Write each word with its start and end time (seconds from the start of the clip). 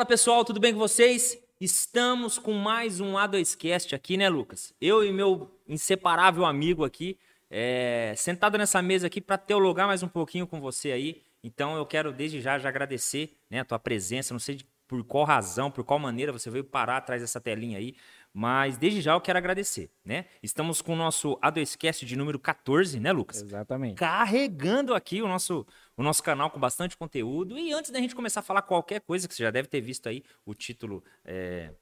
Fala 0.00 0.08
pessoal, 0.08 0.46
tudo 0.46 0.58
bem 0.58 0.72
com 0.72 0.78
vocês? 0.78 1.38
Estamos 1.60 2.38
com 2.38 2.54
mais 2.54 3.00
um 3.00 3.16
A2Cast 3.16 3.94
aqui, 3.94 4.16
né, 4.16 4.30
Lucas? 4.30 4.72
Eu 4.80 5.04
e 5.04 5.12
meu 5.12 5.54
inseparável 5.68 6.46
amigo 6.46 6.86
aqui, 6.86 7.18
é, 7.50 8.14
sentado 8.16 8.56
nessa 8.56 8.80
mesa 8.80 9.08
aqui 9.08 9.20
para 9.20 9.36
teologar 9.36 9.86
mais 9.86 10.02
um 10.02 10.08
pouquinho 10.08 10.46
com 10.46 10.58
você 10.58 10.90
aí. 10.90 11.20
Então 11.44 11.76
eu 11.76 11.84
quero 11.84 12.14
desde 12.14 12.40
já, 12.40 12.58
já 12.58 12.70
agradecer 12.70 13.36
né, 13.50 13.60
a 13.60 13.64
tua 13.66 13.78
presença. 13.78 14.32
Não 14.32 14.38
sei 14.38 14.54
de, 14.54 14.66
por 14.88 15.04
qual 15.04 15.24
razão, 15.24 15.70
por 15.70 15.84
qual 15.84 15.98
maneira 15.98 16.32
você 16.32 16.48
veio 16.48 16.64
parar 16.64 16.96
atrás 16.96 17.20
dessa 17.20 17.38
telinha 17.38 17.76
aí, 17.76 17.94
mas 18.32 18.78
desde 18.78 19.02
já 19.02 19.12
eu 19.12 19.20
quero 19.20 19.38
agradecer, 19.38 19.90
né? 20.02 20.24
Estamos 20.42 20.80
com 20.80 20.94
o 20.94 20.96
nosso 20.96 21.36
A2Cast 21.42 22.06
de 22.06 22.16
número 22.16 22.38
14, 22.38 22.98
né, 22.98 23.12
Lucas? 23.12 23.42
Exatamente. 23.42 23.96
Carregando 23.96 24.94
aqui 24.94 25.20
o 25.20 25.28
nosso, 25.28 25.66
o 26.00 26.02
nosso 26.02 26.22
canal 26.22 26.50
com 26.50 26.58
bastante 26.58 26.96
conteúdo. 26.96 27.58
E 27.58 27.74
antes 27.74 27.90
da 27.90 28.00
gente 28.00 28.14
começar 28.14 28.40
a 28.40 28.42
falar 28.42 28.62
qualquer 28.62 29.02
coisa, 29.02 29.28
que 29.28 29.34
você 29.34 29.42
já 29.42 29.50
deve 29.50 29.68
ter 29.68 29.82
visto 29.82 30.08
aí 30.08 30.24
o 30.46 30.54
título 30.54 31.04
é, 31.22 31.74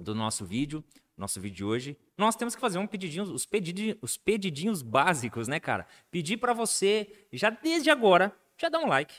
do 0.00 0.14
nosso 0.14 0.46
vídeo, 0.46 0.82
nosso 1.18 1.38
vídeo 1.38 1.56
de 1.56 1.64
hoje, 1.64 1.98
nós 2.16 2.34
temos 2.34 2.54
que 2.54 2.60
fazer 2.62 2.78
um 2.78 2.86
pedidinho, 2.86 3.24
os, 3.24 3.44
pedidinhos, 3.44 3.98
os 4.00 4.16
pedidinhos 4.16 4.80
básicos, 4.80 5.48
né, 5.48 5.60
cara? 5.60 5.86
Pedir 6.10 6.38
para 6.38 6.54
você, 6.54 7.26
já 7.30 7.50
desde 7.50 7.90
agora, 7.90 8.34
já 8.58 8.70
dá 8.70 8.78
um 8.78 8.86
like, 8.86 9.16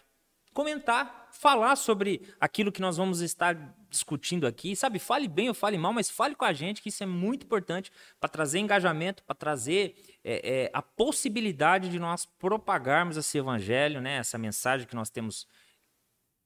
comentar, 0.51 1.29
falar 1.31 1.75
sobre 1.75 2.33
aquilo 2.39 2.71
que 2.71 2.81
nós 2.81 2.97
vamos 2.97 3.21
estar 3.21 3.53
discutindo 3.93 4.47
aqui, 4.47 4.75
sabe? 4.75 4.97
Fale 4.97 5.27
bem 5.27 5.47
ou 5.47 5.53
fale 5.53 5.77
mal, 5.77 5.93
mas 5.93 6.09
fale 6.09 6.35
com 6.35 6.43
a 6.43 6.51
gente, 6.51 6.81
que 6.81 6.89
isso 6.89 7.03
é 7.03 7.05
muito 7.05 7.45
importante 7.45 7.91
para 8.19 8.27
trazer 8.27 8.59
engajamento, 8.59 9.23
para 9.23 9.35
trazer 9.35 9.95
é, 10.23 10.63
é, 10.63 10.71
a 10.73 10.81
possibilidade 10.81 11.89
de 11.89 11.99
nós 11.99 12.25
propagarmos 12.25 13.15
esse 13.15 13.37
evangelho, 13.37 14.01
né? 14.01 14.17
Essa 14.17 14.37
mensagem 14.37 14.87
que 14.87 14.95
nós 14.95 15.09
temos 15.09 15.47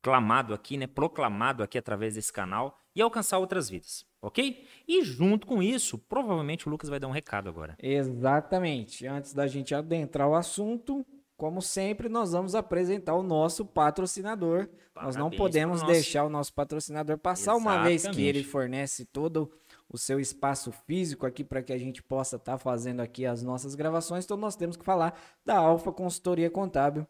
clamado 0.02 0.54
aqui, 0.54 0.78
né? 0.78 0.88
Proclamado 0.88 1.64
aqui 1.64 1.78
através 1.78 2.16
desse 2.16 2.32
canal 2.32 2.78
e 2.94 3.02
alcançar 3.02 3.38
outras 3.38 3.70
vidas, 3.70 4.06
ok? 4.22 4.68
E 4.88 5.04
junto 5.04 5.48
com 5.48 5.64
isso, 5.64 5.98
provavelmente 5.98 6.68
o 6.68 6.70
Lucas 6.70 6.90
vai 6.90 7.00
dar 7.00 7.08
um 7.08 7.12
recado 7.12 7.48
agora. 7.48 7.78
Exatamente. 7.82 9.08
Antes 9.08 9.34
da 9.34 9.48
gente 9.48 9.74
adentrar 9.74 10.28
o 10.28 10.36
assunto, 10.36 11.06
como 11.38 11.62
sempre, 11.62 12.10
nós 12.10 12.32
vamos 12.32 12.56
apresentar 12.56 13.14
o 13.14 13.22
nosso 13.22 13.64
patrocinador. 13.64 14.68
Parabéns 14.92 15.16
nós 15.16 15.16
não 15.16 15.30
podemos 15.30 15.82
nosso... 15.82 15.94
deixar 15.94 16.24
o 16.24 16.30
nosso 16.30 16.52
patrocinador 16.52 17.20
passar, 17.20 17.52
Exatamente. 17.52 17.78
uma 17.78 17.84
vez 17.84 18.08
que 18.08 18.24
ele 18.24 18.44
fornece 18.44 19.06
todo 19.06 19.52
o 19.88 20.00
seu 20.00 20.20
espaço 20.20 20.72
físico 20.72 21.28
aqui 21.28 21.44
para 21.44 21.62
que 21.62 21.72
a 21.72 21.78
gente 21.78 22.02
possa 22.02 22.38
estar 22.38 22.54
tá 22.54 22.58
fazendo 22.58 23.02
aqui 23.02 23.24
as 23.24 23.44
nossas 23.44 23.76
gravações. 23.76 24.26
Então, 24.26 24.36
nós 24.36 24.56
temos 24.56 24.76
que 24.76 24.84
falar 24.84 25.18
da 25.46 25.56
Alfa 25.56 25.92
Consultoria 25.92 26.50
Contábil, 26.50 27.08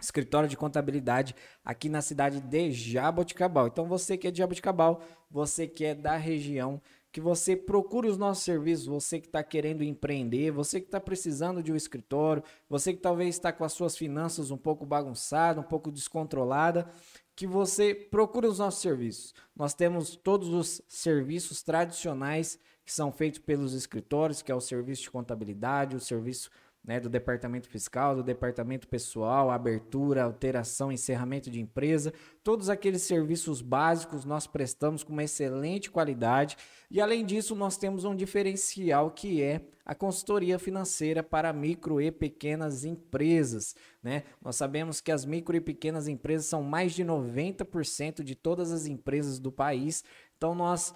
escritório 0.00 0.48
de 0.48 0.56
contabilidade 0.56 1.34
aqui 1.64 1.88
na 1.88 2.00
cidade 2.00 2.40
de 2.40 2.70
Jaboticabal. 2.70 3.66
Então, 3.66 3.86
você 3.86 4.16
que 4.16 4.28
é 4.28 4.30
de 4.30 4.38
Jaboticabal, 4.38 5.00
você 5.28 5.66
que 5.66 5.84
é 5.84 5.96
da 5.96 6.16
região 6.16 6.80
que 7.10 7.20
você 7.20 7.56
procure 7.56 8.08
os 8.08 8.18
nossos 8.18 8.44
serviços, 8.44 8.86
você 8.86 9.18
que 9.20 9.26
está 9.26 9.42
querendo 9.42 9.82
empreender, 9.82 10.50
você 10.50 10.80
que 10.80 10.86
está 10.86 11.00
precisando 11.00 11.62
de 11.62 11.72
um 11.72 11.76
escritório, 11.76 12.42
você 12.68 12.92
que 12.92 13.00
talvez 13.00 13.34
está 13.34 13.52
com 13.52 13.64
as 13.64 13.72
suas 13.72 13.96
finanças 13.96 14.50
um 14.50 14.56
pouco 14.56 14.84
bagunçada, 14.84 15.60
um 15.60 15.64
pouco 15.64 15.90
descontrolada, 15.90 16.88
que 17.34 17.46
você 17.46 17.94
procure 17.94 18.46
os 18.46 18.58
nossos 18.58 18.82
serviços. 18.82 19.34
Nós 19.56 19.72
temos 19.72 20.16
todos 20.16 20.48
os 20.48 20.82
serviços 20.88 21.62
tradicionais 21.62 22.58
que 22.84 22.92
são 22.92 23.12
feitos 23.12 23.38
pelos 23.38 23.74
escritórios, 23.74 24.42
que 24.42 24.50
é 24.50 24.54
o 24.54 24.60
serviço 24.60 25.02
de 25.02 25.10
contabilidade, 25.10 25.94
o 25.94 26.00
serviço 26.00 26.50
né, 26.88 26.98
do 26.98 27.10
departamento 27.10 27.68
fiscal, 27.68 28.16
do 28.16 28.22
departamento 28.22 28.88
pessoal, 28.88 29.50
abertura, 29.50 30.24
alteração, 30.24 30.90
encerramento 30.90 31.50
de 31.50 31.60
empresa, 31.60 32.14
todos 32.42 32.70
aqueles 32.70 33.02
serviços 33.02 33.60
básicos 33.60 34.24
nós 34.24 34.46
prestamos 34.46 35.04
com 35.04 35.12
uma 35.12 35.22
excelente 35.22 35.90
qualidade. 35.90 36.56
E 36.90 36.98
além 36.98 37.26
disso 37.26 37.54
nós 37.54 37.76
temos 37.76 38.06
um 38.06 38.16
diferencial 38.16 39.10
que 39.10 39.42
é 39.42 39.60
a 39.84 39.94
consultoria 39.94 40.58
financeira 40.58 41.22
para 41.22 41.52
micro 41.52 42.00
e 42.00 42.10
pequenas 42.10 42.86
empresas, 42.86 43.74
né? 44.02 44.22
Nós 44.40 44.56
sabemos 44.56 45.00
que 45.00 45.12
as 45.12 45.26
micro 45.26 45.56
e 45.56 45.60
pequenas 45.60 46.08
empresas 46.08 46.46
são 46.46 46.62
mais 46.62 46.92
de 46.92 47.04
90% 47.04 48.22
de 48.22 48.34
todas 48.34 48.72
as 48.72 48.86
empresas 48.86 49.38
do 49.38 49.52
país, 49.52 50.04
então 50.36 50.54
nós 50.54 50.94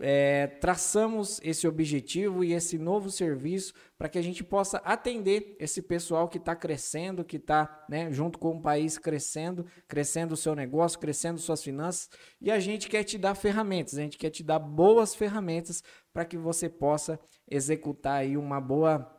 é, 0.00 0.46
traçamos 0.46 1.40
esse 1.42 1.66
objetivo 1.66 2.44
e 2.44 2.52
esse 2.52 2.78
novo 2.78 3.10
serviço 3.10 3.74
para 3.96 4.08
que 4.08 4.18
a 4.18 4.22
gente 4.22 4.44
possa 4.44 4.78
atender 4.78 5.56
esse 5.58 5.82
pessoal 5.82 6.28
que 6.28 6.38
está 6.38 6.54
crescendo, 6.54 7.24
que 7.24 7.36
está 7.36 7.84
né, 7.88 8.12
junto 8.12 8.38
com 8.38 8.56
o 8.56 8.62
país 8.62 8.96
crescendo, 8.96 9.66
crescendo 9.88 10.32
o 10.32 10.36
seu 10.36 10.54
negócio, 10.54 10.98
crescendo 10.98 11.40
suas 11.40 11.62
finanças. 11.62 12.08
E 12.40 12.50
a 12.50 12.60
gente 12.60 12.88
quer 12.88 13.02
te 13.02 13.18
dar 13.18 13.34
ferramentas, 13.34 13.98
a 13.98 14.02
gente 14.02 14.16
quer 14.16 14.30
te 14.30 14.44
dar 14.44 14.60
boas 14.60 15.14
ferramentas 15.14 15.82
para 16.12 16.24
que 16.24 16.36
você 16.36 16.68
possa 16.68 17.18
executar 17.50 18.20
aí 18.20 18.36
uma 18.36 18.60
boa 18.60 19.17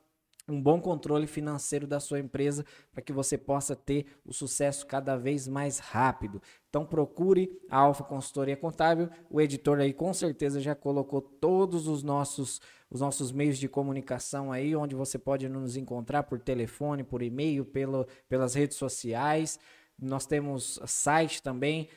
um 0.52 0.62
bom 0.62 0.80
controle 0.80 1.28
financeiro 1.28 1.88
da 1.88 2.00
sua 2.00 2.20
empresa 2.20 2.66
para 2.92 3.02
que 3.02 3.14
você 3.14 3.38
possa 3.38 3.76
ter 3.76 4.06
o 4.26 4.34
sucesso 4.34 4.86
cada 4.86 5.16
vez 5.16 5.48
mais 5.48 5.80
rápido. 5.80 6.42
Então 6.70 6.86
procure 6.86 7.50
a 7.70 7.78
Alfa 7.78 8.04
Consultoria 8.04 8.56
Contábil. 8.56 9.10
O 9.30 9.42
editor 9.42 9.80
aí 9.80 9.94
com 9.94 10.14
certeza 10.14 10.60
já 10.60 10.76
colocou 10.76 11.22
todos 11.22 11.88
os 11.88 12.04
nossos 12.04 12.62
os 12.92 13.02
nossos 13.02 13.32
meios 13.32 13.60
de 13.60 13.70
comunicação 13.70 14.52
aí, 14.52 14.76
onde 14.76 14.96
você 14.96 15.20
pode 15.20 15.48
nos 15.48 15.78
encontrar 15.78 16.24
por 16.24 16.40
telefone, 16.40 17.04
por 17.04 17.22
e-mail, 17.22 17.64
pelo, 17.64 18.08
pelas 18.28 18.56
redes 18.56 18.78
sociais. 18.78 19.60
Nós 20.02 20.26
temos 20.26 20.80
site 20.88 21.44
também. 21.44 21.88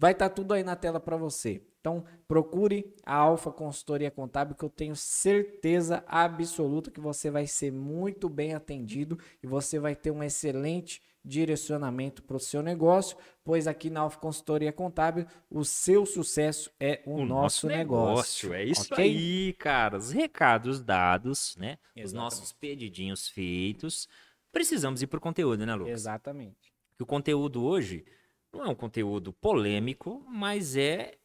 Vai 0.00 0.12
estar 0.12 0.30
tá 0.30 0.34
tudo 0.34 0.54
aí 0.54 0.64
na 0.64 0.74
tela 0.74 0.98
para 0.98 1.14
você. 1.18 1.60
Então, 1.78 2.02
procure 2.26 2.94
a 3.04 3.16
Alfa 3.16 3.52
Consultoria 3.52 4.10
Contábil, 4.10 4.54
que 4.54 4.64
eu 4.64 4.70
tenho 4.70 4.96
certeza 4.96 6.02
absoluta 6.06 6.90
que 6.90 7.00
você 7.00 7.30
vai 7.30 7.46
ser 7.46 7.70
muito 7.70 8.26
bem 8.26 8.54
atendido 8.54 9.18
e 9.42 9.46
você 9.46 9.78
vai 9.78 9.94
ter 9.94 10.10
um 10.10 10.22
excelente 10.22 11.02
direcionamento 11.22 12.22
para 12.22 12.38
o 12.38 12.40
seu 12.40 12.62
negócio, 12.62 13.14
pois 13.44 13.66
aqui 13.66 13.90
na 13.90 14.00
Alfa 14.00 14.18
Consultoria 14.18 14.72
Contábil 14.72 15.26
o 15.50 15.66
seu 15.66 16.06
sucesso 16.06 16.70
é 16.80 17.02
o, 17.04 17.16
o 17.16 17.26
nosso, 17.26 17.66
nosso 17.66 17.66
negócio. 17.66 18.48
negócio. 18.48 18.54
É 18.54 18.64
isso 18.64 18.94
okay? 18.94 19.04
aí, 19.04 19.52
cara. 19.52 19.98
Os 19.98 20.10
recados 20.10 20.80
dados, 20.80 21.54
né? 21.58 21.76
Exatamente. 21.94 22.06
Os 22.06 22.12
nossos 22.14 22.52
pedidinhos 22.54 23.28
feitos. 23.28 24.08
Precisamos 24.50 25.02
ir 25.02 25.08
para 25.08 25.18
o 25.18 25.20
conteúdo, 25.20 25.66
né, 25.66 25.74
Lucas? 25.74 25.92
Exatamente. 25.92 26.72
o 26.98 27.04
conteúdo 27.04 27.62
hoje 27.62 28.02
não 28.52 28.64
é 28.64 28.68
um 28.68 28.74
conteúdo 28.74 29.32
polêmico, 29.32 30.24
mas 30.28 30.76
é 30.76 31.16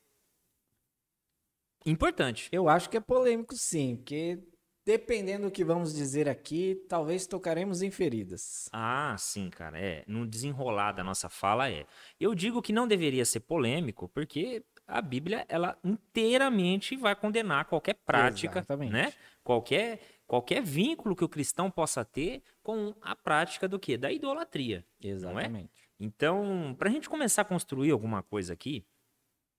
importante. 1.86 2.50
Eu 2.52 2.68
acho 2.68 2.90
que 2.90 2.98
é 2.98 3.02
polêmico 3.02 3.56
sim, 3.56 3.96
porque 3.96 4.40
dependendo 4.86 5.48
do 5.48 5.52
que 5.52 5.66
vamos 5.66 5.94
dizer 5.94 6.30
aqui, 6.30 6.76
talvez 6.88 7.26
tocaremos 7.26 7.82
em 7.82 7.90
feridas. 7.90 8.70
Ah, 8.72 9.16
sim, 9.18 9.50
cara, 9.50 9.80
é. 9.80 10.04
No 10.08 10.28
desenrolar 10.28 10.92
da 10.92 11.04
nossa 11.04 11.28
fala 11.28 11.70
é. 11.70 11.86
Eu 12.20 12.36
digo 12.36 12.62
que 12.62 12.72
não 12.72 12.88
deveria 12.88 13.26
ser 13.26 13.40
polêmico, 13.40 14.08
porque 14.10 14.64
a 14.88 15.02
Bíblia 15.02 15.44
ela 15.50 15.78
inteiramente 15.84 16.96
vai 16.96 17.16
condenar 17.16 17.66
qualquer 17.66 17.96
prática, 18.06 18.60
Exatamente. 18.60 18.92
né? 18.92 19.12
Qualquer 19.44 20.00
qualquer 20.28 20.62
vínculo 20.62 21.16
que 21.16 21.24
o 21.24 21.30
cristão 21.30 21.70
possa 21.70 22.04
ter 22.04 22.42
com 22.64 22.96
a 23.02 23.16
prática 23.16 23.68
do 23.68 23.80
que? 23.80 23.98
Da 23.98 24.12
idolatria. 24.12 24.86
Exatamente. 25.00 25.82
É? 25.82 25.85
Então, 26.00 26.76
para 26.78 26.90
a 26.90 26.92
gente 26.92 27.10
começar 27.10 27.44
a 27.44 27.46
construir 27.46 27.92
alguma 27.92 28.22
coisa 28.22 28.54
aqui, 28.54 28.86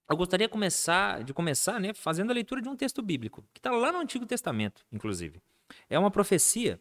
eu 0.08 0.16
gostaria 0.16 0.46
de 0.46 0.52
começar, 0.52 1.24
de 1.24 1.34
começar 1.34 1.80
né, 1.80 1.92
fazendo 1.92 2.30
a 2.30 2.34
leitura 2.34 2.62
de 2.62 2.68
um 2.68 2.76
texto 2.76 3.02
bíblico, 3.02 3.42
que 3.52 3.58
está 3.58 3.70
lá 3.70 3.90
no 3.90 3.98
Antigo 3.98 4.24
Testamento, 4.24 4.84
inclusive. 4.92 5.42
É 5.88 5.98
uma 5.98 6.10
profecia 6.10 6.80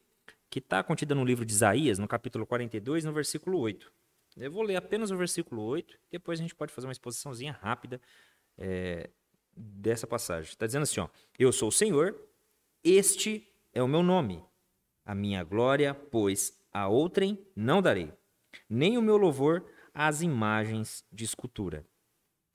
que 0.50 0.60
está 0.60 0.84
contida 0.84 1.16
no 1.16 1.26
livro 1.26 1.44
de 1.44 1.52
Isaías, 1.52 1.98
no 1.98 2.08
capítulo 2.08 2.46
42, 2.46 3.04
no 3.04 3.12
versículo 3.12 3.58
8. 3.60 3.92
Eu 4.38 4.52
vou 4.52 4.62
ler 4.62 4.76
apenas 4.76 5.12
o 5.12 5.18
versículo 5.18 5.64
8, 5.64 5.98
depois 6.12 6.40
a 6.40 6.42
gente 6.42 6.54
pode 6.54 6.72
fazer 6.72 6.88
uma 6.88 6.92
exposiçãozinha 6.92 7.54
rápida 7.54 8.00
é, 8.58 9.10
dessa 9.56 10.06
passagem. 10.06 10.52
Está 10.52 10.66
dizendo 10.66 10.84
assim: 10.84 11.00
ó, 11.00 11.08
Eu 11.40 11.52
sou 11.52 11.70
o 11.70 11.72
Senhor, 11.72 12.16
este 12.84 13.48
é 13.74 13.82
o 13.82 13.88
meu 13.88 14.04
nome. 14.04 14.44
A 15.06 15.16
minha 15.16 15.44
glória, 15.44 15.94
pois 15.94 16.60
a 16.72 16.88
outrem 16.88 17.40
não 17.56 17.82
darei, 17.82 18.12
nem 18.70 18.98
o 18.98 19.02
meu 19.02 19.18
louvor 19.18 19.66
às 19.94 20.22
imagens 20.22 21.06
de 21.12 21.24
escultura. 21.24 21.86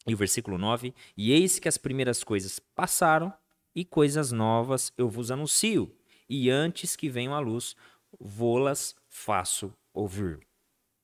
E 0.06 0.14
o 0.14 0.17
versículo 0.17 0.58
9: 0.58 0.94
E 1.17 1.32
eis 1.32 1.58
que 1.58 1.69
as 1.69 1.79
primeiras 1.79 2.25
coisas 2.25 2.58
passaram, 2.58 3.32
e 3.75 3.85
coisas 3.85 4.32
novas 4.32 4.93
eu 4.97 5.08
vos 5.08 5.31
anuncio, 5.31 5.94
e 6.29 6.50
antes 6.50 6.97
que 6.97 7.08
venham 7.08 7.35
à 7.35 7.38
luz, 7.38 7.76
vô-las 8.19 8.97
faço 9.08 9.73
ouvir. 9.93 10.41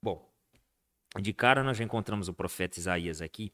Bom, 0.02 0.28
de 1.20 1.32
cara 1.32 1.62
nós 1.62 1.76
já 1.76 1.84
encontramos 1.84 2.28
o 2.28 2.34
profeta 2.34 2.78
Isaías 2.78 3.20
aqui, 3.20 3.52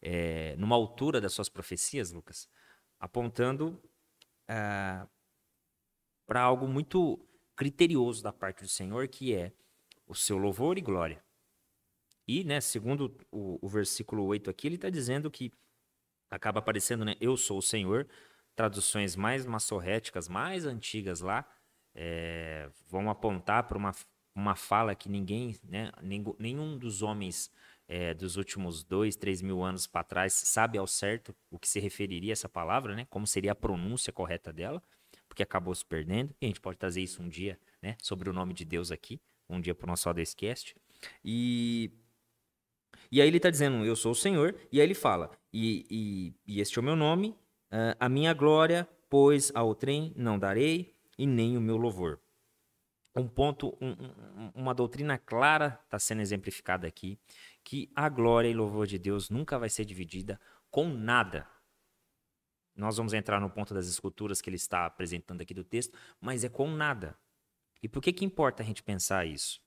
é, 0.00 0.56
numa 0.56 0.76
altura 0.76 1.20
das 1.20 1.32
suas 1.32 1.48
profecias, 1.48 2.12
Lucas, 2.12 2.48
apontando 2.98 3.80
é, 4.48 5.06
para 6.26 6.42
algo 6.42 6.66
muito 6.66 7.18
criterioso 7.56 8.22
da 8.22 8.32
parte 8.32 8.62
do 8.62 8.68
Senhor, 8.68 9.08
que 9.08 9.34
é 9.34 9.52
o 10.08 10.14
seu 10.14 10.38
louvor 10.38 10.78
e 10.78 10.80
glória. 10.80 11.22
E, 12.26 12.44
né, 12.44 12.60
segundo 12.60 13.16
o, 13.30 13.58
o 13.62 13.68
versículo 13.68 14.24
8 14.24 14.50
aqui, 14.50 14.66
ele 14.66 14.74
está 14.74 14.90
dizendo 14.90 15.30
que 15.30 15.52
acaba 16.30 16.58
aparecendo, 16.58 17.04
né, 17.04 17.14
eu 17.20 17.36
sou 17.36 17.58
o 17.58 17.62
Senhor, 17.62 18.06
traduções 18.54 19.16
mais 19.16 19.46
massorréticas, 19.46 20.28
mais 20.28 20.66
antigas 20.66 21.20
lá, 21.20 21.48
é, 21.94 22.70
vão 22.86 23.08
apontar 23.08 23.66
para 23.66 23.78
uma, 23.78 23.92
uma 24.34 24.54
fala 24.54 24.94
que 24.94 25.08
ninguém, 25.08 25.56
né, 25.64 25.90
nenhum 26.38 26.76
dos 26.76 27.02
homens 27.02 27.50
é, 27.88 28.12
dos 28.12 28.36
últimos 28.36 28.84
dois, 28.84 29.16
três 29.16 29.40
mil 29.40 29.62
anos 29.62 29.86
para 29.86 30.04
trás 30.04 30.34
sabe 30.34 30.76
ao 30.76 30.86
certo 30.86 31.34
o 31.50 31.58
que 31.58 31.66
se 31.66 31.80
referiria 31.80 32.32
essa 32.32 32.48
palavra, 32.48 32.94
né? 32.94 33.06
Como 33.08 33.26
seria 33.26 33.52
a 33.52 33.54
pronúncia 33.54 34.12
correta 34.12 34.52
dela, 34.52 34.82
porque 35.26 35.42
acabou 35.42 35.74
se 35.74 35.84
perdendo. 35.84 36.34
E 36.40 36.44
a 36.44 36.48
gente 36.48 36.60
pode 36.60 36.76
trazer 36.76 37.00
isso 37.00 37.22
um 37.22 37.28
dia, 37.28 37.58
né? 37.82 37.96
Sobre 38.02 38.28
o 38.28 38.32
nome 38.32 38.52
de 38.52 38.64
Deus 38.64 38.92
aqui, 38.92 39.18
um 39.48 39.60
dia 39.60 39.74
para 39.74 39.86
o 39.86 39.88
nosso 39.88 40.08
Audacast. 40.08 40.76
E 41.24 41.90
e 43.10 43.22
aí 43.22 43.28
ele 43.28 43.38
está 43.38 43.48
dizendo, 43.48 43.84
eu 43.84 43.96
sou 43.96 44.12
o 44.12 44.14
Senhor, 44.14 44.54
e 44.70 44.80
aí 44.80 44.86
ele 44.86 44.94
fala, 44.94 45.30
e, 45.52 45.86
e, 45.90 46.34
e 46.46 46.60
este 46.60 46.78
é 46.78 46.80
o 46.80 46.84
meu 46.84 46.96
nome, 46.96 47.30
uh, 47.72 47.96
a 47.98 48.08
minha 48.08 48.34
glória, 48.34 48.86
pois 49.08 49.50
ao 49.54 49.74
trem 49.74 50.12
não 50.14 50.38
darei, 50.38 50.94
e 51.16 51.26
nem 51.26 51.56
o 51.56 51.60
meu 51.60 51.76
louvor. 51.76 52.20
Um 53.16 53.26
ponto, 53.26 53.76
um, 53.80 53.94
uma 54.54 54.74
doutrina 54.74 55.18
clara 55.18 55.80
está 55.84 55.98
sendo 55.98 56.20
exemplificada 56.20 56.86
aqui, 56.86 57.18
que 57.64 57.90
a 57.94 58.08
glória 58.08 58.48
e 58.48 58.54
louvor 58.54 58.86
de 58.86 58.98
Deus 58.98 59.28
nunca 59.28 59.58
vai 59.58 59.68
ser 59.68 59.84
dividida 59.84 60.40
com 60.70 60.88
nada. 60.88 61.48
Nós 62.76 62.96
vamos 62.96 63.12
entrar 63.12 63.40
no 63.40 63.50
ponto 63.50 63.74
das 63.74 63.88
esculturas 63.88 64.40
que 64.40 64.48
ele 64.48 64.56
está 64.56 64.86
apresentando 64.86 65.40
aqui 65.40 65.52
do 65.52 65.64
texto, 65.64 65.98
mas 66.20 66.44
é 66.44 66.48
com 66.48 66.70
nada. 66.70 67.18
E 67.82 67.88
por 67.88 68.02
que 68.02 68.12
que 68.12 68.24
importa 68.24 68.62
a 68.62 68.66
gente 68.66 68.82
pensar 68.82 69.26
isso? 69.26 69.60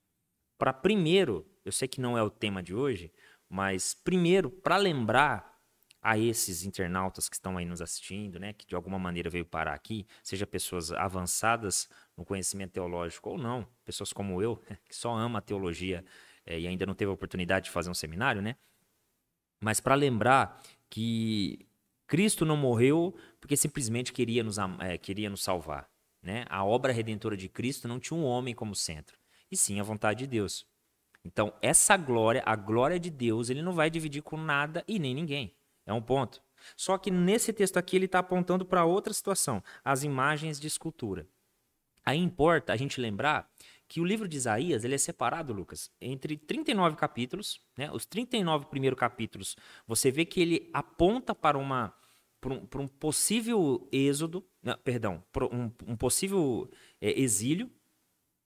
Para 0.57 0.73
primeiro, 0.73 1.49
eu 1.65 1.71
sei 1.71 1.87
que 1.87 2.01
não 2.01 2.17
é 2.17 2.23
o 2.23 2.29
tema 2.29 2.61
de 2.61 2.75
hoje, 2.75 3.11
mas 3.49 3.93
primeiro 3.93 4.49
para 4.49 4.77
lembrar 4.77 5.51
a 6.01 6.17
esses 6.17 6.63
internautas 6.63 7.29
que 7.29 7.35
estão 7.35 7.57
aí 7.57 7.65
nos 7.65 7.81
assistindo, 7.81 8.39
né, 8.39 8.53
que 8.53 8.65
de 8.65 8.75
alguma 8.75 8.97
maneira 8.97 9.29
veio 9.29 9.45
parar 9.45 9.73
aqui, 9.73 10.07
seja 10.23 10.47
pessoas 10.47 10.91
avançadas 10.91 11.87
no 12.17 12.25
conhecimento 12.25 12.71
teológico 12.71 13.29
ou 13.29 13.37
não, 13.37 13.67
pessoas 13.85 14.11
como 14.11 14.41
eu, 14.41 14.57
que 14.89 14.95
só 14.95 15.13
ama 15.13 15.39
a 15.39 15.41
teologia 15.41 16.03
é, 16.45 16.59
e 16.59 16.67
ainda 16.67 16.85
não 16.85 16.95
teve 16.95 17.11
a 17.11 17.13
oportunidade 17.13 17.65
de 17.65 17.71
fazer 17.71 17.89
um 17.89 17.93
seminário, 17.93 18.41
né? 18.41 18.55
Mas 19.59 19.79
para 19.79 19.93
lembrar 19.93 20.59
que 20.89 21.67
Cristo 22.07 22.45
não 22.45 22.57
morreu 22.57 23.15
porque 23.39 23.55
simplesmente 23.55 24.11
queria 24.11 24.43
nos, 24.43 24.57
é, 24.79 24.97
queria 24.97 25.29
nos 25.29 25.43
salvar. 25.43 25.87
Né? 26.21 26.45
A 26.49 26.63
obra 26.63 26.93
redentora 26.93 27.35
de 27.35 27.49
Cristo 27.49 27.87
não 27.87 27.99
tinha 27.99 28.17
um 28.17 28.23
homem 28.23 28.53
como 28.53 28.75
centro, 28.75 29.17
e 29.49 29.57
sim 29.57 29.79
a 29.79 29.83
vontade 29.83 30.19
de 30.19 30.27
Deus. 30.27 30.65
Então, 31.23 31.53
essa 31.61 31.97
glória, 31.97 32.41
a 32.45 32.55
glória 32.55 32.99
de 32.99 33.09
Deus, 33.09 33.49
ele 33.49 33.61
não 33.61 33.73
vai 33.73 33.89
dividir 33.89 34.21
com 34.21 34.37
nada 34.37 34.83
e 34.87 34.97
nem 34.97 35.13
ninguém. 35.13 35.55
É 35.85 35.93
um 35.93 36.01
ponto. 36.01 36.41
Só 36.75 36.97
que 36.97 37.11
nesse 37.11 37.51
texto 37.51 37.77
aqui 37.77 37.95
ele 37.95 38.05
está 38.05 38.19
apontando 38.19 38.65
para 38.65 38.85
outra 38.85 39.13
situação, 39.13 39.63
as 39.83 40.03
imagens 40.03 40.59
de 40.59 40.67
escultura. 40.67 41.27
Aí 42.03 42.17
importa 42.17 42.73
a 42.73 42.77
gente 42.77 42.99
lembrar 42.99 43.49
que 43.87 43.99
o 43.99 44.05
livro 44.05 44.27
de 44.27 44.37
Isaías 44.37 44.83
ele 44.83 44.95
é 44.95 44.97
separado, 44.97 45.53
Lucas, 45.53 45.91
entre 45.99 46.37
39 46.37 46.95
capítulos. 46.95 47.59
Né? 47.77 47.91
Os 47.91 48.05
39 48.05 48.65
primeiros 48.67 48.97
capítulos, 48.97 49.55
você 49.85 50.09
vê 50.09 50.25
que 50.25 50.41
ele 50.41 50.69
aponta 50.73 51.35
para 51.35 51.57
uma 51.57 51.93
para 52.39 52.53
um, 52.55 52.65
para 52.65 52.81
um 52.81 52.87
possível 52.87 53.87
êxodo, 53.91 54.43
não, 54.61 54.77
perdão, 54.77 55.23
um, 55.51 55.71
um 55.87 55.95
possível 55.95 56.69
é, 56.99 57.19
exílio, 57.19 57.69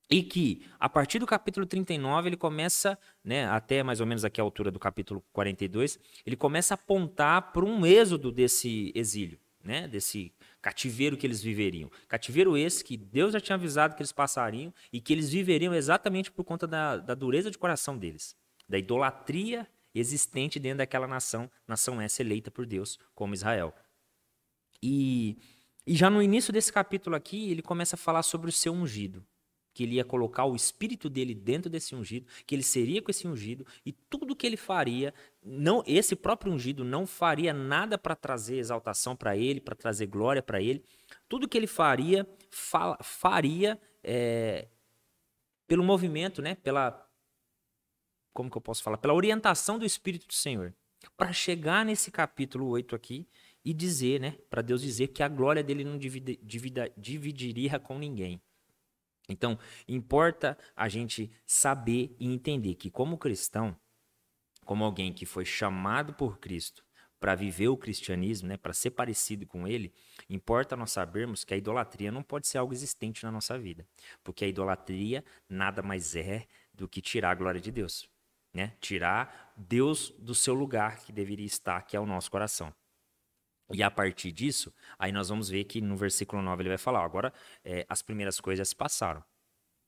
e 0.09 0.21
que 0.21 0.65
a 0.79 0.87
partir 0.87 1.19
do 1.19 1.25
capítulo 1.25 1.65
39 1.65 2.29
ele 2.29 2.37
começa, 2.37 2.97
né, 3.23 3.47
até 3.47 3.81
mais 3.81 3.99
ou 3.99 4.05
menos 4.05 4.23
aqui 4.23 4.39
a 4.39 4.43
altura 4.43 4.69
do 4.69 4.79
capítulo 4.79 5.23
42, 5.33 5.99
ele 6.25 6.35
começa 6.35 6.73
a 6.73 6.75
apontar 6.75 7.51
para 7.51 7.65
um 7.65 7.85
êxodo 7.85 8.31
desse 8.31 8.91
exílio, 8.93 9.39
né, 9.63 9.87
desse 9.87 10.31
cativeiro 10.61 11.17
que 11.17 11.25
eles 11.25 11.41
viveriam. 11.41 11.89
Cativeiro 12.07 12.55
esse 12.55 12.83
que 12.83 12.95
Deus 12.95 13.33
já 13.33 13.39
tinha 13.39 13.55
avisado 13.55 13.95
que 13.95 14.01
eles 14.01 14.11
passariam 14.11 14.71
e 14.93 15.01
que 15.01 15.11
eles 15.11 15.31
viveriam 15.31 15.73
exatamente 15.73 16.31
por 16.31 16.43
conta 16.43 16.67
da, 16.67 16.97
da 16.97 17.15
dureza 17.15 17.49
de 17.49 17.57
coração 17.57 17.97
deles, 17.97 18.35
da 18.69 18.77
idolatria 18.77 19.67
existente 19.93 20.59
dentro 20.59 20.79
daquela 20.79 21.07
nação, 21.07 21.49
nação 21.67 21.99
essa 22.01 22.21
eleita 22.21 22.51
por 22.51 22.65
Deus, 22.65 22.99
como 23.15 23.33
Israel. 23.33 23.73
E, 24.83 25.37
e 25.85 25.95
já 25.95 26.09
no 26.09 26.21
início 26.21 26.51
desse 26.51 26.71
capítulo 26.71 27.15
aqui, 27.15 27.51
ele 27.51 27.61
começa 27.61 27.95
a 27.95 27.97
falar 27.97 28.23
sobre 28.23 28.49
o 28.49 28.53
seu 28.53 28.73
ungido 28.73 29.25
que 29.75 29.83
ele 29.83 29.95
ia 29.95 30.05
colocar 30.05 30.45
o 30.45 30.55
espírito 30.55 31.09
dele 31.09 31.35
dentro 31.35 31.69
desse 31.69 31.93
ungido, 31.93 32.25
que 32.47 32.55
ele 32.55 32.63
seria 32.63 33.01
com 33.01 33.11
esse 33.11 33.27
ungido 33.27 33.67
e 33.85 33.91
tudo 33.91 34.33
que 34.33 34.47
ele 34.47 34.55
faria, 34.55 35.13
não 35.43 35.83
esse 35.85 36.15
próprio 36.15 36.53
ungido 36.53 36.85
não 36.85 37.05
faria 37.05 37.53
nada 37.53 37.97
para 37.97 38.15
trazer 38.15 38.55
exaltação 38.55 39.17
para 39.17 39.35
ele, 39.35 39.59
para 39.59 39.75
trazer 39.75 40.07
glória 40.07 40.41
para 40.41 40.61
ele. 40.61 40.81
Tudo 41.27 41.47
que 41.47 41.57
ele 41.57 41.67
faria, 41.67 42.25
fa 42.49 42.97
faria 43.01 43.77
é, 44.01 44.69
pelo 45.67 45.83
movimento, 45.83 46.41
né? 46.41 46.55
Pela 46.55 47.05
como 48.31 48.49
que 48.49 48.57
eu 48.57 48.61
posso 48.61 48.81
falar? 48.81 48.97
Pela 48.97 49.13
orientação 49.13 49.77
do 49.77 49.85
Espírito 49.85 50.25
do 50.25 50.33
Senhor. 50.33 50.73
Para 51.17 51.33
chegar 51.33 51.83
nesse 51.83 52.11
capítulo 52.11 52.67
8 52.69 52.95
aqui 52.95 53.27
e 53.65 53.73
dizer, 53.73 54.21
né? 54.21 54.37
Para 54.47 54.61
Deus 54.61 54.81
dizer 54.81 55.07
que 55.07 55.23
a 55.23 55.27
glória 55.27 55.63
dele 55.63 55.83
não 55.83 55.97
divide, 55.97 56.39
divida, 56.43 56.91
dividiria 56.95 57.79
com 57.79 57.97
ninguém. 57.97 58.39
Então, 59.27 59.57
importa 59.87 60.55
a 60.75 60.87
gente 60.87 61.31
saber 61.47 62.15
e 62.19 62.31
entender 62.31 62.75
que, 62.75 62.91
como 62.91 63.17
cristão, 63.17 63.75
como 64.63 64.83
alguém 64.83 65.11
que 65.11 65.25
foi 65.25 65.43
chamado 65.43 66.13
por 66.13 66.37
Cristo 66.37 66.85
para 67.19 67.33
viver 67.33 67.69
o 67.69 67.77
cristianismo, 67.77 68.49
né, 68.49 68.57
para 68.57 68.73
ser 68.73 68.91
parecido 68.91 69.47
com 69.47 69.67
ele, 69.67 69.91
importa 70.29 70.75
nós 70.75 70.91
sabermos 70.91 71.43
que 71.43 71.55
a 71.55 71.57
idolatria 71.57 72.11
não 72.11 72.21
pode 72.21 72.47
ser 72.47 72.59
algo 72.59 72.71
existente 72.73 73.23
na 73.23 73.31
nossa 73.31 73.57
vida, 73.57 73.87
porque 74.23 74.45
a 74.45 74.47
idolatria 74.47 75.25
nada 75.49 75.81
mais 75.81 76.15
é 76.15 76.45
do 76.71 76.87
que 76.87 77.01
tirar 77.01 77.31
a 77.31 77.35
glória 77.35 77.59
de 77.59 77.71
Deus, 77.71 78.07
né? 78.53 78.75
Tirar 78.79 79.53
Deus 79.57 80.11
do 80.19 80.35
seu 80.35 80.53
lugar 80.53 80.99
que 80.99 81.11
deveria 81.11 81.47
estar, 81.47 81.81
que 81.81 81.97
é 81.97 81.99
o 81.99 82.05
nosso 82.05 82.29
coração. 82.29 82.71
E 83.73 83.81
a 83.81 83.89
partir 83.89 84.31
disso, 84.31 84.73
aí 84.97 85.11
nós 85.11 85.29
vamos 85.29 85.49
ver 85.49 85.63
que 85.63 85.81
no 85.81 85.97
versículo 85.97 86.41
9 86.41 86.61
ele 86.61 86.69
vai 86.69 86.77
falar: 86.77 87.03
agora 87.03 87.33
é, 87.63 87.85
as 87.89 88.01
primeiras 88.01 88.39
coisas 88.39 88.69
se 88.69 88.75
passaram. 88.75 89.23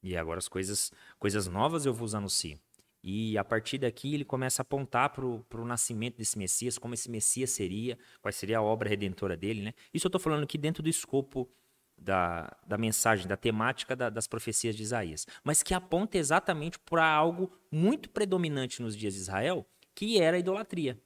E 0.02 0.16
agora 0.16 0.38
as 0.40 0.48
coisas, 0.48 0.92
coisas 1.20 1.48
novas 1.48 1.86
eu 1.86 1.94
vos 1.94 2.16
anuncio. 2.16 2.60
E 3.04 3.38
a 3.38 3.44
partir 3.44 3.78
daqui 3.78 4.14
ele 4.14 4.26
começa 4.26 4.62
a 4.62 4.64
apontar 4.64 5.12
para 5.12 5.26
o 5.26 5.66
nascimento 5.66 6.18
desse 6.18 6.38
Messias, 6.38 6.78
como 6.78 6.94
esse 6.94 7.10
Messias 7.10 7.52
seria, 7.52 7.98
qual 8.22 8.32
seria 8.32 8.58
a 8.58 8.62
obra 8.62 8.90
redentora 8.90 9.38
dele. 9.38 9.62
Né? 9.62 9.74
Isso 9.94 10.08
eu 10.08 10.10
estou 10.10 10.20
falando 10.20 10.44
aqui 10.44 10.58
dentro 10.58 10.84
do 10.84 10.90
escopo 10.90 11.50
da, 11.98 12.56
da 12.66 12.78
mensagem, 12.78 13.28
da 13.28 13.38
temática 13.38 13.96
da, 13.96 14.10
das 14.10 14.28
profecias 14.28 14.76
de 14.76 14.84
Isaías, 14.84 15.26
mas 15.44 15.64
que 15.64 15.74
aponta 15.74 16.18
exatamente 16.18 16.78
para 16.80 17.06
algo 17.06 17.52
muito 17.72 18.10
predominante 18.10 18.82
nos 18.82 18.96
dias 18.96 19.14
de 19.14 19.22
Israel, 19.22 19.66
que 19.96 20.20
era 20.20 20.38
a 20.38 20.40
idolatria. 20.40 21.00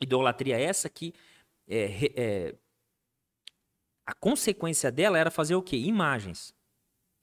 Idolatria 0.00 0.58
essa 0.58 0.88
que 0.88 1.14
é, 1.68 2.12
é, 2.16 2.54
a 4.06 4.14
consequência 4.14 4.92
dela 4.92 5.18
era 5.18 5.30
fazer 5.30 5.54
o 5.54 5.62
quê? 5.62 5.76
Imagens, 5.76 6.54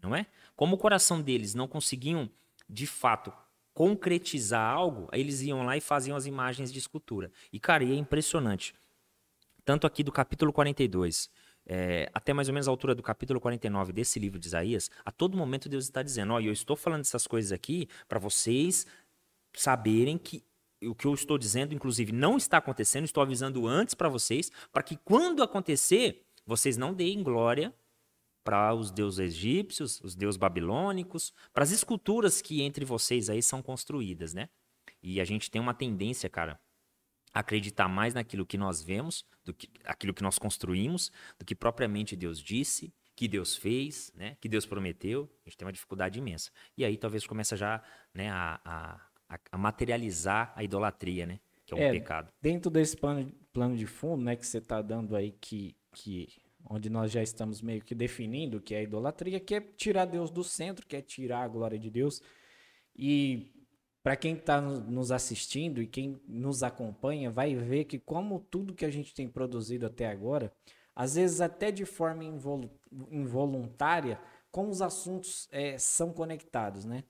não 0.01 0.15
é? 0.15 0.25
Como 0.55 0.75
o 0.75 0.79
coração 0.79 1.21
deles 1.21 1.53
não 1.53 1.67
conseguiam, 1.67 2.29
de 2.67 2.87
fato, 2.87 3.31
concretizar 3.73 4.73
algo, 4.73 5.07
eles 5.13 5.41
iam 5.41 5.63
lá 5.63 5.77
e 5.77 5.81
faziam 5.81 6.17
as 6.17 6.25
imagens 6.25 6.71
de 6.71 6.79
escultura. 6.79 7.31
E, 7.51 7.59
cara, 7.59 7.83
e 7.83 7.91
é 7.91 7.95
impressionante. 7.95 8.75
Tanto 9.63 9.85
aqui 9.85 10.03
do 10.03 10.11
capítulo 10.11 10.51
42, 10.51 11.29
é, 11.65 12.09
até 12.13 12.33
mais 12.33 12.47
ou 12.47 12.53
menos 12.53 12.67
a 12.67 12.71
altura 12.71 12.95
do 12.95 13.03
capítulo 13.03 13.39
49 13.39 13.93
desse 13.93 14.19
livro 14.19 14.39
de 14.39 14.47
Isaías, 14.47 14.89
a 15.05 15.11
todo 15.11 15.37
momento 15.37 15.69
Deus 15.69 15.85
está 15.85 16.01
dizendo: 16.01 16.33
Ó, 16.33 16.39
eu 16.39 16.51
estou 16.51 16.75
falando 16.75 17.01
essas 17.01 17.27
coisas 17.27 17.51
aqui 17.51 17.87
para 18.07 18.19
vocês 18.19 18.87
saberem 19.53 20.17
que 20.17 20.43
o 20.83 20.95
que 20.95 21.05
eu 21.05 21.13
estou 21.13 21.37
dizendo, 21.37 21.73
inclusive, 21.73 22.11
não 22.11 22.37
está 22.37 22.57
acontecendo, 22.57 23.05
estou 23.05 23.21
avisando 23.21 23.67
antes 23.67 23.93
para 23.93 24.09
vocês, 24.09 24.51
para 24.71 24.83
que 24.83 24.97
quando 24.97 25.43
acontecer, 25.43 26.25
vocês 26.45 26.77
não 26.77 26.93
deem 26.93 27.21
glória 27.21 27.73
para 28.43 28.73
os 28.73 28.89
deuses 28.89 29.19
egípcios, 29.19 30.01
os 30.01 30.15
deuses 30.15 30.37
babilônicos, 30.37 31.33
para 31.53 31.63
as 31.63 31.71
esculturas 31.71 32.41
que 32.41 32.61
entre 32.61 32.83
vocês 32.83 33.29
aí 33.29 33.41
são 33.41 33.61
construídas, 33.61 34.33
né? 34.33 34.49
E 35.03 35.21
a 35.21 35.25
gente 35.25 35.49
tem 35.49 35.61
uma 35.61 35.73
tendência, 35.73 36.29
cara, 36.29 36.59
a 37.33 37.39
acreditar 37.39 37.87
mais 37.87 38.13
naquilo 38.13 38.45
que 38.45 38.57
nós 38.57 38.81
vemos, 38.81 39.23
do 39.43 39.53
que 39.53 39.69
aquilo 39.85 40.13
que 40.13 40.23
nós 40.23 40.39
construímos, 40.39 41.11
do 41.37 41.45
que 41.45 41.55
propriamente 41.55 42.15
Deus 42.15 42.39
disse, 42.39 42.93
que 43.15 43.27
Deus 43.27 43.55
fez, 43.55 44.11
né? 44.15 44.35
Que 44.41 44.49
Deus 44.49 44.65
prometeu. 44.65 45.29
A 45.45 45.49
gente 45.49 45.57
tem 45.57 45.65
uma 45.65 45.71
dificuldade 45.71 46.17
imensa. 46.17 46.51
E 46.75 46.83
aí 46.83 46.97
talvez 46.97 47.25
começa 47.27 47.55
já, 47.55 47.83
né, 48.13 48.31
a, 48.31 48.59
a 48.65 49.10
a, 49.31 49.39
a 49.53 49.57
materializar 49.57 50.51
a 50.55 50.63
idolatria, 50.63 51.25
né? 51.25 51.39
Que 51.65 51.73
é 51.73 51.77
um 51.77 51.79
é, 51.79 51.91
pecado. 51.91 52.31
Dentro 52.41 52.69
desse 52.69 52.97
plano, 52.97 53.31
plano 53.53 53.77
de 53.77 53.85
fundo, 53.85 54.23
né, 54.23 54.35
que 54.35 54.45
você 54.45 54.57
está 54.57 54.81
dando 54.81 55.15
aí, 55.15 55.31
que, 55.31 55.75
que 55.93 56.27
onde 56.69 56.89
nós 56.89 57.11
já 57.11 57.23
estamos 57.23 57.61
meio 57.61 57.81
que 57.81 57.95
definindo 57.95 58.61
que 58.61 58.75
é 58.75 58.79
a 58.79 58.83
idolatria, 58.83 59.39
que 59.39 59.55
é 59.55 59.61
tirar 59.61 60.05
Deus 60.05 60.29
do 60.29 60.43
centro, 60.43 60.85
que 60.85 60.95
é 60.95 61.01
tirar 61.01 61.43
a 61.43 61.47
glória 61.47 61.79
de 61.79 61.89
Deus. 61.89 62.21
E 62.95 63.51
para 64.03 64.15
quem 64.15 64.35
está 64.35 64.59
nos 64.59 65.11
assistindo 65.11 65.81
e 65.81 65.87
quem 65.87 66.19
nos 66.27 66.61
acompanha, 66.63 67.29
vai 67.29 67.55
ver 67.55 67.85
que 67.85 67.99
como 67.99 68.39
tudo 68.39 68.73
que 68.73 68.85
a 68.85 68.91
gente 68.91 69.13
tem 69.13 69.29
produzido 69.29 69.85
até 69.85 70.07
agora, 70.07 70.51
às 70.95 71.15
vezes 71.15 71.39
até 71.39 71.71
de 71.71 71.85
forma 71.85 72.23
involuntária, 73.09 74.19
como 74.51 74.69
os 74.69 74.81
assuntos 74.81 75.47
é, 75.51 75.77
são 75.77 76.11
conectados, 76.11 76.83
né? 76.83 77.03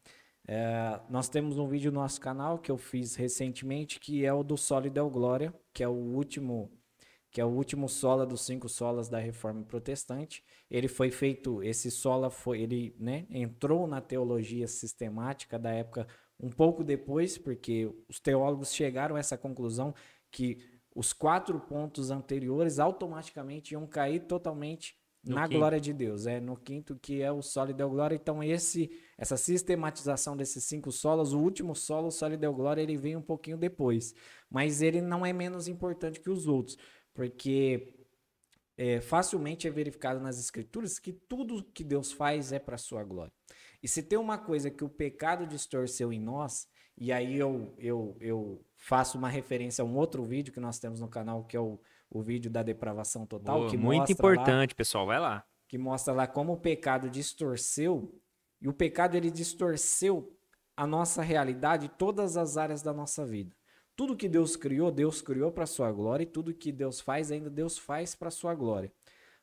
É, 0.47 0.99
nós 1.09 1.29
temos 1.29 1.57
um 1.57 1.67
vídeo 1.67 1.91
no 1.91 2.01
nosso 2.01 2.19
canal 2.19 2.57
que 2.57 2.71
eu 2.71 2.77
fiz 2.77 3.15
recentemente, 3.15 3.99
que 3.99 4.25
é 4.25 4.33
o 4.33 4.43
do 4.43 4.57
Solo 4.57 4.89
Del 4.89 5.09
Glória, 5.09 5.53
que 5.73 5.83
é 5.83 5.87
o 5.87 5.91
último 5.91 6.71
que 7.31 7.39
é 7.39 7.45
o 7.45 7.49
último 7.49 7.87
sola 7.87 8.25
dos 8.25 8.41
cinco 8.41 8.67
solas 8.67 9.07
da 9.07 9.17
Reforma 9.17 9.63
Protestante. 9.63 10.43
Ele 10.69 10.89
foi 10.89 11.09
feito, 11.09 11.63
esse 11.63 11.89
sola 11.89 12.29
foi, 12.29 12.59
ele, 12.59 12.93
né, 12.99 13.25
entrou 13.29 13.87
na 13.87 14.01
teologia 14.01 14.67
sistemática 14.67 15.57
da 15.57 15.71
época 15.71 16.05
um 16.37 16.49
pouco 16.49 16.83
depois, 16.83 17.37
porque 17.37 17.89
os 18.09 18.19
teólogos 18.19 18.73
chegaram 18.73 19.15
a 19.15 19.19
essa 19.19 19.37
conclusão 19.37 19.95
que 20.29 20.57
os 20.93 21.13
quatro 21.13 21.57
pontos 21.57 22.11
anteriores 22.11 22.79
automaticamente 22.79 23.73
iam 23.73 23.87
cair 23.87 24.27
totalmente 24.27 24.97
no 25.23 25.35
na 25.35 25.47
quinto. 25.47 25.57
glória 25.57 25.79
de 25.79 25.93
Deus. 25.93 26.25
É 26.25 26.39
no 26.39 26.55
quinto 26.57 26.95
que 26.95 27.21
é 27.21 27.31
o 27.31 27.41
solo 27.41 27.73
deu 27.73 27.89
glória. 27.89 28.15
Então 28.15 28.43
esse 28.43 28.89
essa 29.17 29.37
sistematização 29.37 30.35
desses 30.35 30.63
cinco 30.63 30.91
solos, 30.91 31.33
o 31.33 31.39
último 31.39 31.75
solo, 31.75 32.07
o 32.07 32.11
solo 32.11 32.37
deu 32.37 32.53
glória, 32.53 32.81
ele 32.81 32.97
vem 32.97 33.15
um 33.15 33.21
pouquinho 33.21 33.57
depois, 33.57 34.13
mas 34.49 34.81
ele 34.81 35.01
não 35.01 35.25
é 35.25 35.31
menos 35.31 35.67
importante 35.67 36.19
que 36.19 36.29
os 36.29 36.47
outros, 36.47 36.77
porque 37.13 37.93
é, 38.77 38.99
facilmente 38.99 39.67
é 39.67 39.71
verificado 39.71 40.19
nas 40.19 40.39
escrituras 40.39 40.97
que 40.97 41.13
tudo 41.13 41.63
que 41.71 41.83
Deus 41.83 42.11
faz 42.11 42.51
é 42.51 42.57
para 42.57 42.77
sua 42.77 43.03
glória. 43.03 43.31
E 43.83 43.87
se 43.87 44.01
tem 44.01 44.17
uma 44.17 44.37
coisa 44.37 44.71
que 44.71 44.83
o 44.83 44.89
pecado 44.89 45.45
distorceu 45.45 46.11
em 46.11 46.19
nós, 46.19 46.67
e 46.97 47.11
aí 47.11 47.37
eu, 47.37 47.73
eu, 47.77 48.17
eu 48.19 48.65
faço 48.75 49.17
uma 49.17 49.29
referência 49.29 49.81
a 49.81 49.85
um 49.85 49.95
outro 49.95 50.23
vídeo 50.23 50.53
que 50.53 50.59
nós 50.59 50.79
temos 50.79 50.99
no 50.99 51.07
canal, 51.07 51.43
que 51.43 51.55
é 51.55 51.59
o, 51.59 51.79
o 52.11 52.21
vídeo 52.21 52.51
da 52.51 52.61
depravação 52.61 53.25
total. 53.25 53.67
que 53.67 53.77
muito 53.77 54.11
importante, 54.11 54.71
lá, 54.71 54.75
pessoal, 54.75 55.05
vai 55.05 55.19
lá. 55.19 55.45
Que 55.67 55.77
mostra 55.77 56.13
lá 56.13 56.27
como 56.27 56.53
o 56.53 56.57
pecado 56.57 57.09
distorceu, 57.09 58.13
e 58.61 58.67
o 58.67 58.73
pecado 58.73 59.15
ele 59.15 59.31
distorceu 59.31 60.37
a 60.75 60.85
nossa 60.85 61.21
realidade, 61.21 61.89
todas 61.97 62.35
as 62.35 62.57
áreas 62.57 62.81
da 62.81 62.93
nossa 62.93 63.25
vida. 63.25 63.55
Tudo 63.95 64.15
que 64.15 64.27
Deus 64.27 64.55
criou, 64.55 64.91
Deus 64.91 65.21
criou 65.21 65.51
para 65.51 65.65
sua 65.65 65.91
glória, 65.91 66.23
e 66.23 66.27
tudo 66.27 66.53
que 66.53 66.71
Deus 66.71 66.99
faz, 66.99 67.31
ainda 67.31 67.49
Deus 67.49 67.77
faz 67.77 68.13
para 68.13 68.29
sua 68.29 68.53
glória. 68.53 68.91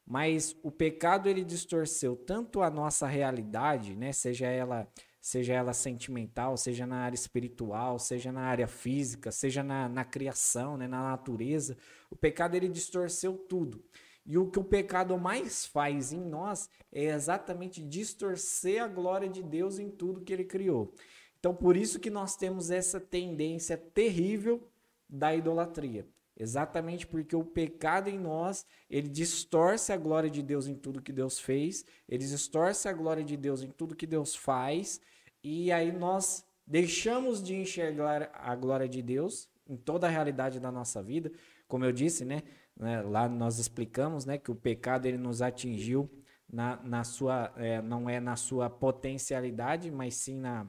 Mas 0.06 0.54
o 0.62 0.70
pecado 0.70 1.28
ele 1.28 1.44
distorceu 1.44 2.16
tanto 2.16 2.60
a 2.62 2.70
nossa 2.70 3.06
realidade, 3.06 3.96
né, 3.96 4.12
seja 4.12 4.46
ela 4.46 4.86
seja 5.28 5.52
ela 5.52 5.74
sentimental, 5.74 6.56
seja 6.56 6.86
na 6.86 7.00
área 7.00 7.14
espiritual, 7.14 7.98
seja 7.98 8.32
na 8.32 8.40
área 8.40 8.66
física, 8.66 9.30
seja 9.30 9.62
na, 9.62 9.86
na 9.86 10.02
criação, 10.02 10.78
né, 10.78 10.88
na 10.88 11.02
natureza. 11.02 11.76
O 12.08 12.16
pecado 12.16 12.54
ele 12.54 12.66
distorceu 12.66 13.36
tudo. 13.36 13.84
E 14.24 14.38
o 14.38 14.50
que 14.50 14.58
o 14.58 14.64
pecado 14.64 15.18
mais 15.18 15.66
faz 15.66 16.14
em 16.14 16.24
nós 16.24 16.70
é 16.90 17.04
exatamente 17.10 17.82
distorcer 17.82 18.82
a 18.82 18.88
glória 18.88 19.28
de 19.28 19.42
Deus 19.42 19.78
em 19.78 19.90
tudo 19.90 20.22
que 20.22 20.32
ele 20.32 20.44
criou. 20.44 20.94
Então, 21.38 21.54
por 21.54 21.76
isso 21.76 22.00
que 22.00 22.08
nós 22.08 22.34
temos 22.34 22.70
essa 22.70 22.98
tendência 22.98 23.76
terrível 23.76 24.66
da 25.06 25.36
idolatria. 25.36 26.08
Exatamente 26.38 27.06
porque 27.06 27.36
o 27.36 27.44
pecado 27.44 28.08
em 28.08 28.18
nós, 28.18 28.64
ele 28.88 29.08
distorce 29.08 29.92
a 29.92 29.96
glória 29.98 30.30
de 30.30 30.42
Deus 30.42 30.66
em 30.66 30.74
tudo 30.74 31.02
que 31.02 31.12
Deus 31.12 31.38
fez, 31.38 31.84
ele 32.08 32.24
distorce 32.24 32.88
a 32.88 32.94
glória 32.94 33.22
de 33.22 33.36
Deus 33.36 33.60
em 33.60 33.70
tudo 33.70 33.94
que 33.94 34.06
Deus 34.06 34.34
faz, 34.34 35.00
e 35.42 35.70
aí 35.72 35.92
nós 35.92 36.44
deixamos 36.66 37.42
de 37.42 37.54
enxergar 37.54 38.30
a 38.34 38.54
glória 38.54 38.88
de 38.88 39.02
Deus 39.02 39.48
em 39.66 39.76
toda 39.76 40.06
a 40.06 40.10
realidade 40.10 40.60
da 40.60 40.70
nossa 40.70 41.02
vida. 41.02 41.30
Como 41.66 41.84
eu 41.84 41.92
disse, 41.92 42.24
né, 42.24 42.42
né 42.76 43.02
lá 43.02 43.28
nós 43.28 43.58
explicamos, 43.58 44.24
né, 44.24 44.38
que 44.38 44.50
o 44.50 44.54
pecado 44.54 45.06
ele 45.06 45.18
nos 45.18 45.42
atingiu 45.42 46.10
na, 46.50 46.76
na 46.82 47.04
sua, 47.04 47.52
é, 47.56 47.82
não 47.82 48.08
é 48.08 48.20
na 48.20 48.36
sua 48.36 48.70
potencialidade, 48.70 49.90
mas 49.90 50.14
sim 50.14 50.36
na, 50.36 50.66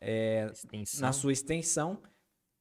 é, 0.00 0.46
na 0.98 1.12
sua 1.12 1.32
extensão 1.32 2.02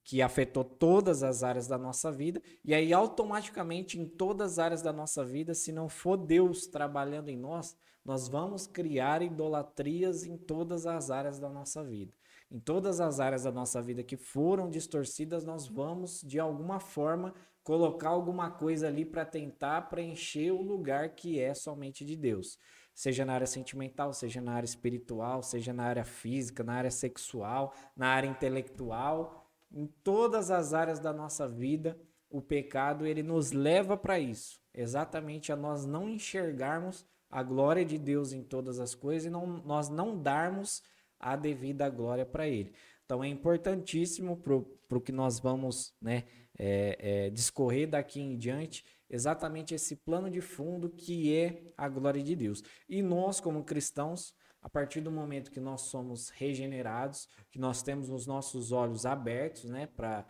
que 0.03 0.23
afetou 0.23 0.63
todas 0.63 1.21
as 1.21 1.43
áreas 1.43 1.67
da 1.67 1.77
nossa 1.77 2.11
vida, 2.11 2.41
e 2.65 2.73
aí 2.73 2.91
automaticamente 2.91 3.99
em 3.99 4.07
todas 4.07 4.53
as 4.53 4.59
áreas 4.59 4.81
da 4.81 4.91
nossa 4.91 5.23
vida, 5.23 5.53
se 5.53 5.71
não 5.71 5.87
for 5.87 6.17
Deus 6.17 6.65
trabalhando 6.65 7.29
em 7.29 7.37
nós, 7.37 7.77
nós 8.09 8.27
vamos 8.27 8.65
criar 8.65 9.21
idolatrias 9.21 10.25
em 10.25 10.35
todas 10.35 10.87
as 10.87 11.11
áreas 11.11 11.37
da 11.37 11.47
nossa 11.47 11.83
vida. 11.83 12.11
Em 12.49 12.59
todas 12.59 12.99
as 12.99 13.19
áreas 13.19 13.43
da 13.43 13.51
nossa 13.51 13.79
vida 13.83 14.01
que 14.01 14.17
foram 14.17 14.67
distorcidas, 14.67 15.45
nós 15.45 15.67
vamos 15.67 16.23
de 16.23 16.39
alguma 16.39 16.79
forma 16.79 17.35
colocar 17.63 18.09
alguma 18.09 18.49
coisa 18.49 18.87
ali 18.87 19.05
para 19.05 19.25
tentar 19.25 19.89
preencher 19.89 20.49
o 20.49 20.59
lugar 20.59 21.09
que 21.09 21.39
é 21.39 21.53
somente 21.53 22.03
de 22.03 22.15
Deus. 22.15 22.57
Seja 22.95 23.23
na 23.23 23.33
área 23.33 23.45
sentimental, 23.45 24.11
seja 24.11 24.41
na 24.41 24.53
área 24.53 24.65
espiritual, 24.65 25.43
seja 25.43 25.71
na 25.71 25.83
área 25.83 26.03
física, 26.03 26.63
na 26.63 26.73
área 26.73 26.89
sexual, 26.89 27.75
na 27.95 28.07
área 28.07 28.27
intelectual, 28.27 29.47
em 29.71 29.85
todas 29.85 30.49
as 30.49 30.73
áreas 30.73 30.99
da 30.99 31.13
nossa 31.13 31.47
vida, 31.47 31.95
o 32.27 32.41
pecado 32.41 33.05
ele 33.05 33.21
nos 33.21 33.51
leva 33.51 33.95
para 33.95 34.17
isso, 34.17 34.59
exatamente 34.73 35.51
a 35.51 35.55
nós 35.55 35.85
não 35.85 36.09
enxergarmos 36.09 37.05
a 37.29 37.43
glória 37.43 37.85
de 37.85 37.97
Deus 37.97 38.33
em 38.33 38.43
todas 38.43 38.79
as 38.79 38.95
coisas 38.95 39.25
e 39.25 39.29
não, 39.29 39.45
nós 39.45 39.89
não 39.89 40.19
darmos 40.21 40.81
a 41.19 41.35
devida 41.35 41.89
glória 41.89 42.25
para 42.25 42.47
Ele. 42.47 42.73
Então 43.05 43.23
é 43.23 43.27
importantíssimo 43.27 44.37
para 44.37 44.97
o 44.97 45.01
que 45.01 45.11
nós 45.11 45.39
vamos 45.39 45.93
né, 46.01 46.25
é, 46.57 46.97
é, 46.99 47.29
discorrer 47.29 47.89
daqui 47.89 48.19
em 48.19 48.37
diante, 48.37 48.85
exatamente 49.09 49.73
esse 49.73 49.95
plano 49.95 50.29
de 50.29 50.41
fundo 50.41 50.89
que 50.89 51.35
é 51.35 51.63
a 51.75 51.89
glória 51.89 52.21
de 52.21 52.35
Deus. 52.35 52.63
E 52.87 53.01
nós, 53.01 53.39
como 53.39 53.63
cristãos, 53.63 54.33
a 54.61 54.69
partir 54.69 55.01
do 55.01 55.11
momento 55.11 55.51
que 55.51 55.59
nós 55.59 55.81
somos 55.81 56.29
regenerados, 56.29 57.27
que 57.49 57.57
nós 57.57 57.81
temos 57.81 58.09
os 58.09 58.27
nossos 58.27 58.71
olhos 58.71 59.05
abertos 59.05 59.63
né, 59.65 59.87
para 59.87 60.25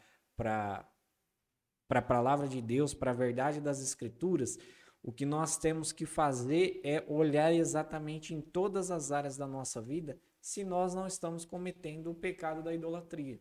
a 1.89 2.01
palavra 2.01 2.47
de 2.47 2.61
Deus, 2.61 2.93
para 2.93 3.11
a 3.11 3.15
verdade 3.15 3.59
das 3.59 3.81
Escrituras, 3.81 4.57
o 5.01 5.11
que 5.11 5.25
nós 5.25 5.57
temos 5.57 5.91
que 5.91 6.05
fazer 6.05 6.81
é 6.83 7.03
olhar 7.07 7.53
exatamente 7.53 8.33
em 8.33 8.41
todas 8.41 8.91
as 8.91 9.11
áreas 9.11 9.37
da 9.37 9.47
nossa 9.47 9.81
vida 9.81 10.19
se 10.41 10.63
nós 10.63 10.93
não 10.93 11.07
estamos 11.07 11.45
cometendo 11.45 12.11
o 12.11 12.15
pecado 12.15 12.61
da 12.61 12.73
idolatria. 12.73 13.39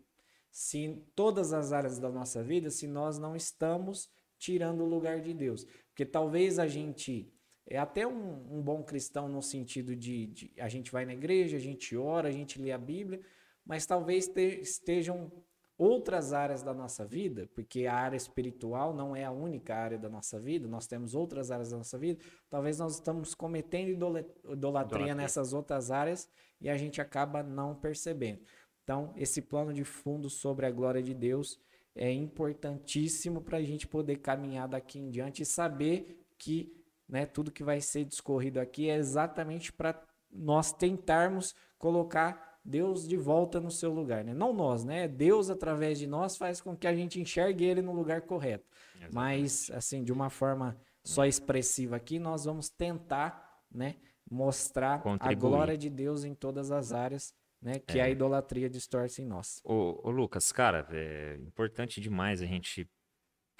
Se 0.50 0.78
em 0.78 1.04
todas 1.14 1.52
as 1.52 1.72
áreas 1.72 1.98
da 1.98 2.10
nossa 2.10 2.42
vida, 2.42 2.70
se 2.70 2.86
nós 2.86 3.18
não 3.18 3.36
estamos 3.36 4.08
tirando 4.38 4.82
o 4.82 4.88
lugar 4.88 5.20
de 5.20 5.34
Deus. 5.34 5.64
Porque 5.88 6.06
talvez 6.06 6.58
a 6.58 6.66
gente 6.66 7.32
é 7.66 7.76
até 7.76 8.06
um, 8.06 8.58
um 8.58 8.62
bom 8.62 8.82
cristão 8.82 9.28
no 9.28 9.42
sentido 9.42 9.94
de, 9.94 10.26
de, 10.28 10.52
a 10.58 10.68
gente 10.68 10.90
vai 10.90 11.04
na 11.04 11.12
igreja, 11.12 11.56
a 11.56 11.60
gente 11.60 11.96
ora, 11.96 12.28
a 12.28 12.32
gente 12.32 12.60
lê 12.60 12.72
a 12.72 12.78
Bíblia, 12.78 13.20
mas 13.64 13.84
talvez 13.84 14.26
te, 14.26 14.60
estejam 14.60 15.30
outras 15.78 16.32
áreas 16.32 16.62
da 16.62 16.74
nossa 16.74 17.06
vida, 17.06 17.48
porque 17.54 17.86
a 17.86 17.94
área 17.94 18.16
espiritual 18.16 18.92
não 18.92 19.14
é 19.14 19.24
a 19.24 19.30
única 19.30 19.74
área 19.74 19.96
da 19.96 20.08
nossa 20.08 20.38
vida, 20.40 20.66
nós 20.66 20.86
temos 20.86 21.14
outras 21.14 21.50
áreas 21.50 21.70
da 21.70 21.76
nossa 21.78 21.96
vida, 21.96 22.20
talvez 22.50 22.78
nós 22.78 22.94
estamos 22.94 23.34
cometendo 23.34 23.90
idolatria, 23.90 24.52
idolatria 24.52 25.14
nessas 25.14 25.52
outras 25.52 25.90
áreas 25.90 26.28
e 26.60 26.68
a 26.68 26.76
gente 26.76 27.00
acaba 27.00 27.42
não 27.42 27.74
percebendo. 27.74 28.40
Então, 28.82 29.12
esse 29.16 29.40
plano 29.40 29.72
de 29.72 29.84
fundo 29.84 30.28
sobre 30.28 30.66
a 30.66 30.70
glória 30.70 31.02
de 31.02 31.14
Deus 31.14 31.60
é 31.94 32.12
importantíssimo 32.12 33.40
para 33.40 33.58
a 33.58 33.62
gente 33.62 33.86
poder 33.86 34.16
caminhar 34.16 34.66
daqui 34.66 34.98
em 34.98 35.10
diante 35.10 35.42
e 35.42 35.46
saber 35.46 36.26
que 36.36 36.76
né? 37.08 37.24
Tudo 37.24 37.50
que 37.50 37.64
vai 37.64 37.80
ser 37.80 38.04
discorrido 38.04 38.60
aqui 38.60 38.90
é 38.90 38.96
exatamente 38.96 39.72
para 39.72 40.00
nós 40.30 40.72
tentarmos 40.72 41.54
colocar 41.78 42.47
Deus 42.68 43.08
de 43.08 43.16
volta 43.16 43.58
no 43.58 43.70
seu 43.70 43.90
lugar, 43.90 44.22
né? 44.22 44.34
Não 44.34 44.52
nós, 44.52 44.84
né? 44.84 45.08
Deus 45.08 45.48
através 45.48 45.98
de 45.98 46.06
nós 46.06 46.36
faz 46.36 46.60
com 46.60 46.76
que 46.76 46.86
a 46.86 46.94
gente 46.94 47.18
enxergue 47.18 47.64
ele 47.64 47.80
no 47.80 47.92
lugar 47.92 48.22
correto. 48.22 48.66
Exatamente. 48.94 49.14
Mas 49.14 49.70
assim, 49.72 50.04
de 50.04 50.12
uma 50.12 50.28
forma 50.28 50.76
só 51.02 51.24
expressiva 51.24 51.96
aqui, 51.96 52.18
nós 52.18 52.44
vamos 52.44 52.68
tentar, 52.68 53.62
né, 53.72 53.96
mostrar 54.30 55.00
Contribuir. 55.00 55.32
a 55.32 55.38
glória 55.38 55.78
de 55.78 55.88
Deus 55.88 56.24
em 56.24 56.34
todas 56.34 56.70
as 56.70 56.92
áreas, 56.92 57.34
né, 57.62 57.78
que 57.78 57.98
é. 57.98 58.02
a 58.02 58.10
idolatria 58.10 58.68
distorce 58.68 59.22
em 59.22 59.24
nós. 59.24 59.62
Ô, 59.64 60.06
ô 60.06 60.10
Lucas, 60.10 60.52
cara, 60.52 60.86
é 60.90 61.36
importante 61.40 62.02
demais 62.02 62.42
a 62.42 62.46
gente 62.46 62.86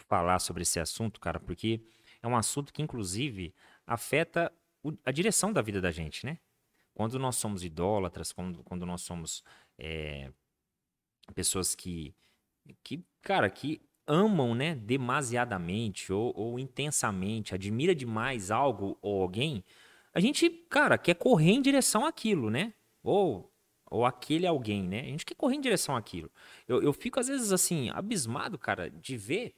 falar 0.07 0.39
sobre 0.39 0.63
esse 0.63 0.79
assunto, 0.79 1.19
cara, 1.19 1.41
porque 1.41 1.81
é 2.23 2.29
um 2.29 2.37
assunto 2.37 2.73
que, 2.73 2.83
inclusive, 2.83 3.55
afeta 3.87 4.53
o, 4.83 4.93
a 5.03 5.11
direção 5.11 5.51
da 5.51 5.63
vida 5.63 5.81
da 5.81 5.91
gente, 5.91 6.27
né? 6.27 6.39
Quando 6.99 7.17
nós 7.17 7.37
somos 7.37 7.63
idólatras, 7.63 8.33
quando, 8.33 8.61
quando 8.65 8.85
nós 8.85 9.03
somos 9.03 9.45
é, 9.79 10.33
pessoas 11.33 11.73
que, 11.73 12.13
que, 12.83 13.05
cara, 13.23 13.49
que 13.49 13.81
amam, 14.05 14.53
né, 14.53 14.75
demasiadamente 14.75 16.13
ou, 16.13 16.37
ou 16.37 16.59
intensamente, 16.59 17.55
admira 17.55 17.95
demais 17.95 18.51
algo 18.51 18.99
ou 19.01 19.23
alguém, 19.23 19.63
a 20.13 20.19
gente, 20.19 20.51
cara, 20.69 20.99
quer 20.99 21.15
correr 21.15 21.53
em 21.53 21.63
direção 21.63 22.05
àquilo, 22.05 22.51
né? 22.51 22.75
Ou 23.05 23.49
ou 23.91 24.05
aquele 24.05 24.47
alguém, 24.47 24.83
né? 24.83 25.01
A 25.03 25.05
gente 25.05 25.25
quer 25.25 25.37
correr 25.37 25.55
em 25.55 25.61
direção 25.61 25.95
àquilo. 25.97 26.29
Eu, 26.67 26.83
eu 26.83 26.93
fico, 26.93 27.21
às 27.21 27.29
vezes, 27.29 27.53
assim, 27.53 27.91
abismado, 27.91 28.59
cara, 28.59 28.91
de 28.91 29.17
ver 29.17 29.55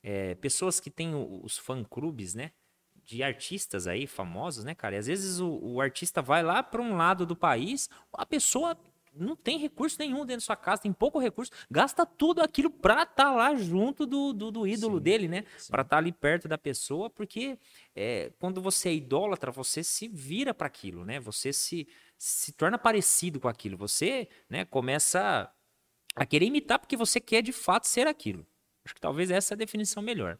é, 0.00 0.36
pessoas 0.36 0.78
que 0.78 0.90
têm 0.90 1.12
os 1.14 1.58
fã-clubes, 1.58 2.34
né? 2.34 2.52
De 3.04 3.22
artistas 3.22 3.86
aí 3.86 4.06
famosos, 4.06 4.64
né, 4.64 4.74
cara? 4.74 4.94
E 4.94 4.98
às 4.98 5.06
vezes 5.06 5.38
o, 5.40 5.58
o 5.62 5.80
artista 5.80 6.22
vai 6.22 6.42
lá 6.42 6.62
para 6.62 6.80
um 6.80 6.96
lado 6.96 7.26
do 7.26 7.36
país, 7.36 7.88
a 8.14 8.24
pessoa 8.24 8.76
não 9.16 9.36
tem 9.36 9.58
recurso 9.58 9.96
nenhum 9.98 10.20
dentro 10.26 10.36
da 10.36 10.40
sua 10.40 10.56
casa, 10.56 10.82
tem 10.82 10.92
pouco 10.92 11.18
recurso, 11.18 11.52
gasta 11.70 12.04
tudo 12.04 12.42
aquilo 12.42 12.70
pra 12.70 13.02
estar 13.02 13.14
tá 13.14 13.32
lá 13.32 13.54
junto 13.54 14.04
do, 14.06 14.32
do, 14.32 14.50
do 14.50 14.66
ídolo 14.66 14.98
sim, 14.98 15.02
dele, 15.02 15.28
né? 15.28 15.44
Sim. 15.56 15.70
Pra 15.70 15.82
estar 15.82 15.96
tá 15.96 15.98
ali 15.98 16.12
perto 16.12 16.48
da 16.48 16.58
pessoa, 16.58 17.08
porque 17.08 17.58
é, 17.94 18.32
quando 18.38 18.60
você 18.60 18.88
é 18.88 18.94
idólatra, 18.94 19.52
você 19.52 19.82
se 19.84 20.08
vira 20.08 20.52
para 20.52 20.66
aquilo, 20.66 21.04
né? 21.04 21.20
Você 21.20 21.52
se, 21.52 21.86
se 22.18 22.52
torna 22.52 22.76
parecido 22.76 23.38
com 23.38 23.48
aquilo. 23.48 23.76
Você 23.76 24.28
né, 24.48 24.64
começa 24.64 25.50
a 26.16 26.26
querer 26.26 26.46
imitar 26.46 26.78
porque 26.78 26.96
você 26.96 27.20
quer 27.20 27.42
de 27.42 27.52
fato 27.52 27.86
ser 27.86 28.06
aquilo. 28.06 28.46
Acho 28.84 28.94
que 28.94 29.00
talvez 29.00 29.30
essa 29.30 29.54
é 29.54 29.56
a 29.56 29.58
definição 29.58 30.02
melhor. 30.02 30.38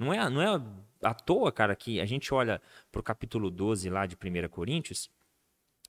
Não 0.00 0.14
é, 0.14 0.30
não 0.30 0.40
é 0.40 0.62
à 1.02 1.12
toa, 1.12 1.52
cara, 1.52 1.76
que 1.76 2.00
a 2.00 2.06
gente 2.06 2.32
olha 2.32 2.58
pro 2.90 3.02
capítulo 3.02 3.50
12 3.50 3.90
lá 3.90 4.06
de 4.06 4.16
1 4.16 4.48
Coríntios, 4.48 5.10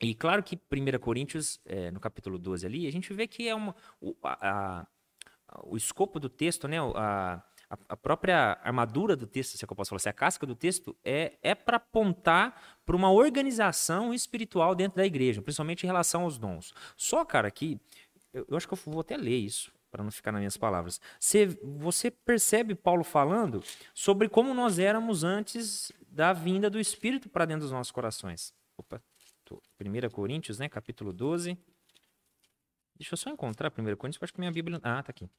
e 0.02 0.14
claro 0.14 0.44
que 0.44 0.60
1 0.70 1.00
Coríntios, 1.00 1.62
é, 1.66 1.90
no 1.92 2.00
capítulo 2.02 2.38
12 2.38 2.66
ali, 2.66 2.88
a 2.88 2.92
gente 2.92 3.14
vê 3.14 3.26
que 3.26 3.48
é 3.48 3.56
uma, 3.56 3.74
o, 4.02 4.14
a, 4.22 4.82
a, 4.82 4.88
o 5.64 5.78
escopo 5.78 6.20
do 6.20 6.28
texto, 6.28 6.68
né, 6.68 6.78
a, 6.80 7.42
a 7.88 7.96
própria 7.96 8.60
armadura 8.62 9.16
do 9.16 9.26
texto, 9.26 9.58
se 9.58 9.64
é 9.64 9.66
que 9.66 9.72
eu 9.72 9.78
posso 9.78 9.92
falar 9.92 9.98
assim, 9.98 10.10
a 10.10 10.14
casca 10.14 10.46
do 10.46 10.56
texto 10.56 10.94
é, 11.06 11.38
é 11.42 11.56
para 11.56 11.78
apontar 11.78 12.82
para 12.86 12.98
uma 12.98 13.10
organização 13.14 14.14
espiritual 14.14 14.76
dentro 14.76 14.98
da 14.98 15.06
igreja, 15.06 15.42
principalmente 15.42 15.84
em 15.84 15.88
relação 15.88 16.24
aos 16.24 16.38
dons. 16.38 16.74
Só, 16.98 17.24
cara, 17.24 17.50
que 17.50 17.80
eu, 18.34 18.46
eu 18.50 18.58
acho 18.58 18.68
que 18.68 18.74
eu 18.74 18.80
vou 18.88 19.00
até 19.00 19.16
ler 19.16 19.38
isso, 19.38 19.72
para 19.92 20.04
não 20.04 20.12
ficar 20.12 20.32
nas 20.32 20.40
minhas 20.40 20.58
palavras. 20.58 21.00
Você, 21.20 21.46
você 21.62 22.10
percebe 22.10 22.74
Paulo 22.74 23.04
falando 23.04 23.62
sobre 23.94 24.30
como 24.30 24.54
nós 24.54 24.80
éramos 24.80 25.24
antes 25.24 25.92
da 26.08 26.32
vinda 26.34 26.70
do 26.70 26.80
Espírito 26.80 27.30
para 27.30 27.46
dentro 27.46 27.64
dos 27.64 27.72
nossos 27.72 27.92
corações. 27.92 28.54
Opa, 28.78 29.02
1 29.80 30.10
Coríntios, 30.10 30.58
né, 30.58 30.70
capítulo 30.70 31.12
12. 31.12 31.58
Deixa 32.96 33.14
eu 33.14 33.18
só 33.18 33.30
encontrar 33.30 33.70
1 33.70 33.96
Coríntios, 33.96 34.22
eu 34.22 34.26
acho 34.26 34.34
que 34.34 34.40
minha 34.40 34.52
Bíblia... 34.52 34.80
Ah, 34.82 35.04
tá 35.04 35.10
aqui. 35.10 35.30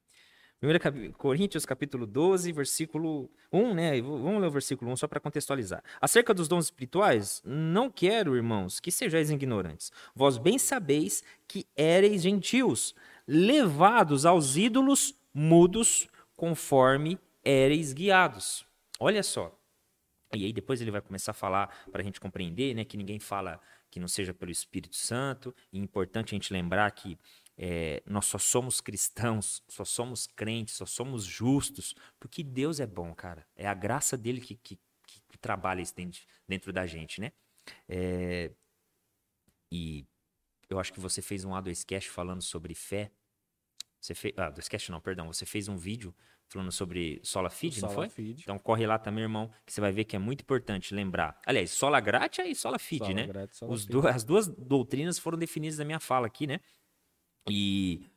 1 0.63 1.13
Coríntios, 1.15 1.67
capítulo 1.67 2.07
12, 2.07 2.53
versículo 2.53 3.29
1, 3.53 3.75
né? 3.75 4.01
Vamos 4.01 4.41
ler 4.41 4.47
o 4.47 4.51
versículo 4.51 4.93
1 4.93 4.97
só 4.97 5.09
para 5.09 5.19
contextualizar. 5.19 5.83
Acerca 6.01 6.33
dos 6.33 6.47
dons 6.47 6.67
espirituais, 6.67 7.43
não 7.45 7.91
quero, 7.91 8.37
irmãos, 8.37 8.79
que 8.79 8.93
sejais 8.93 9.29
ignorantes. 9.29 9.91
Vós 10.15 10.39
bem 10.39 10.59
sabeis 10.59 11.25
que 11.49 11.67
éreis 11.77 12.23
gentios, 12.23 12.95
levados 13.27 14.27
aos 14.27 14.57
ídolos 14.57 15.15
mudos, 15.33 16.09
conforme 16.37 17.19
éreis 17.45 17.93
guiados. 17.93 18.67
Olha 18.99 19.23
só. 19.23 19.59
E 20.35 20.45
aí 20.45 20.53
depois 20.53 20.81
ele 20.81 20.91
vai 20.91 21.01
começar 21.01 21.33
a 21.33 21.35
falar 21.35 21.69
para 21.91 22.01
a 22.01 22.05
gente 22.05 22.21
compreender, 22.21 22.75
né, 22.75 22.85
que 22.85 22.97
ninguém 22.97 23.19
fala 23.19 23.61
que 23.91 24.01
não 24.01 24.09
seja 24.09 24.33
pelo 24.33 24.51
Espírito 24.51 24.97
Santo. 24.97 25.55
E 25.73 25.79
é 25.79 25.83
importante 25.83 26.35
a 26.35 26.37
gente 26.37 26.53
lembrar 26.53 26.91
que 26.93 27.19
é, 27.57 28.03
nós 28.07 28.27
só 28.27 28.39
somos 28.39 28.81
cristãos, 28.81 29.63
só 29.69 29.85
somos 29.85 30.27
crentes, 30.27 30.75
só 30.75 30.87
somos 30.87 31.25
justos, 31.25 31.95
porque 32.19 32.43
Deus 32.43 32.81
é 32.81 32.87
bom, 32.87 33.15
cara. 33.15 33.47
É 33.55 33.67
a 33.67 33.75
graça 33.75 34.17
dele 34.17 34.41
que, 34.41 34.57
que, 34.57 34.79
que 35.07 35.39
trabalha 35.39 35.83
isso 35.83 35.95
dentro, 35.95 36.23
dentro, 36.49 36.73
da 36.73 36.87
gente, 36.87 37.21
né? 37.21 37.33
É, 37.89 38.51
e 39.71 40.07
eu 40.73 40.81
acho 40.81 40.93
que 40.93 41.01
você 41.01 41.21
fez 41.23 41.45
um 41.45 41.51
A2 41.51 41.85
Cash 41.85 42.07
falando 42.07 42.43
sobre 42.43 42.75
fé. 42.75 43.11
Você 44.01 44.15
fez. 44.15 44.35
Ah, 44.37 44.51
2 44.51 44.69
Cash 44.69 44.89
não, 44.89 45.01
perdão. 45.01 45.27
Você 45.33 45.47
fez 45.47 45.69
um 45.69 45.77
vídeo 45.77 46.15
falando 46.49 46.73
sobre 46.73 47.21
Sola 47.23 47.49
Feed, 47.49 47.81
não 47.81 47.91
foi? 47.91 48.09
Feed. 48.09 48.43
Então 48.43 48.59
corre 48.59 48.87
lá 48.87 48.99
também, 48.99 49.23
irmão, 49.23 49.51
que 49.65 49.73
você 49.73 49.81
vai 49.81 49.93
ver 49.93 50.05
que 50.05 50.15
é 50.15 50.19
muito 50.19 50.43
importante 50.43 50.95
lembrar. 50.95 51.41
Aliás, 51.47 51.71
Sola 51.71 51.99
Gratia 52.01 52.47
e 52.47 52.55
Sola 52.55 52.79
Feed, 52.79 53.05
Sola 53.05 53.15
né? 53.15 53.49
Sola 53.53 53.73
Os 53.73 53.87
do, 53.87 54.07
as 54.07 54.25
duas 54.25 54.49
doutrinas 54.49 55.19
foram 55.19 55.39
definidas 55.39 55.79
na 55.79 55.85
minha 55.85 56.01
fala 56.01 56.27
aqui, 56.27 56.47
né? 56.47 56.61
E 57.49 58.11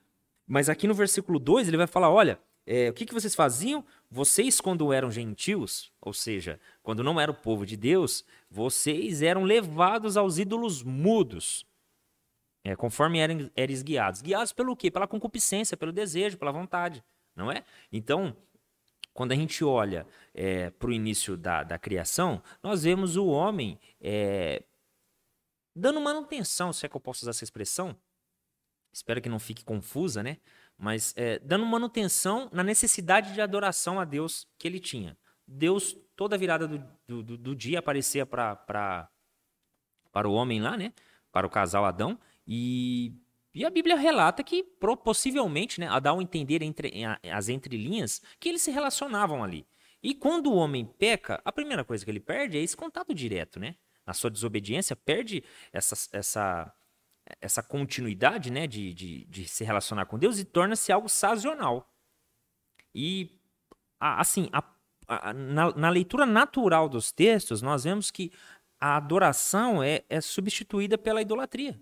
mas 0.47 0.69
aqui 0.69 0.87
no 0.87 0.93
versículo 0.93 1.39
2 1.39 1.67
ele 1.67 1.77
vai 1.77 1.87
falar: 1.87 2.09
olha, 2.09 2.39
é, 2.65 2.89
o 2.89 2.93
que, 2.93 3.05
que 3.05 3.13
vocês 3.13 3.35
faziam? 3.35 3.85
Vocês, 4.09 4.59
quando 4.59 4.91
eram 4.91 5.11
gentios, 5.11 5.91
ou 6.01 6.13
seja, 6.13 6.59
quando 6.81 7.03
não 7.03 7.19
era 7.19 7.31
o 7.31 7.35
povo 7.35 7.65
de 7.65 7.77
Deus, 7.77 8.25
vocês 8.49 9.21
eram 9.21 9.43
levados 9.43 10.17
aos 10.17 10.37
ídolos 10.37 10.81
mudos, 10.83 11.65
é, 12.65 12.75
conforme 12.75 13.19
eram, 13.19 13.51
eram 13.55 13.73
guiados. 13.83 14.23
Guiados 14.23 14.51
pelo 14.51 14.75
quê? 14.75 14.89
Pela 14.89 15.07
concupiscência, 15.07 15.77
pelo 15.77 15.91
desejo, 15.91 16.35
pela 16.35 16.51
vontade, 16.51 17.03
não 17.35 17.51
é? 17.51 17.63
Então, 17.91 18.35
quando 19.13 19.33
a 19.33 19.35
gente 19.35 19.63
olha 19.63 20.07
é, 20.33 20.71
para 20.71 20.89
o 20.89 20.91
início 20.91 21.37
da, 21.37 21.63
da 21.63 21.77
criação, 21.77 22.41
nós 22.63 22.81
vemos 22.81 23.17
o 23.17 23.27
homem 23.27 23.79
é, 24.01 24.63
dando 25.75 26.01
manutenção, 26.01 26.73
se 26.73 26.87
é 26.87 26.89
que 26.89 26.95
eu 26.95 26.99
posso 26.99 27.23
usar 27.23 27.29
essa 27.29 27.43
expressão, 27.43 27.95
espero 28.91 29.21
que 29.21 29.29
não 29.29 29.37
fique 29.37 29.63
confusa, 29.63 30.23
né? 30.23 30.37
Mas 30.75 31.13
é, 31.15 31.37
dando 31.39 31.67
manutenção 31.67 32.49
na 32.51 32.63
necessidade 32.63 33.31
de 33.31 33.41
adoração 33.41 33.99
a 33.99 34.05
Deus 34.05 34.47
que 34.57 34.67
ele 34.67 34.79
tinha. 34.79 35.15
Deus, 35.47 35.95
toda 36.15 36.35
virada 36.35 36.67
do, 36.67 37.21
do, 37.21 37.37
do 37.37 37.55
dia, 37.55 37.77
aparecia 37.77 38.25
para 38.25 38.55
para 38.55 40.29
o 40.29 40.33
homem 40.33 40.61
lá, 40.61 40.75
né? 40.75 40.93
Para 41.31 41.45
o 41.45 41.49
casal 41.49 41.85
Adão. 41.85 42.17
E, 42.47 43.13
e 43.53 43.65
a 43.65 43.69
Bíblia 43.69 43.95
relata 43.95 44.43
que, 44.43 44.63
possivelmente, 45.03 45.79
né, 45.79 45.87
dar 45.99 46.13
um 46.13 46.21
entender 46.21 46.61
entre 46.61 46.91
as 47.31 47.49
entrelinhas, 47.49 48.21
que 48.39 48.49
eles 48.49 48.61
se 48.61 48.71
relacionavam 48.71 49.43
ali. 49.43 49.65
E 50.01 50.13
quando 50.13 50.51
o 50.51 50.55
homem 50.55 50.85
peca, 50.85 51.41
a 51.43 51.51
primeira 51.51 51.83
coisa 51.83 52.05
que 52.05 52.11
ele 52.11 52.19
perde 52.19 52.57
é 52.57 52.61
esse 52.61 52.77
contato 52.77 53.13
direto, 53.13 53.59
né? 53.59 53.75
Na 54.05 54.13
sua 54.13 54.29
desobediência, 54.29 54.95
perde 54.95 55.43
essa, 55.73 55.95
essa 56.15 56.71
essa 57.41 57.63
continuidade 57.63 58.51
né, 58.51 58.67
de, 58.67 58.93
de, 58.93 59.25
de 59.25 59.47
se 59.47 59.63
relacionar 59.63 60.05
com 60.05 60.17
Deus 60.17 60.39
e 60.39 60.45
torna-se 60.45 60.91
algo 60.91 61.09
sazonal. 61.09 61.91
E, 62.93 63.39
assim, 63.99 64.49
a, 64.53 64.63
a, 65.07 65.33
na, 65.33 65.71
na, 65.75 65.89
leitura 65.89 66.25
natural 66.25 66.87
dos 66.87 67.11
textos, 67.11 67.61
nós 67.61 67.83
vemos 67.83 68.11
que 68.11 68.31
a 68.79 68.97
adoração 68.97 69.81
é, 69.81 70.03
é 70.09 70.21
substituída 70.21 70.97
pela 70.97 71.21
idolatria. 71.21 71.79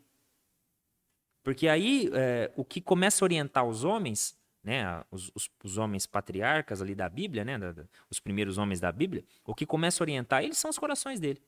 Porque 1.43 1.67
aí 1.67 2.09
é, 2.13 2.51
o 2.55 2.63
que 2.63 2.81
começa 2.81 3.23
a 3.23 3.25
orientar 3.25 3.65
os 3.65 3.83
homens, 3.83 4.37
né, 4.63 5.03
os, 5.11 5.31
os, 5.35 5.49
os 5.63 5.77
homens 5.77 6.07
patriarcas 6.07 6.81
ali 6.81 6.95
da 6.95 7.09
Bíblia, 7.09 7.43
né, 7.43 7.57
da, 7.57 7.71
da, 7.73 7.83
os 8.09 8.19
primeiros 8.19 8.57
homens 8.57 8.79
da 8.79 8.91
Bíblia, 8.91 9.23
o 9.45 9.53
que 9.53 9.65
começa 9.65 10.01
a 10.01 10.05
orientar 10.05 10.43
eles 10.43 10.57
são 10.57 10.69
os 10.69 10.79
corações 10.79 11.19
dele. 11.19 11.41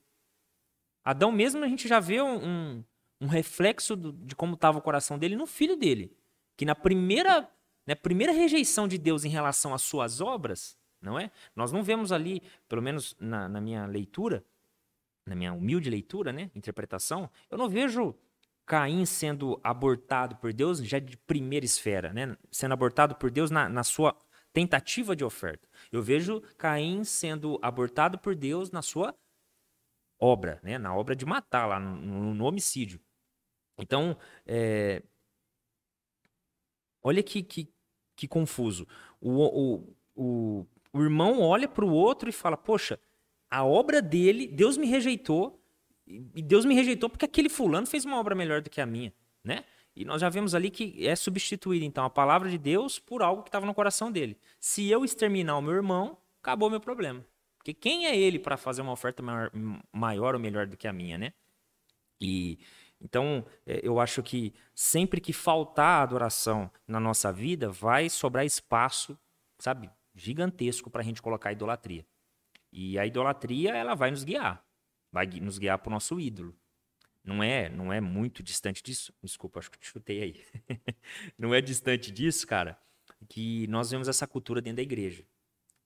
Adão 1.03 1.31
mesmo 1.31 1.63
a 1.63 1.67
gente 1.67 1.87
já 1.87 1.99
vê 1.99 2.21
um, 2.21 2.45
um 2.45 2.83
um 3.19 3.27
reflexo 3.27 3.95
do, 3.95 4.11
de 4.11 4.35
como 4.35 4.55
estava 4.55 4.77
o 4.77 4.81
coração 4.81 5.17
dele 5.17 5.35
no 5.35 5.45
filho 5.45 5.75
dele. 5.75 6.15
Que 6.57 6.65
na 6.65 6.75
primeira, 6.75 7.49
né, 7.85 7.95
primeira 7.95 8.31
rejeição 8.31 8.87
de 8.87 8.97
Deus 8.97 9.25
em 9.25 9.29
relação 9.29 9.73
às 9.73 9.81
suas 9.81 10.21
obras, 10.21 10.77
não 11.01 11.19
é? 11.19 11.31
Nós 11.55 11.71
não 11.71 11.83
vemos 11.83 12.11
ali, 12.11 12.41
pelo 12.67 12.81
menos 12.81 13.15
na, 13.19 13.47
na 13.47 13.61
minha 13.61 13.85
leitura, 13.85 14.43
na 15.25 15.35
minha 15.35 15.53
humilde 15.53 15.89
leitura, 15.89 16.31
né, 16.31 16.51
interpretação, 16.53 17.29
eu 17.49 17.57
não 17.57 17.67
vejo 17.67 18.15
Caim 18.65 19.05
sendo 19.05 19.59
abortado 19.63 20.35
por 20.37 20.51
Deus 20.51 20.79
já 20.79 20.97
de 20.99 21.15
primeira 21.17 21.65
esfera, 21.65 22.11
né? 22.11 22.35
Sendo 22.51 22.73
abortado 22.73 23.15
por 23.15 23.29
Deus 23.29 23.51
na, 23.51 23.69
na 23.69 23.83
sua 23.83 24.15
tentativa 24.51 25.15
de 25.15 25.23
oferta. 25.23 25.67
Eu 25.91 26.01
vejo 26.01 26.41
Caim 26.57 27.03
sendo 27.03 27.59
abortado 27.61 28.17
por 28.17 28.35
Deus 28.35 28.71
na 28.71 28.81
sua 28.81 29.15
obra, 30.19 30.59
né? 30.63 30.77
Na 30.77 30.95
obra 30.95 31.15
de 31.15 31.25
matar 31.25 31.67
lá 31.67 31.79
no, 31.79 32.33
no, 32.33 32.45
homicídio. 32.45 32.99
Então, 33.77 34.17
é... 34.45 35.03
olha 37.03 37.21
que, 37.21 37.43
que, 37.43 37.71
que 38.15 38.27
confuso. 38.27 38.87
O, 39.19 39.43
o, 39.43 39.95
o, 40.15 40.67
o 40.93 41.01
irmão 41.01 41.41
olha 41.41 41.67
para 41.67 41.85
o 41.85 41.91
outro 41.91 42.29
e 42.29 42.33
fala: 42.33 42.57
Poxa, 42.57 42.99
a 43.49 43.63
obra 43.63 44.01
dele, 44.01 44.47
Deus 44.47 44.77
me 44.77 44.87
rejeitou, 44.87 45.61
e 46.07 46.41
Deus 46.41 46.65
me 46.65 46.75
rejeitou 46.75 47.09
porque 47.09 47.25
aquele 47.25 47.49
fulano 47.49 47.87
fez 47.87 48.05
uma 48.05 48.19
obra 48.19 48.35
melhor 48.35 48.61
do 48.61 48.69
que 48.69 48.79
a 48.79 48.85
minha, 48.85 49.13
né? 49.43 49.63
E 49.95 50.03
nós 50.03 50.19
já 50.19 50.29
vemos 50.29 50.53
ali 50.53 50.69
que 50.69 51.07
é 51.07 51.15
substituída, 51.15 51.85
então, 51.85 52.03
a 52.03 52.09
palavra 52.09 52.49
de 52.49 52.57
Deus 52.57 52.99
por 52.99 53.21
algo 53.23 53.43
que 53.43 53.49
estava 53.49 53.65
no 53.65 53.73
coração 53.73 54.11
dele. 54.11 54.37
Se 54.59 54.89
eu 54.89 55.05
exterminar 55.05 55.57
o 55.57 55.61
meu 55.61 55.73
irmão, 55.73 56.17
acabou 56.41 56.69
meu 56.69 56.81
problema. 56.81 57.25
Porque 57.57 57.73
quem 57.73 58.05
é 58.05 58.15
ele 58.15 58.37
para 58.37 58.57
fazer 58.57 58.81
uma 58.81 58.91
oferta 58.91 59.23
maior, 59.23 59.51
maior, 59.91 60.35
ou 60.35 60.39
melhor 60.39 60.67
do 60.67 60.75
que 60.75 60.87
a 60.87 60.93
minha, 60.93 61.17
né? 61.17 61.33
E 62.19 62.59
então, 62.99 63.45
é, 63.65 63.81
eu 63.83 63.99
acho 63.99 64.23
que 64.23 64.53
sempre 64.73 65.21
que 65.21 65.33
faltar 65.33 66.01
adoração 66.01 66.71
na 66.87 66.99
nossa 66.99 67.31
vida, 67.31 67.69
vai 67.69 68.09
sobrar 68.09 68.45
espaço, 68.45 69.17
sabe, 69.59 69.89
gigantesco 70.13 70.89
para 70.89 71.01
a 71.01 71.03
gente 71.03 71.21
colocar 71.21 71.49
a 71.49 71.51
idolatria. 71.51 72.05
E 72.71 72.97
a 72.99 73.05
idolatria, 73.05 73.75
ela 73.75 73.95
vai 73.95 74.11
nos 74.11 74.23
guiar. 74.23 74.65
Vai 75.15 75.27
nos 75.39 75.57
guiar 75.57 75.79
para 75.79 75.87
o 75.87 75.93
nosso 75.93 76.19
ídolo. 76.19 76.53
não 77.23 77.41
é, 77.41 77.69
não 77.69 77.93
é 77.93 78.01
muito 78.01 78.43
distante 78.43 78.83
disso. 78.83 79.13
Desculpa, 79.23 79.59
acho 79.59 79.71
que 79.71 79.79
te 79.79 79.87
chutei 79.87 80.21
aí. 80.21 80.45
não 81.39 81.55
é 81.55 81.61
distante 81.61 82.11
disso, 82.11 82.45
cara, 82.45 82.77
que 83.29 83.65
nós 83.67 83.91
vemos 83.91 84.09
essa 84.09 84.27
cultura 84.27 84.61
dentro 84.61 84.75
da 84.75 84.81
igreja. 84.81 85.25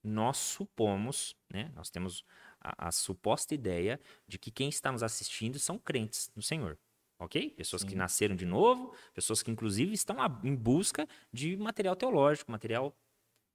Nós 0.02 0.36
supomos, 0.36 1.36
né? 1.48 1.70
Nós 1.76 1.90
temos 1.90 2.24
a, 2.60 2.88
a 2.88 2.90
suposta 2.90 3.54
ideia 3.54 4.00
de 4.26 4.36
que 4.36 4.50
quem 4.50 4.68
está 4.68 4.90
nos 4.90 5.04
assistindo 5.04 5.60
são 5.60 5.78
crentes 5.78 6.28
no 6.34 6.42
Senhor. 6.42 6.76
Ok? 7.16 7.50
Pessoas 7.50 7.82
Sim. 7.82 7.88
que 7.88 7.94
nasceram 7.94 8.34
de 8.34 8.44
novo, 8.44 8.92
pessoas 9.14 9.44
que 9.44 9.50
inclusive 9.52 9.92
estão 9.92 10.16
em 10.42 10.56
busca 10.56 11.06
de 11.32 11.56
material 11.56 11.94
teológico, 11.94 12.50
material 12.50 12.92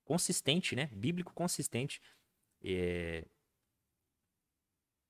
consistente, 0.05 0.73
né? 0.73 0.89
Bíblico 0.93 1.33
consistente. 1.33 1.99
É... 2.63 3.25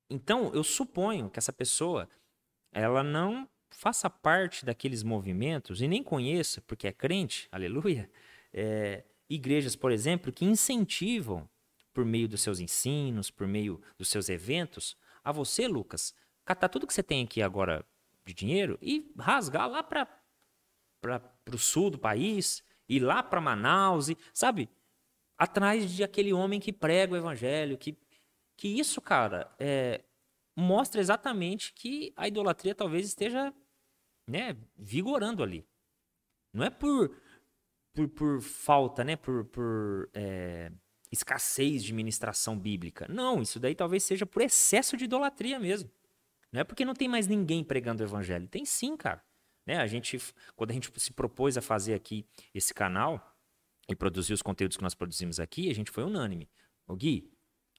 Então, 0.10 0.52
eu 0.54 0.64
suponho 0.64 1.30
que 1.30 1.40
essa 1.40 1.54
pessoa 1.54 2.10
ela 2.72 3.04
não 3.04 3.48
faça 3.72 4.10
parte 4.10 4.66
daqueles 4.66 5.04
movimentos 5.04 5.82
e 5.82 5.88
nem 5.88 6.04
conheça, 6.04 6.62
porque 6.62 6.88
é 6.88 6.92
crente, 6.92 7.48
aleluia, 7.52 8.10
é, 8.54 9.04
igrejas, 9.30 9.76
por 9.76 9.92
exemplo, 9.92 10.32
que 10.32 10.46
incentivam, 10.46 11.50
por 11.94 12.04
meio 12.04 12.28
dos 12.28 12.42
seus 12.42 12.60
ensinos, 12.60 13.32
por 13.32 13.48
meio 13.48 13.82
dos 13.98 14.10
seus 14.10 14.28
eventos, 14.28 14.98
a 15.24 15.32
você, 15.32 15.68
Lucas, 15.68 16.14
catar 16.44 16.68
tudo 16.68 16.86
que 16.86 16.94
você 16.94 17.02
tem 17.02 17.24
aqui 17.24 17.42
agora 17.42 17.86
de 18.26 18.34
dinheiro 18.34 18.78
e 18.82 19.12
rasgar 19.18 19.70
lá 19.70 19.82
para 19.82 21.22
o 21.52 21.58
sul 21.58 21.90
do 21.90 21.98
país, 21.98 22.64
ir 22.90 23.00
lá 23.00 23.24
para 23.24 23.40
Manaus, 23.40 24.10
e, 24.10 24.18
sabe? 24.34 24.70
Atrás 25.38 25.90
de 25.90 26.04
aquele 26.04 26.34
homem 26.34 26.60
que 26.60 26.74
prega 26.74 27.14
o 27.14 27.18
evangelho, 27.18 27.78
que, 27.78 27.98
que 28.58 28.68
isso, 28.68 29.02
cara, 29.02 29.54
é, 29.60 30.04
mostra 30.56 31.02
exatamente 31.02 31.74
que 31.74 32.14
a 32.16 32.28
idolatria 32.28 32.74
talvez 32.74 33.06
esteja 33.08 33.54
né, 34.28 34.56
vigorando 34.78 35.44
ali. 35.44 35.68
Não 36.54 36.64
é 36.64 36.70
por, 36.70 37.16
por, 37.94 38.08
por 38.10 38.42
falta, 38.42 39.04
né, 39.04 39.16
por, 39.16 39.46
por 39.46 40.10
é, 40.14 40.72
escassez 41.12 41.84
de 41.84 41.94
ministração 41.94 42.58
bíblica. 42.58 43.06
Não, 43.10 43.42
isso 43.42 43.60
daí 43.60 43.76
talvez 43.76 44.04
seja 44.04 44.26
por 44.26 44.42
excesso 44.42 44.96
de 44.96 45.06
idolatria 45.06 45.60
mesmo. 45.60 45.92
Não 46.52 46.62
é 46.62 46.64
porque 46.64 46.86
não 46.86 46.94
tem 46.94 47.08
mais 47.08 47.28
ninguém 47.28 47.64
pregando 47.64 48.02
o 48.02 48.06
evangelho. 48.06 48.48
Tem 48.48 48.64
sim, 48.64 48.96
cara. 48.96 49.24
Né, 49.68 49.78
a 49.78 49.88
gente, 49.88 50.18
quando 50.56 50.72
a 50.72 50.74
gente 50.74 50.92
se 51.00 51.12
propôs 51.12 51.58
a 51.58 51.62
fazer 51.62 51.96
aqui 51.96 52.26
esse 52.54 52.74
canal 52.74 53.36
e 53.90 53.96
produzir 53.96 54.34
os 54.34 54.42
conteúdos 54.42 54.78
que 54.78 54.84
nós 54.84 54.94
produzimos 54.94 55.40
aqui, 55.40 55.70
a 55.70 55.76
gente 55.76 55.92
foi 55.92 56.04
unânime. 56.04 56.50
O 56.88 56.96
Gui, 56.96 57.35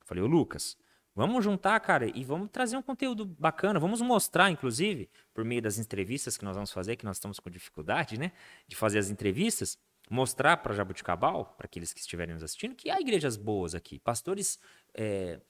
falei, 0.06 0.22
o 0.22 0.26
Lucas, 0.26 0.76
Vamos 1.16 1.42
juntar, 1.42 1.80
cara, 1.80 2.06
e 2.14 2.22
vamos 2.22 2.50
trazer 2.50 2.76
um 2.76 2.82
conteúdo 2.82 3.24
bacana. 3.24 3.80
Vamos 3.80 4.02
mostrar, 4.02 4.50
inclusive, 4.50 5.08
por 5.32 5.46
meio 5.46 5.62
das 5.62 5.78
entrevistas 5.78 6.36
que 6.36 6.44
nós 6.44 6.54
vamos 6.54 6.70
fazer, 6.70 6.94
que 6.94 7.06
nós 7.06 7.16
estamos 7.16 7.40
com 7.40 7.48
dificuldade, 7.48 8.18
né? 8.18 8.32
De 8.68 8.76
fazer 8.76 8.98
as 8.98 9.08
entrevistas, 9.08 9.78
mostrar 10.10 10.58
para 10.58 10.74
Jabuticabal, 10.74 11.54
para 11.56 11.64
aqueles 11.64 11.94
que 11.94 12.00
estiverem 12.00 12.34
nos 12.34 12.42
assistindo, 12.42 12.74
que 12.74 12.90
há 12.90 13.00
igrejas 13.00 13.34
boas 13.38 13.74
aqui, 13.74 13.98
pastores 13.98 14.60
é, 14.92 15.40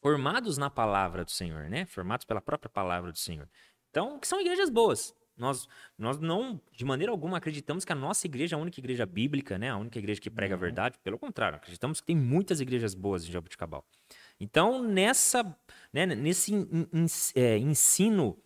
formados 0.00 0.58
na 0.58 0.68
palavra 0.68 1.24
do 1.24 1.30
Senhor, 1.30 1.70
né? 1.70 1.86
Formados 1.86 2.26
pela 2.26 2.40
própria 2.40 2.68
palavra 2.68 3.12
do 3.12 3.18
Senhor. 3.18 3.48
Então, 3.88 4.18
que 4.18 4.26
são 4.26 4.40
igrejas 4.40 4.68
boas. 4.68 5.14
Nós, 5.42 5.68
nós 5.98 6.20
não, 6.20 6.60
de 6.70 6.84
maneira 6.84 7.10
alguma, 7.10 7.38
acreditamos 7.38 7.84
que 7.84 7.92
a 7.92 7.96
nossa 7.96 8.28
igreja 8.28 8.54
é 8.54 8.56
a 8.56 8.62
única 8.62 8.78
igreja 8.78 9.04
bíblica, 9.04 9.58
né? 9.58 9.70
A 9.70 9.76
única 9.76 9.98
igreja 9.98 10.20
que 10.20 10.30
prega 10.30 10.54
a 10.54 10.56
uhum. 10.56 10.60
verdade. 10.60 10.98
Pelo 11.02 11.18
contrário, 11.18 11.56
acreditamos 11.56 12.00
que 12.00 12.06
tem 12.06 12.16
muitas 12.16 12.60
igrejas 12.60 12.94
boas 12.94 13.24
em 13.24 13.32
Jabuticabal. 13.32 13.84
Então, 14.38 14.80
nessa, 14.80 15.44
né, 15.92 16.06
nesse 16.06 16.54
in, 16.54 16.86
in, 16.92 17.06
é, 17.34 17.58
ensino 17.58 18.40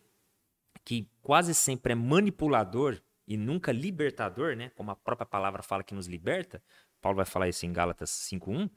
que 0.83 1.07
quase 1.21 1.55
sempre 1.55 1.93
é 1.93 1.95
manipulador 1.95 2.99
e 3.29 3.37
nunca 3.37 3.73
libertador, 3.73 4.57
né, 4.57 4.71
como 4.71 4.91
a 4.91 4.97
própria 4.97 5.27
palavra 5.27 5.63
fala 5.63 5.85
que 5.85 5.95
nos 5.95 6.07
liberta, 6.07 6.63
Paulo 7.03 7.17
vai 7.17 7.27
falar 7.27 7.49
isso 7.49 7.67
em 7.67 7.73
Gálatas 7.73 8.09
5.1, 8.33 8.71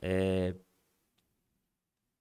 é, 0.00 0.54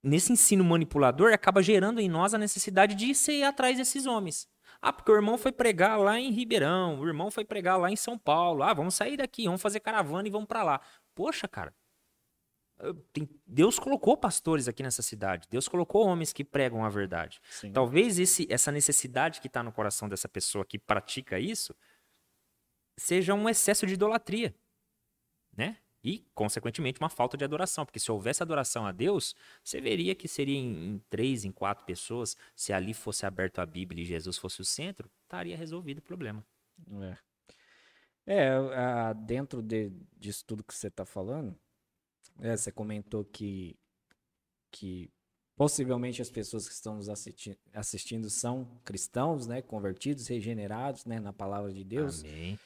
nesse 0.02 0.34
ensino 0.34 0.64
manipulador 0.64 1.32
acaba 1.32 1.62
gerando 1.62 2.00
em 2.00 2.10
nós 2.10 2.34
a 2.34 2.40
necessidade 2.40 2.96
de 2.96 3.14
ir 3.32 3.44
atrás 3.44 3.78
desses 3.78 4.08
homens. 4.08 4.52
Ah, 4.82 4.92
porque 4.92 5.12
o 5.12 5.16
irmão 5.16 5.38
foi 5.38 5.52
pregar 5.52 6.00
lá 6.00 6.20
em 6.20 6.32
Ribeirão, 6.32 7.00
o 7.00 7.08
irmão 7.08 7.32
foi 7.32 7.46
pregar 7.46 7.80
lá 7.80 7.90
em 7.92 7.96
São 7.96 8.18
Paulo. 8.18 8.64
Ah, 8.64 8.74
vamos 8.74 8.96
sair 8.96 9.18
daqui, 9.18 9.46
vamos 9.46 9.62
fazer 9.62 9.80
caravana 9.80 10.28
e 10.28 10.32
vamos 10.32 10.48
para 10.48 10.64
lá. 10.64 10.82
Poxa, 11.16 11.48
cara, 11.48 11.74
Deus 13.46 13.80
colocou 13.80 14.18
pastores 14.18 14.68
aqui 14.68 14.84
nessa 14.84 15.02
cidade. 15.02 15.48
Deus 15.50 15.68
colocou 15.68 16.06
homens 16.06 16.34
que 16.34 16.44
pregam 16.44 16.84
a 16.84 16.90
verdade. 16.90 17.40
Sim. 17.50 17.72
Talvez 17.72 18.20
esse, 18.20 18.48
essa 18.52 18.72
necessidade 18.72 19.40
que 19.40 19.48
está 19.48 19.64
no 19.64 19.72
coração 19.72 20.10
dessa 20.10 20.28
pessoa 20.28 20.66
que 20.66 20.78
pratica 20.78 21.40
isso 21.40 21.76
seja 22.98 23.34
um 23.34 23.48
excesso 23.48 23.88
de 23.88 23.94
idolatria, 23.94 24.56
né? 25.56 25.78
E, 26.04 26.26
consequentemente, 26.36 27.00
uma 27.00 27.10
falta 27.10 27.38
de 27.38 27.46
adoração. 27.46 27.86
Porque 27.86 28.00
se 28.00 28.12
houvesse 28.12 28.44
adoração 28.44 28.86
a 28.86 28.92
Deus, 28.92 29.36
você 29.64 29.80
veria 29.80 30.14
que 30.14 30.28
seria 30.28 30.58
em, 30.58 30.96
em 30.96 31.00
três, 31.10 31.46
em 31.46 31.52
quatro 31.52 31.86
pessoas. 31.86 32.36
Se 32.56 32.74
ali 32.74 32.94
fosse 32.94 33.26
aberto 33.26 33.60
a 33.60 33.66
Bíblia 33.66 34.04
e 34.04 34.06
Jesus 34.06 34.38
fosse 34.38 34.60
o 34.60 34.66
centro, 34.66 35.10
estaria 35.24 35.56
resolvido 35.56 36.00
o 36.00 36.02
problema. 36.02 36.46
É, 38.26 38.48
é 38.48 39.14
dentro 39.14 39.62
de, 39.62 39.92
disso 40.18 40.44
tudo 40.46 40.64
que 40.64 40.74
você 40.74 40.88
está 40.88 41.06
falando, 41.06 41.58
é, 42.40 42.56
você 42.56 42.72
comentou 42.72 43.24
que, 43.26 43.78
que 44.72 45.10
possivelmente 45.56 46.22
as 46.22 46.30
pessoas 46.30 46.68
que 46.68 46.74
estão 46.74 46.96
nos 46.96 47.10
assisti 47.10 47.58
assistindo 47.74 48.30
são 48.30 48.66
cristãos, 48.84 49.48
né? 49.48 49.62
Convertidos, 49.62 50.28
regenerados, 50.28 51.06
né? 51.06 51.20
Na 51.20 51.32
palavra 51.32 51.72
de 51.72 51.84
Deus. 51.84 52.24
Amém. 52.24 52.60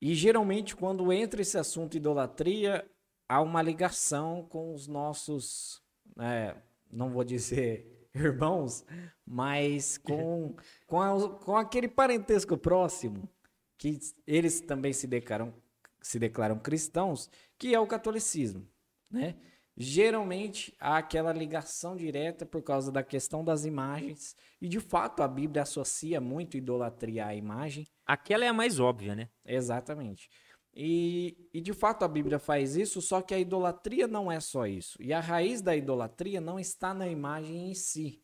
E 0.00 0.14
geralmente 0.14 0.76
quando 0.76 1.12
entra 1.12 1.42
esse 1.42 1.58
assunto 1.58 1.96
idolatria, 1.96 2.88
há 3.28 3.40
uma 3.40 3.60
ligação 3.60 4.46
com 4.48 4.72
os 4.72 4.86
nossos, 4.86 5.82
né, 6.16 6.56
não 6.90 7.10
vou 7.10 7.24
dizer 7.24 8.08
irmãos, 8.14 8.84
mas 9.26 9.98
com, 9.98 10.56
com, 10.86 11.00
a, 11.00 11.38
com 11.38 11.56
aquele 11.56 11.88
parentesco 11.88 12.56
próximo, 12.56 13.28
que 13.76 13.98
eles 14.26 14.60
também 14.60 14.92
se 14.92 15.06
declaram, 15.06 15.54
se 16.00 16.18
declaram 16.18 16.58
cristãos, 16.58 17.30
que 17.56 17.74
é 17.74 17.80
o 17.80 17.86
catolicismo, 17.86 18.66
né? 19.10 19.36
Geralmente 19.80 20.74
há 20.80 20.96
aquela 20.96 21.32
ligação 21.32 21.94
direta 21.94 22.44
por 22.44 22.60
causa 22.62 22.90
da 22.90 23.04
questão 23.04 23.44
das 23.44 23.64
imagens, 23.64 24.34
e 24.60 24.68
de 24.68 24.80
fato 24.80 25.22
a 25.22 25.28
Bíblia 25.28 25.62
associa 25.62 26.20
muito 26.20 26.56
idolatria 26.56 27.26
à 27.26 27.34
imagem. 27.34 27.86
Aquela 28.08 28.44
é 28.44 28.48
a 28.48 28.52
mais 28.54 28.80
óbvia, 28.80 29.14
né? 29.14 29.28
Exatamente. 29.44 30.30
E, 30.74 31.36
e 31.52 31.60
de 31.60 31.74
fato 31.74 32.04
a 32.04 32.08
Bíblia 32.08 32.38
faz 32.38 32.74
isso, 32.74 33.02
só 33.02 33.20
que 33.20 33.34
a 33.34 33.38
idolatria 33.38 34.08
não 34.08 34.32
é 34.32 34.40
só 34.40 34.66
isso. 34.66 34.96
E 35.00 35.12
a 35.12 35.20
raiz 35.20 35.60
da 35.60 35.76
idolatria 35.76 36.40
não 36.40 36.58
está 36.58 36.94
na 36.94 37.06
imagem 37.06 37.70
em 37.70 37.74
si. 37.74 38.22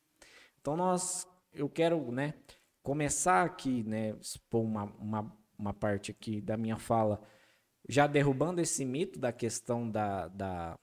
Então 0.60 0.74
nós, 0.74 1.28
eu 1.52 1.68
quero, 1.68 2.10
né, 2.10 2.32
começar 2.82 3.44
aqui, 3.44 3.82
né, 3.84 4.16
expor 4.20 4.62
uma, 4.62 4.84
uma, 4.98 5.36
uma 5.58 5.74
parte 5.74 6.10
aqui 6.10 6.40
da 6.40 6.56
minha 6.56 6.78
fala 6.78 7.20
já 7.88 8.06
derrubando 8.06 8.60
esse 8.60 8.84
mito 8.84 9.18
da 9.18 9.32
questão 9.32 9.90
da, 9.90 10.28
da 10.28 10.74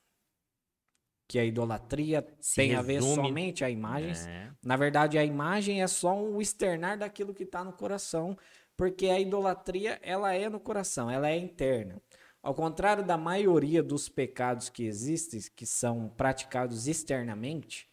que 1.28 1.40
a 1.40 1.46
idolatria 1.46 2.28
Se 2.42 2.56
tem 2.56 2.72
resume. 2.72 2.98
a 2.98 3.00
ver 3.00 3.02
somente 3.02 3.64
a 3.64 3.70
imagens. 3.70 4.28
É. 4.28 4.52
Na 4.62 4.76
verdade, 4.76 5.18
a 5.18 5.24
imagem 5.24 5.82
é 5.82 5.88
só 5.88 6.14
um 6.14 6.42
externar 6.42 6.98
daquilo 6.98 7.34
que 7.34 7.44
está 7.44 7.64
no 7.64 7.72
coração, 7.72 8.38
porque 8.76 9.08
a 9.08 9.20
idolatria 9.20 10.00
ela 10.02 10.34
é 10.34 10.50
no 10.50 10.60
coração, 10.60 11.10
ela 11.10 11.30
é 11.30 11.38
interna. 11.38 12.02
Ao 12.44 12.56
contrário 12.56 13.06
da 13.06 13.18
maioria 13.18 13.84
dos 13.84 14.10
pecados 14.10 14.68
que 14.68 14.84
existem, 14.84 15.40
que 15.56 15.66
são 15.66 16.10
praticados 16.10 16.88
externamente, 16.88 17.88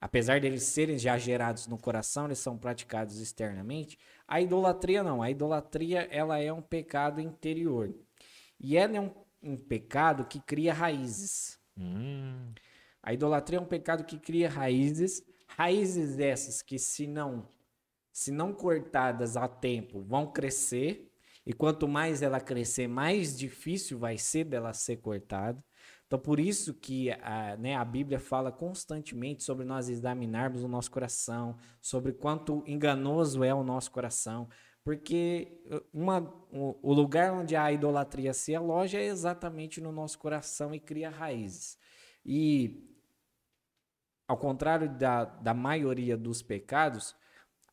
apesar 0.00 0.40
de 0.40 0.46
eles 0.48 0.64
serem 0.64 0.98
já 0.98 1.16
gerados 1.16 1.68
no 1.68 1.78
coração, 1.78 2.24
eles 2.24 2.40
são 2.40 2.58
praticados 2.58 3.20
externamente. 3.20 3.96
A 4.26 4.40
idolatria 4.40 5.04
não. 5.04 5.22
A 5.22 5.30
idolatria 5.30 6.08
ela 6.10 6.38
é 6.38 6.52
um 6.52 6.60
pecado 6.60 7.20
interior. 7.20 7.94
E 8.58 8.76
ela 8.76 8.96
é 8.96 9.00
um, 9.00 9.14
um 9.40 9.56
pecado 9.56 10.24
que 10.24 10.40
cria 10.40 10.74
raízes. 10.74 11.56
Hum. 11.78 12.52
A 13.00 13.12
idolatria 13.12 13.58
é 13.60 13.62
um 13.62 13.66
pecado 13.66 14.02
que 14.04 14.18
cria 14.18 14.48
raízes, 14.48 15.22
raízes 15.46 16.18
essas 16.18 16.60
que 16.60 16.76
se 16.76 17.06
não 17.06 17.48
se 18.16 18.32
não 18.32 18.50
cortadas 18.50 19.36
a 19.36 19.46
tempo 19.46 20.00
vão 20.00 20.26
crescer, 20.26 21.12
e 21.44 21.52
quanto 21.52 21.86
mais 21.86 22.22
ela 22.22 22.40
crescer, 22.40 22.88
mais 22.88 23.36
difícil 23.36 23.98
vai 23.98 24.16
ser 24.16 24.44
dela 24.44 24.72
ser 24.72 24.96
cortada. 24.96 25.62
Então, 26.06 26.18
por 26.18 26.40
isso 26.40 26.72
que 26.72 27.10
a, 27.10 27.58
né, 27.58 27.76
a 27.76 27.84
Bíblia 27.84 28.18
fala 28.18 28.50
constantemente 28.50 29.44
sobre 29.44 29.66
nós 29.66 29.90
examinarmos 29.90 30.64
o 30.64 30.68
nosso 30.68 30.90
coração, 30.90 31.58
sobre 31.78 32.10
quanto 32.10 32.64
enganoso 32.66 33.44
é 33.44 33.52
o 33.52 33.62
nosso 33.62 33.90
coração, 33.90 34.48
porque 34.82 35.60
uh, 35.70 35.84
uma, 35.92 36.20
o 36.50 36.94
lugar 36.94 37.34
onde 37.34 37.54
a 37.54 37.70
idolatria 37.70 38.32
se 38.32 38.54
aloja 38.54 38.96
é 38.96 39.04
exatamente 39.04 39.78
no 39.78 39.92
nosso 39.92 40.18
coração 40.18 40.74
e 40.74 40.80
cria 40.80 41.10
raízes. 41.10 41.76
E, 42.24 42.82
ao 44.26 44.38
contrário 44.38 44.88
da, 44.88 45.26
da 45.26 45.52
maioria 45.52 46.16
dos 46.16 46.40
pecados, 46.40 47.14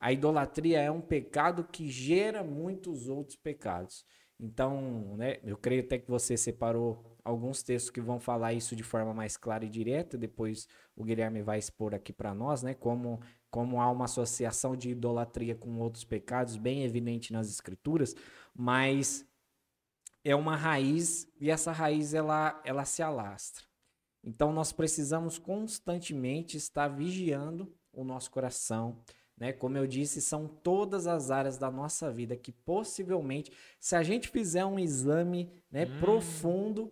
a 0.04 0.12
idolatria 0.12 0.82
é 0.82 0.92
um 0.92 1.00
pecado 1.00 1.64
que 1.64 1.90
gera 1.90 2.44
muitos 2.44 3.08
outros 3.08 3.38
pecados. 3.38 4.06
Então, 4.38 5.16
né, 5.16 5.40
eu 5.46 5.56
creio 5.56 5.82
até 5.82 5.98
que 5.98 6.12
você 6.12 6.36
separou 6.36 7.18
alguns 7.24 7.64
textos 7.64 7.90
que 7.90 8.02
vão 8.02 8.20
falar 8.20 8.52
isso 8.52 8.76
de 8.76 8.84
forma 8.84 9.14
mais 9.14 9.38
clara 9.38 9.64
e 9.64 9.70
direta. 9.70 10.18
Depois 10.18 10.68
o 10.94 11.06
Guilherme 11.06 11.42
vai 11.42 11.58
expor 11.58 11.96
aqui 11.96 12.12
para 12.12 12.36
nós, 12.36 12.62
né, 12.62 12.74
como, 12.74 13.22
como 13.50 13.80
há 13.80 13.90
uma 13.90 14.04
associação 14.04 14.76
de 14.76 14.90
idolatria 14.90 15.56
com 15.56 15.80
outros 15.80 16.04
pecados, 16.04 16.58
bem 16.58 16.84
evidente 16.84 17.32
nas 17.32 17.50
Escrituras, 17.50 18.14
mas 18.54 19.26
é 20.22 20.36
uma 20.36 20.58
raiz 20.58 21.32
e 21.40 21.50
essa 21.50 21.72
raiz 21.72 22.14
ela, 22.14 22.62
ela 22.66 22.84
se 22.84 23.02
alastra. 23.02 23.64
Então 24.22 24.52
nós 24.52 24.74
precisamos 24.74 25.40
constantemente 25.40 26.58
estar 26.58 26.90
vigiando 26.90 27.74
o 27.94 28.04
nosso 28.04 28.30
coração, 28.30 29.02
né? 29.38 29.52
Como 29.52 29.78
eu 29.78 29.88
disse, 29.88 30.22
são 30.22 30.48
todas 30.48 31.08
as 31.08 31.32
áreas 31.32 31.58
da 31.58 31.72
nossa 31.72 32.12
vida 32.12 32.36
que 32.36 32.52
possivelmente, 32.52 33.52
se 33.80 33.96
a 33.96 34.04
gente 34.04 34.30
fizer 34.30 34.66
um 34.66 34.80
exame 34.80 35.52
né, 35.72 35.86
hum. 35.86 36.00
profundo, 36.00 36.92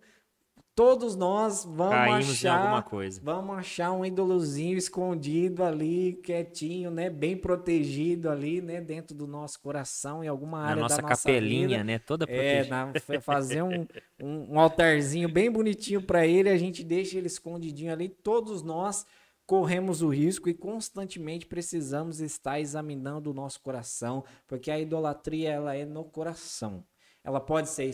todos 0.74 1.14
nós 1.14 1.64
vamos 1.64 1.94
Caímos 1.94 2.30
achar, 2.30 2.84
vamos 3.22 3.58
achar 3.58 3.92
um 3.92 4.04
ídolozinho 4.04 4.76
escondido 4.76 5.62
ali, 5.62 6.14
quietinho, 6.24 6.90
né, 6.90 7.10
bem 7.10 7.36
protegido 7.36 8.30
ali, 8.30 8.60
né, 8.60 8.80
dentro 8.80 9.14
do 9.14 9.26
nosso 9.26 9.60
coração 9.60 10.24
em 10.24 10.28
alguma 10.28 10.60
área 10.60 10.76
na 10.76 10.82
nossa 10.82 10.96
da 10.96 11.02
nossa 11.02 11.22
capelinha, 11.22 11.68
vida. 11.68 11.84
né, 11.84 11.98
toda 11.98 12.26
protegida. 12.26 12.66
É, 12.66 12.68
na, 12.68 13.20
fazer 13.20 13.62
um, 13.62 13.86
um, 14.20 14.54
um 14.54 14.60
altarzinho 14.60 15.28
bem 15.28 15.50
bonitinho 15.50 16.02
para 16.02 16.26
ele, 16.26 16.48
a 16.48 16.56
gente 16.56 16.82
deixa 16.82 17.18
ele 17.18 17.26
escondidinho 17.26 17.92
ali, 17.92 18.08
todos 18.08 18.62
nós 18.62 19.06
corremos 19.46 20.02
o 20.02 20.08
risco 20.08 20.48
e 20.48 20.54
constantemente 20.54 21.46
precisamos 21.46 22.20
estar 22.20 22.60
examinando 22.60 23.30
o 23.30 23.34
nosso 23.34 23.60
coração, 23.60 24.24
porque 24.46 24.70
a 24.70 24.78
idolatria 24.78 25.50
ela 25.50 25.74
é 25.74 25.84
no 25.84 26.04
coração. 26.04 26.84
Ela 27.24 27.40
pode 27.40 27.68
ser 27.68 27.88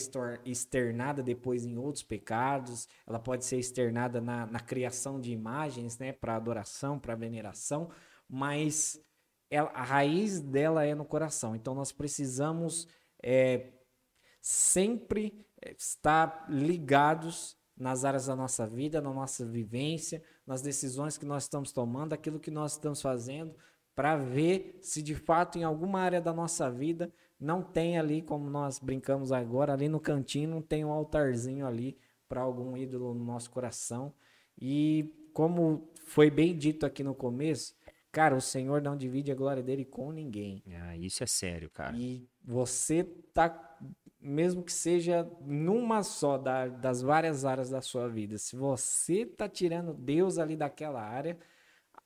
externada 0.45 1.23
depois 1.23 1.67
em 1.67 1.77
outros 1.77 2.03
pecados, 2.03 2.89
ela 3.07 3.19
pode 3.19 3.45
ser 3.45 3.59
externada 3.59 4.21
na, 4.21 4.47
na 4.47 4.61
criação 4.61 5.21
de 5.21 5.33
imagens, 5.33 5.99
né, 5.99 6.13
para 6.13 6.37
adoração, 6.37 6.99
para 6.99 7.15
veneração, 7.15 7.91
mas 8.27 8.99
ela, 9.51 9.71
a 9.75 9.83
raiz 9.83 10.41
dela 10.41 10.85
é 10.85 10.95
no 10.95 11.05
coração. 11.05 11.55
Então 11.55 11.75
nós 11.75 11.93
precisamos 11.93 12.89
é, 13.23 13.73
sempre 14.41 15.45
é, 15.61 15.73
estar 15.73 16.47
ligados 16.49 17.58
nas 17.79 18.05
áreas 18.05 18.27
da 18.27 18.35
nossa 18.35 18.67
vida, 18.67 19.01
na 19.01 19.13
nossa 19.13 19.47
vivência, 19.47 20.23
nas 20.47 20.61
decisões 20.61 21.17
que 21.17 21.25
nós 21.25 21.45
estamos 21.45 21.73
tomando, 21.73 22.13
aquilo 22.13 22.41
que 22.41 22.51
nós 22.51 22.73
estamos 22.73 23.01
fazendo, 23.01 23.55
para 23.95 24.17
ver 24.17 24.79
se 24.83 25.03
de 25.03 25.15
fato 25.15 25.59
em 25.59 25.65
alguma 25.65 26.01
área 26.01 26.21
da 26.21 26.33
nossa 26.33 26.71
vida 26.71 27.13
não 27.39 27.63
tem 27.63 27.99
ali, 27.99 28.21
como 28.21 28.51
nós 28.51 28.79
brincamos 28.79 29.31
agora, 29.31 29.73
ali 29.73 29.89
no 29.89 30.01
cantinho 30.01 30.51
não 30.51 30.63
tem 30.63 30.85
um 30.85 30.91
altarzinho 30.91 31.67
ali 31.67 31.97
para 32.29 32.41
algum 32.41 32.77
ídolo 32.77 33.15
no 33.15 33.25
nosso 33.25 33.51
coração. 33.51 34.13
E 34.61 35.13
como 35.33 35.89
foi 36.05 36.31
bem 36.31 36.57
dito 36.57 36.85
aqui 36.85 37.05
no 37.05 37.15
começo, 37.15 37.75
cara, 38.11 38.35
o 38.35 38.41
Senhor 38.41 38.83
não 38.83 38.97
divide 38.97 39.31
a 39.31 39.35
glória 39.37 39.63
dele 39.63 39.85
com 39.85 40.11
ninguém. 40.11 40.63
Ah, 40.83 40.97
isso 40.97 41.23
é 41.23 41.27
sério, 41.27 41.71
cara. 41.71 41.97
E 41.97 42.29
você 42.45 43.05
tá 43.33 43.49
mesmo 44.21 44.63
que 44.63 44.73
seja 44.73 45.31
numa 45.41 46.03
só 46.03 46.37
da, 46.37 46.67
das 46.69 47.01
várias 47.03 47.45
áreas 47.45 47.71
da 47.71 47.81
sua 47.81 48.09
vida, 48.09 48.37
se 48.39 48.57
você 48.57 49.25
tá 49.25 49.49
tirando 49.49 49.95
Deus 49.95 50.39
ali 50.39 50.57
daquela 50.57 51.03
área, 51.03 51.39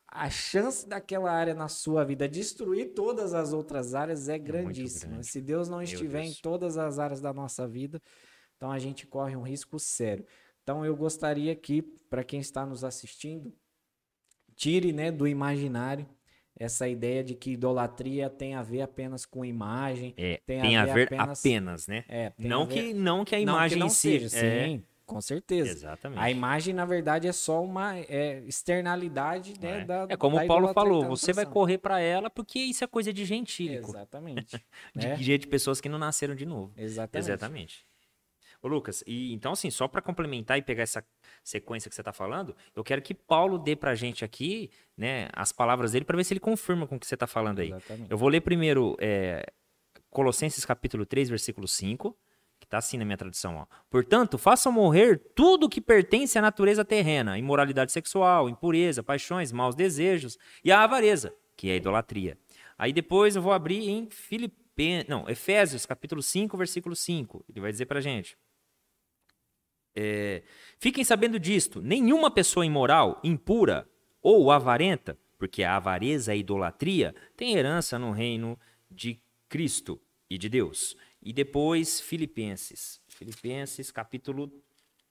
a 0.06 0.28
chance 0.28 0.86
daquela 0.86 1.32
área 1.32 1.54
na 1.54 1.68
sua 1.68 2.04
vida 2.04 2.28
destruir 2.28 2.92
todas 2.92 3.32
as 3.32 3.54
outras 3.54 3.94
áreas 3.94 4.28
é, 4.28 4.34
é 4.34 4.38
grandíssima. 4.38 5.22
Se 5.22 5.40
Deus 5.40 5.70
não 5.70 5.80
estiver 5.80 6.22
Deus. 6.22 6.38
em 6.38 6.42
todas 6.42 6.76
as 6.76 6.98
áreas 6.98 7.20
da 7.20 7.32
nossa 7.32 7.66
vida, 7.66 8.00
então 8.56 8.70
a 8.70 8.78
gente 8.78 9.06
corre 9.06 9.34
um 9.34 9.42
risco 9.42 9.78
sério. 9.78 10.26
Então 10.62 10.84
eu 10.84 10.94
gostaria 10.94 11.56
que, 11.56 11.82
para 12.10 12.22
quem 12.22 12.40
está 12.40 12.66
nos 12.66 12.84
assistindo, 12.84 13.52
tire 14.54 14.92
né, 14.92 15.10
do 15.10 15.26
imaginário 15.26 16.06
essa 16.58 16.88
ideia 16.88 17.24
de 17.24 17.34
que 17.34 17.52
idolatria 17.52 18.28
tem 18.30 18.54
a 18.54 18.62
ver 18.62 18.82
apenas 18.82 19.24
com 19.24 19.44
imagem. 19.44 20.14
É, 20.16 20.40
tem, 20.46 20.60
tem 20.60 20.76
a, 20.76 20.84
ver, 20.84 20.90
a 20.90 20.94
ver 20.94 21.02
apenas, 21.04 21.40
apenas, 21.40 21.86
né? 21.86 22.04
É, 22.08 22.32
não, 22.38 22.66
ver... 22.66 22.74
que, 22.74 22.94
não 22.94 23.24
que 23.24 23.34
a 23.34 23.40
imagem 23.40 23.78
não, 23.78 23.86
que 23.86 23.86
não 23.86 23.86
em 23.86 23.90
si. 23.90 24.28
Seja, 24.28 24.46
é... 24.46 24.66
Sim, 24.66 24.84
com 25.04 25.20
certeza. 25.20 25.70
Exatamente. 25.70 26.20
A 26.20 26.30
imagem, 26.30 26.74
na 26.74 26.84
verdade, 26.84 27.28
é 27.28 27.32
só 27.32 27.62
uma 27.62 27.98
é, 27.98 28.42
externalidade 28.46 29.54
né, 29.60 29.80
é. 29.80 29.84
da 29.84 30.06
É 30.08 30.16
como 30.16 30.38
o 30.38 30.46
Paulo 30.46 30.72
falou, 30.72 31.04
você 31.06 31.32
vai 31.32 31.44
correr 31.44 31.78
para 31.78 32.00
ela 32.00 32.30
porque 32.30 32.58
isso 32.58 32.82
é 32.82 32.86
coisa 32.86 33.12
de 33.12 33.24
gentílico. 33.24 33.90
Exatamente. 33.90 34.64
de, 34.96 35.06
né? 35.06 35.16
de 35.16 35.46
pessoas 35.46 35.80
que 35.80 35.88
não 35.88 35.98
nasceram 35.98 36.34
de 36.34 36.46
novo. 36.46 36.72
Exatamente. 36.76 37.30
Exatamente. 37.30 37.91
Ô, 38.62 38.68
Lucas, 38.68 39.02
e 39.06 39.32
então 39.32 39.52
assim, 39.52 39.70
só 39.70 39.88
para 39.88 40.00
complementar 40.00 40.56
e 40.56 40.62
pegar 40.62 40.84
essa 40.84 41.04
sequência 41.42 41.88
que 41.88 41.94
você 41.96 42.00
está 42.00 42.12
falando, 42.12 42.54
eu 42.76 42.84
quero 42.84 43.02
que 43.02 43.12
Paulo 43.12 43.58
dê 43.58 43.74
para 43.74 43.90
a 43.90 43.94
gente 43.96 44.24
aqui, 44.24 44.70
né, 44.96 45.28
as 45.32 45.50
palavras 45.50 45.92
dele 45.92 46.04
para 46.04 46.16
ver 46.16 46.22
se 46.22 46.32
ele 46.32 46.40
confirma 46.40 46.86
com 46.86 46.94
o 46.94 47.00
que 47.00 47.06
você 47.06 47.14
está 47.14 47.26
falando 47.26 47.58
aí. 47.58 47.70
Exatamente. 47.70 48.10
Eu 48.10 48.16
vou 48.16 48.28
ler 48.28 48.40
primeiro 48.40 48.96
é, 49.00 49.44
Colossenses 50.10 50.64
capítulo 50.64 51.04
3, 51.04 51.28
versículo 51.30 51.66
5, 51.66 52.16
que 52.60 52.66
está 52.66 52.78
assim 52.78 52.96
na 52.96 53.04
minha 53.04 53.16
tradução. 53.16 53.56
Ó. 53.56 53.66
Portanto, 53.90 54.38
façam 54.38 54.70
morrer 54.70 55.18
tudo 55.34 55.68
que 55.68 55.80
pertence 55.80 56.38
à 56.38 56.42
natureza 56.42 56.84
terrena, 56.84 57.36
imoralidade 57.36 57.90
sexual, 57.90 58.48
impureza, 58.48 59.02
paixões, 59.02 59.50
maus 59.50 59.74
desejos 59.74 60.38
e 60.62 60.70
a 60.70 60.84
avareza, 60.84 61.34
que 61.56 61.68
é 61.68 61.72
a 61.72 61.76
idolatria. 61.76 62.38
Aí 62.78 62.92
depois 62.92 63.34
eu 63.34 63.42
vou 63.42 63.52
abrir 63.52 63.88
em 63.88 64.08
Filipen... 64.08 65.04
não, 65.08 65.28
Efésios 65.28 65.84
capítulo 65.84 66.22
5, 66.22 66.56
versículo 66.56 66.94
5. 66.94 67.44
Ele 67.48 67.60
vai 67.60 67.72
dizer 67.72 67.86
para 67.86 67.98
a 67.98 68.02
gente. 68.02 68.36
É, 69.94 70.42
fiquem 70.78 71.04
sabendo 71.04 71.38
disto: 71.38 71.80
nenhuma 71.80 72.30
pessoa 72.30 72.66
imoral, 72.66 73.20
impura 73.22 73.88
ou 74.22 74.50
avarenta, 74.50 75.18
porque 75.38 75.62
a 75.62 75.76
avareza 75.76 76.32
a 76.32 76.36
idolatria 76.36 77.14
tem 77.36 77.56
herança 77.56 77.98
no 77.98 78.10
reino 78.10 78.58
de 78.90 79.20
Cristo 79.48 80.00
e 80.30 80.38
de 80.38 80.48
Deus. 80.48 80.96
E 81.22 81.32
depois, 81.32 82.00
Filipenses. 82.00 83.00
Filipenses, 83.08 83.90
capítulo. 83.90 84.50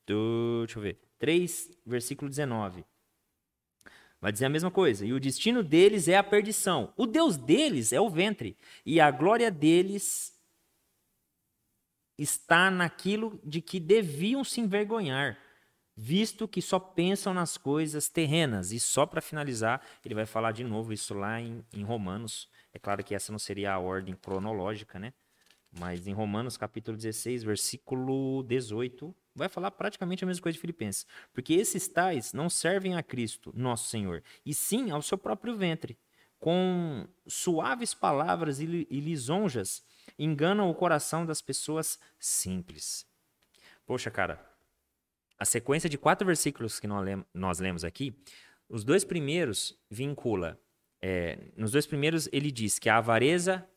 Deixa 0.06 0.78
eu 0.78 0.82
ver. 0.82 1.00
3, 1.20 1.72
versículo 1.86 2.28
19. 2.28 2.84
Vai 4.20 4.32
dizer 4.32 4.46
a 4.46 4.50
mesma 4.50 4.70
coisa. 4.70 5.06
E 5.06 5.14
o 5.14 5.20
destino 5.20 5.64
deles 5.64 6.08
é 6.08 6.18
a 6.18 6.24
perdição. 6.24 6.94
O 6.98 7.06
Deus 7.06 7.38
deles 7.38 7.94
é 7.94 8.00
o 8.00 8.10
ventre. 8.10 8.58
E 8.86 9.00
a 9.00 9.10
glória 9.10 9.50
deles 9.50 10.40
está 12.22 12.70
naquilo 12.70 13.40
de 13.44 13.62
que 13.62 13.80
deviam 13.80 14.44
se 14.44 14.62
envergonhar, 14.62 15.38
visto 15.96 16.48
que 16.48 16.62
só 16.62 16.80
pensam 16.80 17.34
nas 17.34 17.58
coisas 17.58 18.10
terrenas. 18.10 18.72
E 18.72 18.80
só 18.80 19.06
para 19.06 19.22
finalizar, 19.22 19.82
ele 20.06 20.16
vai 20.16 20.26
falar 20.26 20.52
de 20.52 20.64
novo 20.64 20.94
isso 20.94 21.14
lá 21.14 21.42
em, 21.42 21.66
em, 21.74 21.84
Romanos. 21.84 22.50
É 22.74 22.80
claro 22.80 23.04
que 23.04 23.16
essa 23.16 23.32
não 23.32 23.40
seria 23.40 23.74
a 23.74 23.80
ordem 23.80 24.16
cronológica, 24.16 25.00
né? 25.00 25.14
Mas 25.72 26.06
em 26.06 26.14
Romanos 26.14 26.58
capítulo 26.58 26.98
16, 26.98 27.44
versículo 27.44 28.44
18, 28.44 29.16
vai 29.34 29.48
falar 29.48 29.72
praticamente 29.72 30.24
a 30.24 30.28
mesma 30.28 30.44
coisa 30.44 30.56
de 30.56 30.62
Filipenses. 30.62 31.08
Porque 31.34 31.54
esses 31.54 31.88
tais 31.88 32.34
não 32.34 32.50
servem 32.50 32.96
a 32.96 33.02
Cristo, 33.02 33.54
nosso 33.56 33.90
Senhor, 33.90 34.22
e 34.46 34.54
sim 34.54 34.92
ao 34.92 35.02
seu 35.02 35.18
próprio 35.18 35.56
ventre, 35.56 35.98
com 36.38 37.08
suaves 37.26 37.94
palavras 37.94 38.60
e 38.60 38.66
lisonjas 38.66 39.82
enganam 40.24 40.70
o 40.70 40.76
coração 40.76 41.26
das 41.26 41.42
pessoas 41.42 42.00
simples. 42.20 43.06
Poxa, 43.86 44.12
cara, 44.12 44.40
a 45.38 45.46
sequência 45.46 45.90
de 45.90 45.98
quatro 45.98 46.26
versículos 46.26 46.80
que 46.80 46.88
nós 46.88 47.60
lemos 47.60 47.84
aqui, 47.84 48.16
os 48.70 48.84
dois 48.84 49.04
primeiros 49.04 49.78
vincula. 49.90 50.60
É, 51.02 51.52
nos 51.58 51.72
dois 51.72 51.88
primeiros 51.88 52.30
ele 52.32 52.52
diz 52.52 52.78
que 52.78 52.88
a 52.88 52.98
avareza 52.98 53.68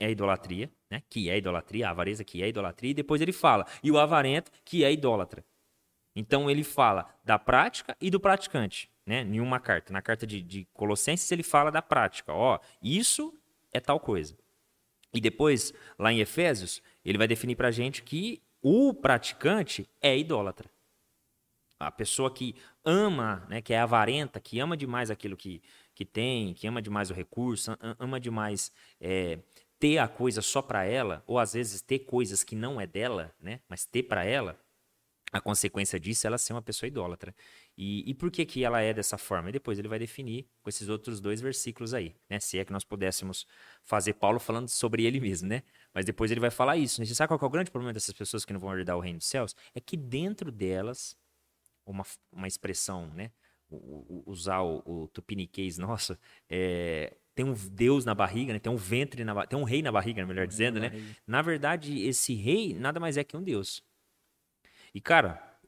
é 0.00 0.10
idolatria, 0.10 0.72
né? 0.90 1.02
Que 1.08 1.28
é 1.28 1.36
idolatria, 1.36 1.86
a 1.86 1.90
avareza 1.90 2.24
que 2.24 2.42
é 2.42 2.48
idolatria, 2.48 2.90
e 2.90 2.94
depois 2.94 3.20
ele 3.20 3.32
fala, 3.32 3.66
e 3.82 3.90
o 3.90 3.98
avarento 3.98 4.50
que 4.64 4.82
é 4.82 4.90
idólatra. 4.90 5.44
Então 6.16 6.50
ele 6.50 6.64
fala 6.64 7.14
da 7.24 7.38
prática 7.38 7.96
e 8.00 8.10
do 8.10 8.18
praticante, 8.18 8.90
né? 9.06 9.20
Em 9.20 9.40
uma 9.40 9.60
carta. 9.60 9.92
Na 9.92 10.02
carta 10.02 10.26
de, 10.26 10.42
de 10.42 10.66
Colossenses 10.72 11.30
ele 11.30 11.42
fala 11.42 11.70
da 11.70 11.82
prática. 11.82 12.32
Ó, 12.32 12.58
isso 12.82 13.38
é 13.72 13.78
tal 13.78 14.00
coisa. 14.00 14.36
E 15.14 15.20
depois, 15.20 15.72
lá 15.98 16.12
em 16.12 16.20
Efésios, 16.20 16.82
ele 17.04 17.18
vai 17.18 17.28
definir 17.28 17.56
para 17.56 17.68
a 17.68 17.72
gente 17.72 18.02
que 18.02 18.42
o 18.62 18.94
praticante 18.94 19.88
é 20.00 20.16
idólatra. 20.16 20.70
A 21.78 21.90
pessoa 21.90 22.32
que 22.32 22.54
ama, 22.84 23.44
né, 23.48 23.60
que 23.60 23.74
é 23.74 23.78
avarenta, 23.78 24.40
que 24.40 24.60
ama 24.60 24.76
demais 24.76 25.10
aquilo 25.10 25.36
que, 25.36 25.60
que 25.94 26.04
tem, 26.04 26.54
que 26.54 26.66
ama 26.66 26.80
demais 26.80 27.10
o 27.10 27.14
recurso, 27.14 27.76
ama 27.98 28.20
demais 28.20 28.72
é, 29.00 29.40
ter 29.80 29.98
a 29.98 30.06
coisa 30.06 30.40
só 30.40 30.62
para 30.62 30.84
ela, 30.84 31.24
ou 31.26 31.40
às 31.40 31.54
vezes 31.54 31.82
ter 31.82 32.00
coisas 32.00 32.44
que 32.44 32.54
não 32.54 32.80
é 32.80 32.86
dela, 32.86 33.34
né, 33.40 33.60
mas 33.68 33.84
ter 33.84 34.04
para 34.04 34.24
ela, 34.24 34.56
a 35.32 35.40
consequência 35.40 35.98
disso 35.98 36.26
é 36.26 36.28
ela 36.28 36.36
ser 36.36 36.52
uma 36.52 36.60
pessoa 36.60 36.86
idólatra. 36.86 37.34
E, 37.76 38.08
e 38.08 38.12
por 38.12 38.30
que, 38.30 38.44
que 38.44 38.62
ela 38.62 38.82
é 38.82 38.92
dessa 38.92 39.16
forma? 39.16 39.48
E 39.48 39.52
depois 39.52 39.78
ele 39.78 39.88
vai 39.88 39.98
definir 39.98 40.46
com 40.62 40.68
esses 40.68 40.90
outros 40.90 41.20
dois 41.20 41.40
versículos 41.40 41.94
aí, 41.94 42.14
né? 42.28 42.38
Se 42.38 42.58
é 42.58 42.64
que 42.66 42.72
nós 42.72 42.84
pudéssemos 42.84 43.46
fazer 43.82 44.12
Paulo 44.12 44.38
falando 44.38 44.68
sobre 44.68 45.04
ele 45.04 45.18
mesmo, 45.18 45.48
né? 45.48 45.62
Mas 45.94 46.04
depois 46.04 46.30
ele 46.30 46.40
vai 46.40 46.50
falar 46.50 46.76
isso. 46.76 47.00
Né? 47.00 47.06
Você 47.06 47.14
sabe 47.14 47.28
qual 47.28 47.40
é 47.40 47.44
o 47.46 47.50
grande 47.50 47.70
problema 47.70 47.94
dessas 47.94 48.14
pessoas 48.14 48.44
que 48.44 48.52
não 48.52 48.60
vão 48.60 48.76
herdar 48.76 48.94
o 48.94 49.00
reino 49.00 49.18
dos 49.18 49.26
céus? 49.26 49.56
É 49.74 49.80
que 49.80 49.96
dentro 49.96 50.52
delas, 50.52 51.16
uma, 51.86 52.04
uma 52.30 52.46
expressão, 52.46 53.06
né? 53.14 53.30
O, 53.70 53.76
o, 53.76 54.22
usar 54.26 54.60
o, 54.60 54.82
o 54.84 55.08
tupiniquês 55.08 55.78
nosso, 55.78 56.18
é, 56.46 57.16
tem 57.34 57.42
um 57.42 57.54
Deus 57.70 58.04
na 58.04 58.14
barriga, 58.14 58.52
né? 58.52 58.58
tem 58.58 58.70
um 58.70 58.76
ventre, 58.76 59.24
na, 59.24 59.46
tem 59.46 59.58
um 59.58 59.64
rei 59.64 59.80
na 59.80 59.90
barriga, 59.90 60.26
melhor 60.26 60.46
dizendo, 60.46 60.78
né? 60.78 60.92
Na 61.26 61.40
verdade, 61.40 62.06
esse 62.06 62.34
rei 62.34 62.74
nada 62.74 63.00
mais 63.00 63.16
é 63.16 63.24
que 63.24 63.34
um 63.34 63.42
Deus. 63.42 63.82
E, 64.94 65.00
cara, 65.00 65.58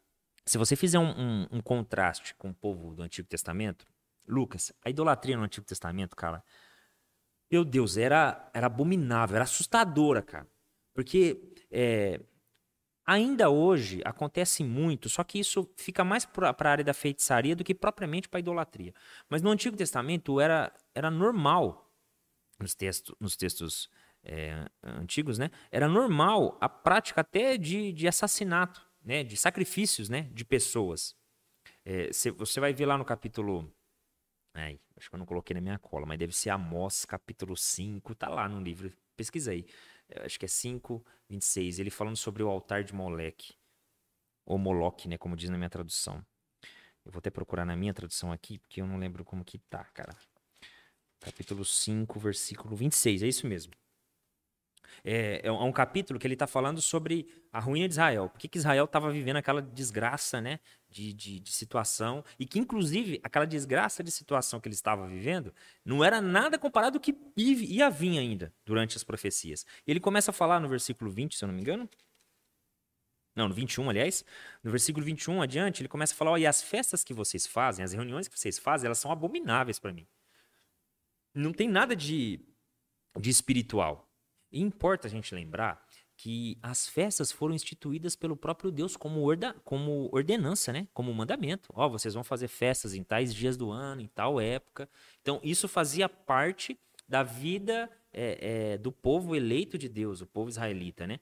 se 0.45 0.59
você 0.59 0.77
fizer 0.77 0.99
um, 0.99 1.11
um, 1.11 1.49
um, 1.53 1.61
contraste 1.61 2.35
com 2.35 2.51
o 2.51 2.55
povo 2.55 2.95
do 2.95 3.03
Antigo 3.03 3.27
Testamento, 3.29 3.87
Lucas, 4.27 4.73
a 4.85 4.91
idolatria 4.91 5.37
no 5.37 5.45
Antigo 5.45 5.67
Testamento, 5.67 6.15
cara, 6.15 6.43
meu 7.51 7.65
Deus, 7.65 7.97
era, 7.97 8.51
era 8.53 8.67
abominável, 8.67 9.37
era 9.37 9.45
assustadora, 9.45 10.23
cara. 10.23 10.49
Porque 10.95 11.53
é, 11.71 12.21
ainda 13.07 13.51
hoje 13.51 14.01
acontece 14.05 14.63
muito, 14.63 15.09
só 15.09 15.25
que 15.25 15.39
isso 15.39 15.71
fica 15.77 16.05
mais 16.05 16.25
para 16.25 16.55
a 16.57 16.69
área 16.69 16.85
da 16.85 16.95
feitiçaria 16.95 17.57
do 17.57 17.65
que 17.65 17.75
propriamente 17.75 18.29
para 18.29 18.39
a 18.39 18.41
idolatria. 18.41 18.95
Mas 19.29 19.43
no 19.43 19.51
Antigo 19.51 19.77
Testamento 19.77 20.41
era, 20.41 20.73
era 20.95 21.11
normal, 21.11 21.91
nos, 22.59 22.75
textos, 22.75 23.15
nos 23.21 23.37
textos 23.37 23.91
é, 24.23 24.67
antigos, 24.83 25.39
né? 25.39 25.51
Era 25.71 25.89
normal 25.89 26.57
a 26.61 26.69
prática 26.69 27.21
até 27.21 27.57
de, 27.57 27.93
de 27.93 28.09
assassinato 28.09 28.84
né, 29.05 29.23
de 29.23 29.37
sacrifícios 29.37 30.09
né, 30.09 30.23
de 30.33 30.45
pessoas. 30.45 31.15
É, 31.85 32.09
você 32.37 32.61
vai 32.61 32.73
ver 32.73 32.87
lá 32.87 32.97
no 32.97 33.05
capítulo. 33.05 33.71
Ai, 34.55 34.81
acho 34.97 35.09
que 35.11 35.15
eu 35.15 35.19
não 35.19 35.27
coloquei 35.27 35.55
na 35.55 35.61
minha 35.61 35.79
cola, 35.79 36.07
mas 36.07 36.19
deve 36.19 36.33
ser 36.33 36.51
Amós, 36.51 37.05
capítulo 37.05 37.57
5, 37.57 38.15
tá 38.15 38.29
lá 38.29 38.49
no 38.49 38.61
livro. 38.61 38.93
Pesquisa 39.17 39.51
aí. 39.51 39.67
Acho 40.25 40.39
que 40.39 40.45
é 40.45 40.49
5, 40.49 41.05
26. 41.29 41.79
Ele 41.79 41.91
falando 41.91 42.17
sobre 42.17 42.43
o 42.43 42.49
altar 42.49 42.85
de 42.85 42.95
Moleque. 42.95 43.55
Ou 44.47 44.59
Moloque, 44.59 45.09
né? 45.09 45.19
Como 45.19 45.37
diz 45.37 45.51
na 45.51 45.57
minha 45.57 45.71
tradução. 45.71 46.25
Eu 47.05 47.13
vou 47.13 47.19
até 47.19 47.31
procurar 47.31 47.65
na 47.65 47.77
minha 47.77 47.93
tradução 47.93 48.33
aqui, 48.33 48.59
porque 48.59 48.81
eu 48.81 48.87
não 48.87 48.97
lembro 48.97 49.25
como 49.25 49.45
que 49.45 49.59
tá, 49.59 49.85
cara. 49.87 50.17
Capítulo 51.21 51.65
5, 51.65 52.19
versículo 52.19 52.77
26. 52.77 53.23
É 53.23 53.27
isso 53.27 53.47
mesmo. 53.47 53.73
É, 55.05 55.41
é, 55.45 55.53
um 55.53 55.73
capítulo 55.73 56.19
que 56.19 56.27
ele 56.27 56.35
está 56.35 56.47
falando 56.47 56.81
sobre 56.81 57.27
a 57.53 57.61
ruína 57.61 57.89
de 57.89 57.95
Israel. 57.95 58.29
Por 58.29 58.39
que, 58.39 58.59
Israel 58.59 58.85
estava 58.85 59.11
vivendo 59.11 59.37
aquela 59.37 59.61
desgraça 59.61 60.41
né, 60.41 60.61
de, 60.89 61.13
de, 61.13 61.41
de, 61.41 61.53
situação. 61.53 62.25
E 62.39 62.47
que, 62.47 62.59
inclusive, 62.59 63.21
aquela 63.23 63.47
desgraça 63.47 64.03
de 64.03 64.11
situação 64.11 64.61
que 64.61 64.69
ele 64.69 64.75
estava 64.75 65.07
vivendo 65.07 65.53
não 65.85 66.05
era 66.05 66.21
nada 66.21 66.59
comparado 66.59 66.97
ao 66.97 67.01
que 67.01 67.17
ia 67.37 67.91
vir 67.91 68.19
ainda 68.19 68.53
durante 68.65 68.97
as 68.97 69.05
profecias. 69.05 69.67
Ele 69.87 70.01
começa 70.01 70.31
a 70.31 70.35
falar 70.35 70.61
no 70.61 70.69
versículo 70.69 71.11
20, 71.11 71.37
se 71.37 71.45
eu 71.45 71.49
não 71.49 71.55
me 71.55 71.61
engano. 71.61 71.89
Não, 73.35 73.49
no 73.49 73.55
21, 73.55 73.91
aliás. 73.91 74.25
No 74.63 74.71
versículo 74.71 75.05
21 75.05 75.43
adiante, 75.43 75.83
ele 75.83 75.89
começa 75.89 76.15
a 76.15 76.17
falar: 76.17 76.39
e 76.39 76.47
as 76.47 76.63
festas 76.63 77.03
que 77.03 77.13
vocês 77.13 77.47
fazem, 77.47 77.85
as 77.85 77.93
reuniões 77.93 78.29
que 78.29 78.39
vocês 78.39 78.59
fazem, 78.59 78.87
elas 78.87 78.99
são 78.99 79.11
abomináveis 79.11 79.79
para 79.79 79.93
mim. 79.93 80.07
Não 81.35 81.53
tem 81.53 81.69
nada 81.69 81.97
de, 81.97 82.41
de 83.19 83.31
espiritual. 83.31 84.04
Importa 84.55 85.09
a 85.09 85.11
gente 85.11 85.35
lembrar 85.35 85.85
que 86.17 86.57
as 86.63 86.87
festas 86.87 87.33
foram 87.33 87.55
instituídas 87.55 88.15
pelo 88.15 88.37
próprio 88.37 88.71
Deus 88.71 88.97
como, 88.97 89.23
orda, 89.23 89.55
como 89.65 90.09
ordenança, 90.13 90.73
né? 90.73 90.87
Como 90.95 91.13
mandamento. 91.13 91.71
Ó, 91.75 91.87
oh, 91.87 91.91
vocês 91.91 92.15
vão 92.15 92.23
fazer 92.23 92.49
festas 92.49 92.95
em 92.95 93.03
tais 93.03 93.35
dias 93.35 93.57
do 93.57 93.71
ano, 93.71 94.01
em 94.01 94.07
tal 94.07 94.41
época. 94.41 94.89
Então, 95.21 95.41
isso 95.43 95.67
fazia 95.67 96.09
parte 96.09 96.79
da 97.09 97.23
vida 97.23 97.91
é, 98.13 98.73
é, 98.73 98.79
do 98.79 98.93
povo 98.93 99.35
eleito 99.35 99.77
de 99.77 99.89
Deus, 99.89 100.21
o 100.21 100.27
povo 100.27 100.49
israelita, 100.49 101.07
né? 101.07 101.19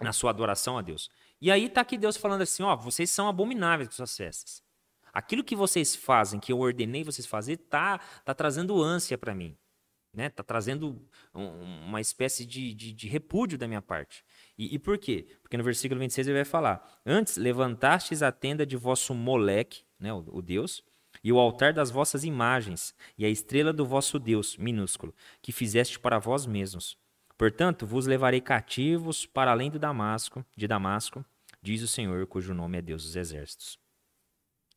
Na 0.00 0.12
sua 0.12 0.30
adoração 0.30 0.78
a 0.78 0.82
Deus. 0.82 1.10
E 1.40 1.50
aí 1.50 1.68
tá 1.68 1.82
aqui 1.82 1.98
Deus 1.98 2.16
falando 2.16 2.42
assim, 2.42 2.62
ó, 2.62 2.74
vocês 2.74 3.10
são 3.10 3.28
abomináveis 3.28 3.88
com 3.88 3.94
suas 3.94 4.16
festas. 4.16 4.62
Aquilo 5.12 5.44
que 5.44 5.56
vocês 5.56 5.94
fazem, 5.94 6.40
que 6.40 6.52
eu 6.52 6.58
ordenei 6.58 7.04
vocês 7.04 7.26
fazer, 7.26 7.56
tá, 7.56 7.98
tá 8.24 8.34
trazendo 8.34 8.82
ânsia 8.82 9.16
para 9.16 9.34
mim 9.34 9.56
né? 10.16 10.30
Tá 10.30 10.42
trazendo 10.42 11.06
um, 11.34 11.46
uma 11.84 12.00
espécie 12.00 12.46
de, 12.46 12.72
de, 12.72 12.92
de, 12.92 13.06
repúdio 13.06 13.58
da 13.58 13.68
minha 13.68 13.82
parte. 13.82 14.24
E, 14.56 14.74
e, 14.74 14.78
por 14.78 14.96
quê? 14.96 15.26
Porque 15.42 15.58
no 15.58 15.62
versículo 15.62 16.00
26 16.00 16.26
ele 16.26 16.38
vai 16.38 16.44
falar: 16.44 17.00
Antes 17.04 17.36
levantastes 17.36 18.22
a 18.22 18.32
tenda 18.32 18.64
de 18.64 18.76
vosso 18.76 19.14
moleque, 19.14 19.84
né? 20.00 20.12
O, 20.12 20.24
o, 20.38 20.42
Deus, 20.42 20.82
e 21.22 21.30
o 21.30 21.38
altar 21.38 21.74
das 21.74 21.90
vossas 21.90 22.24
imagens, 22.24 22.94
e 23.18 23.26
a 23.26 23.28
estrela 23.28 23.74
do 23.74 23.84
vosso 23.84 24.18
Deus, 24.18 24.56
minúsculo, 24.56 25.14
que 25.42 25.52
fizeste 25.52 26.00
para 26.00 26.18
vós 26.18 26.46
mesmos. 26.46 26.96
Portanto, 27.36 27.86
vos 27.86 28.06
levarei 28.06 28.40
cativos 28.40 29.26
para 29.26 29.50
além 29.50 29.70
do 29.70 29.78
Damasco, 29.78 30.42
de 30.56 30.66
Damasco, 30.66 31.22
diz 31.60 31.82
o 31.82 31.88
Senhor, 31.88 32.26
cujo 32.26 32.54
nome 32.54 32.78
é 32.78 32.82
Deus 32.82 33.04
dos 33.04 33.16
exércitos. 33.16 33.78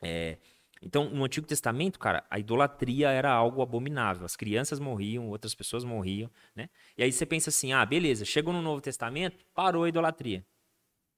É, 0.01 0.37
então, 0.81 1.09
no 1.09 1.25
Antigo 1.25 1.45
Testamento, 1.45 1.99
cara, 1.99 2.25
a 2.29 2.39
idolatria 2.39 3.09
era 3.09 3.31
algo 3.31 3.61
abominável. 3.61 4.25
As 4.25 4.35
crianças 4.35 4.79
morriam, 4.79 5.27
outras 5.29 5.53
pessoas 5.53 5.83
morriam, 5.83 6.31
né? 6.55 6.69
E 6.97 7.03
aí 7.03 7.11
você 7.11 7.25
pensa 7.25 7.49
assim, 7.49 7.73
ah, 7.73 7.85
beleza, 7.85 8.23
chegou 8.23 8.53
no 8.53 8.61
Novo 8.61 8.81
Testamento, 8.81 9.45
parou 9.53 9.83
a 9.83 9.89
idolatria. 9.89 10.45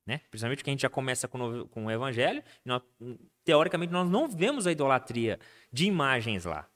Né? 0.06 0.20
Principalmente 0.32 0.64
que 0.64 0.70
a 0.70 0.74
gente 0.74 0.82
já 0.82 0.90
começa 0.90 1.28
com 1.28 1.40
o, 1.40 1.68
com 1.68 1.86
o 1.86 1.92
Evangelho, 1.92 2.44
nós, 2.66 2.82
teoricamente 3.44 3.94
nós 3.94 4.10
não 4.10 4.28
vemos 4.28 4.66
a 4.66 4.72
idolatria 4.72 5.40
de 5.72 5.86
imagens 5.86 6.44
lá. 6.44 6.68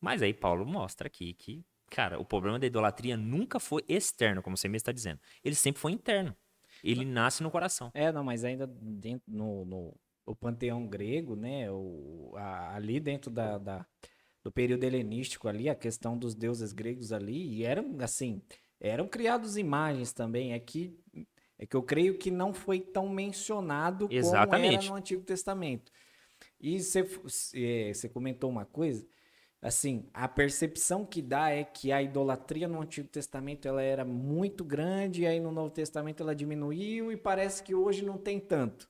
Mas 0.00 0.20
aí 0.20 0.34
Paulo 0.34 0.66
mostra 0.66 1.06
aqui 1.06 1.32
que, 1.32 1.64
cara, 1.90 2.20
o 2.20 2.26
problema 2.26 2.58
da 2.58 2.66
idolatria 2.66 3.16
nunca 3.16 3.58
foi 3.58 3.82
externo, 3.88 4.42
como 4.42 4.54
você 4.54 4.68
mesmo 4.68 4.76
está 4.76 4.92
dizendo. 4.92 5.18
Ele 5.42 5.54
sempre 5.54 5.80
foi 5.80 5.92
interno. 5.92 6.36
Ele 6.82 7.06
nasce 7.06 7.42
no 7.42 7.50
coração. 7.50 7.90
É, 7.94 8.12
não, 8.12 8.22
mas 8.22 8.44
ainda 8.44 8.66
dentro 8.66 9.32
no, 9.32 9.64
no 9.64 9.96
o 10.26 10.34
panteão 10.34 10.86
grego, 10.86 11.36
né? 11.36 11.70
O, 11.70 12.32
a, 12.36 12.74
ali 12.74 12.98
dentro 13.00 13.30
da, 13.30 13.58
da, 13.58 13.86
do 14.42 14.50
período 14.50 14.84
helenístico 14.84 15.48
ali, 15.48 15.68
a 15.68 15.74
questão 15.74 16.16
dos 16.16 16.34
deuses 16.34 16.72
gregos 16.72 17.12
ali, 17.12 17.56
e 17.56 17.64
eram 17.64 17.96
assim, 18.00 18.42
eram 18.80 19.06
criados 19.08 19.56
imagens 19.56 20.12
também. 20.12 20.52
É 20.52 20.58
que, 20.58 20.98
é 21.58 21.66
que 21.66 21.76
eu 21.76 21.82
creio 21.82 22.18
que 22.18 22.30
não 22.30 22.52
foi 22.52 22.80
tão 22.80 23.08
mencionado 23.08 24.08
Exatamente. 24.10 24.68
como 24.68 24.82
era 24.82 24.90
no 24.90 24.96
Antigo 24.96 25.22
Testamento. 25.22 25.92
E 26.60 26.80
você 26.80 28.08
comentou 28.08 28.50
uma 28.50 28.64
coisa, 28.64 29.06
assim, 29.60 30.08
a 30.12 30.28
percepção 30.28 31.04
que 31.04 31.22
dá 31.22 31.50
é 31.50 31.64
que 31.64 31.92
a 31.92 32.02
idolatria 32.02 32.68
no 32.68 32.80
Antigo 32.80 33.08
Testamento 33.08 33.66
ela 33.66 33.82
era 33.82 34.04
muito 34.04 34.64
grande, 34.64 35.22
e 35.22 35.26
aí 35.26 35.40
no 35.40 35.52
Novo 35.52 35.70
Testamento 35.70 36.22
ela 36.22 36.34
diminuiu 36.34 37.12
e 37.12 37.16
parece 37.16 37.62
que 37.62 37.74
hoje 37.74 38.04
não 38.04 38.18
tem 38.18 38.40
tanto. 38.40 38.88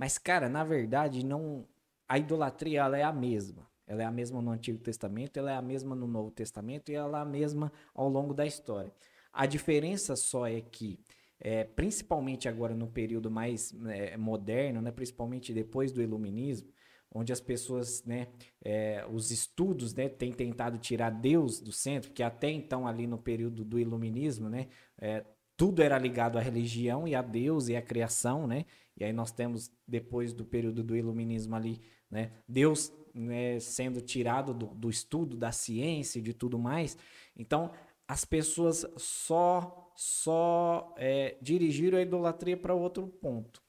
Mas, 0.00 0.16
cara, 0.16 0.48
na 0.48 0.64
verdade, 0.64 1.22
não. 1.22 1.66
A 2.08 2.18
idolatria 2.18 2.80
ela 2.80 2.96
é 2.96 3.02
a 3.02 3.12
mesma. 3.12 3.68
Ela 3.86 4.02
é 4.02 4.06
a 4.06 4.10
mesma 4.10 4.40
no 4.40 4.50
Antigo 4.50 4.78
Testamento, 4.78 5.36
ela 5.36 5.52
é 5.52 5.54
a 5.54 5.60
mesma 5.60 5.94
no 5.94 6.06
Novo 6.06 6.30
Testamento 6.30 6.90
e 6.90 6.94
ela 6.94 7.18
é 7.18 7.20
a 7.20 7.24
mesma 7.24 7.70
ao 7.94 8.08
longo 8.08 8.32
da 8.32 8.46
história. 8.46 8.90
A 9.30 9.44
diferença 9.44 10.16
só 10.16 10.46
é 10.46 10.62
que, 10.62 10.98
é, 11.38 11.64
principalmente 11.64 12.48
agora 12.48 12.74
no 12.74 12.86
período 12.86 13.30
mais 13.30 13.74
é, 13.88 14.16
moderno, 14.16 14.80
né, 14.80 14.90
principalmente 14.90 15.52
depois 15.52 15.92
do 15.92 16.00
Iluminismo, 16.00 16.70
onde 17.12 17.30
as 17.30 17.40
pessoas, 17.40 18.02
né, 18.04 18.28
é, 18.64 19.04
os 19.12 19.30
estudos, 19.30 19.92
né, 19.92 20.08
têm 20.08 20.32
tentado 20.32 20.78
tirar 20.78 21.10
Deus 21.10 21.60
do 21.60 21.72
centro, 21.72 22.08
porque 22.08 22.22
até 22.22 22.50
então 22.50 22.86
ali 22.86 23.06
no 23.06 23.18
período 23.18 23.64
do 23.66 23.78
Iluminismo, 23.78 24.48
né, 24.48 24.68
é, 24.98 25.26
tudo 25.60 25.82
era 25.82 25.98
ligado 25.98 26.38
à 26.38 26.40
religião 26.40 27.06
e 27.06 27.14
a 27.14 27.20
Deus 27.20 27.68
e 27.68 27.76
à 27.76 27.82
criação, 27.82 28.46
né? 28.46 28.64
E 28.96 29.04
aí 29.04 29.12
nós 29.12 29.30
temos, 29.30 29.70
depois 29.86 30.32
do 30.32 30.42
período 30.42 30.82
do 30.82 30.96
iluminismo 30.96 31.54
ali, 31.54 31.82
né, 32.10 32.32
Deus 32.48 32.90
né, 33.12 33.60
sendo 33.60 34.00
tirado 34.00 34.54
do, 34.54 34.68
do 34.68 34.88
estudo 34.88 35.36
da 35.36 35.52
ciência 35.52 36.18
e 36.18 36.22
de 36.22 36.32
tudo 36.32 36.58
mais. 36.58 36.96
Então, 37.36 37.70
as 38.08 38.24
pessoas 38.24 38.86
só, 38.96 39.92
só 39.94 40.94
é, 40.96 41.36
dirigiram 41.42 41.98
a 41.98 42.02
idolatria 42.02 42.56
para 42.56 42.74
outro 42.74 43.06
ponto. 43.06 43.62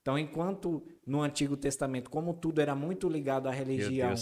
Então, 0.00 0.16
enquanto 0.16 0.86
no 1.04 1.22
Antigo 1.22 1.56
Testamento, 1.56 2.08
como 2.08 2.34
tudo 2.34 2.60
era 2.60 2.76
muito 2.76 3.08
ligado 3.08 3.48
à 3.48 3.50
religião, 3.50 4.14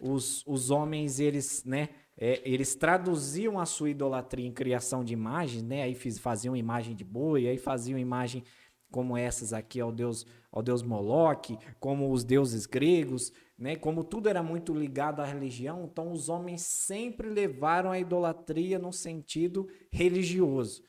os, 0.00 0.46
os 0.46 0.70
homens, 0.70 1.18
eles, 1.18 1.64
né, 1.64 1.88
é, 2.16 2.40
eles 2.44 2.74
traduziam 2.74 3.58
a 3.58 3.66
sua 3.66 3.90
idolatria 3.90 4.46
em 4.46 4.52
criação 4.52 5.04
de 5.04 5.12
imagens, 5.12 5.62
né, 5.62 5.82
aí 5.82 5.94
fiz, 5.94 6.18
faziam 6.18 6.56
imagem 6.56 6.94
de 6.94 7.04
boi, 7.04 7.48
aí 7.48 7.58
faziam 7.58 7.98
imagem 7.98 8.44
como 8.90 9.16
essas 9.16 9.52
aqui 9.52 9.80
ao 9.80 9.90
deus 9.90 10.26
ao 10.52 10.62
deus 10.62 10.82
Moloque, 10.82 11.58
como 11.80 12.12
os 12.12 12.22
deuses 12.22 12.66
gregos, 12.66 13.32
né? 13.58 13.74
Como 13.74 14.04
tudo 14.04 14.28
era 14.28 14.42
muito 14.42 14.74
ligado 14.74 15.20
à 15.20 15.24
religião, 15.24 15.88
então 15.90 16.12
os 16.12 16.28
homens 16.28 16.60
sempre 16.60 17.28
levaram 17.30 17.90
a 17.90 17.98
idolatria 17.98 18.78
no 18.78 18.92
sentido 18.92 19.66
religioso. 19.90 20.84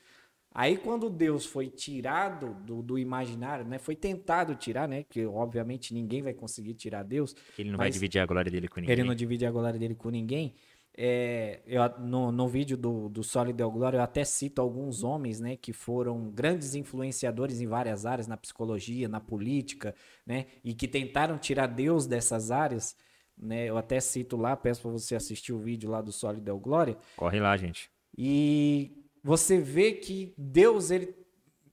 Aí 0.56 0.76
quando 0.76 1.10
Deus 1.10 1.46
foi 1.46 1.68
tirado 1.68 2.54
do, 2.64 2.80
do 2.80 2.98
imaginário, 2.98 3.64
né? 3.64 3.78
Foi 3.78 3.96
tentado 3.96 4.54
tirar, 4.54 4.86
né? 4.86 5.02
Que 5.02 5.24
obviamente 5.24 5.92
ninguém 5.94 6.22
vai 6.22 6.34
conseguir 6.34 6.74
tirar 6.74 7.02
Deus. 7.02 7.34
Ele 7.58 7.70
não 7.70 7.78
vai 7.78 7.90
dividir 7.90 8.20
a 8.20 8.26
glória 8.26 8.52
dele 8.52 8.68
com 8.68 8.80
ninguém. 8.80 8.92
Ele 8.92 9.02
não 9.02 9.14
divide 9.14 9.46
a 9.46 9.50
glória 9.50 9.80
dele 9.80 9.94
com 9.94 10.10
ninguém. 10.10 10.54
É, 10.96 11.60
eu, 11.66 11.82
no, 11.98 12.30
no 12.30 12.46
vídeo 12.46 12.76
do, 12.76 13.08
do 13.08 13.24
Sólido 13.24 13.56
Del 13.56 13.70
Glória, 13.70 13.98
eu 13.98 14.02
até 14.02 14.24
cito 14.24 14.60
alguns 14.60 15.02
homens, 15.02 15.40
né, 15.40 15.56
que 15.56 15.72
foram 15.72 16.30
grandes 16.30 16.74
influenciadores 16.74 17.60
em 17.60 17.66
várias 17.66 18.06
áreas, 18.06 18.28
na 18.28 18.36
psicologia, 18.36 19.08
na 19.08 19.20
política, 19.20 19.94
né, 20.24 20.46
e 20.62 20.72
que 20.72 20.86
tentaram 20.86 21.36
tirar 21.36 21.66
Deus 21.66 22.06
dessas 22.06 22.52
áreas, 22.52 22.96
né, 23.36 23.68
eu 23.68 23.76
até 23.76 23.98
cito 23.98 24.36
lá, 24.36 24.56
peço 24.56 24.82
para 24.82 24.92
você 24.92 25.16
assistir 25.16 25.52
o 25.52 25.58
vídeo 25.58 25.90
lá 25.90 26.00
do 26.00 26.12
Sólido 26.12 26.44
Del 26.44 26.60
Glória. 26.60 26.96
Corre 27.16 27.40
lá, 27.40 27.56
gente. 27.56 27.90
E 28.16 29.04
você 29.22 29.58
vê 29.58 29.92
que 29.92 30.32
Deus, 30.38 30.90
ele, 30.92 31.12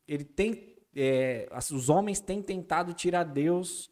ele 0.07 0.23
tem. 0.23 0.71
É, 0.95 1.47
os 1.71 1.89
homens 1.89 2.19
têm 2.19 2.41
tentado 2.41 2.93
tirar 2.93 3.23
Deus 3.23 3.89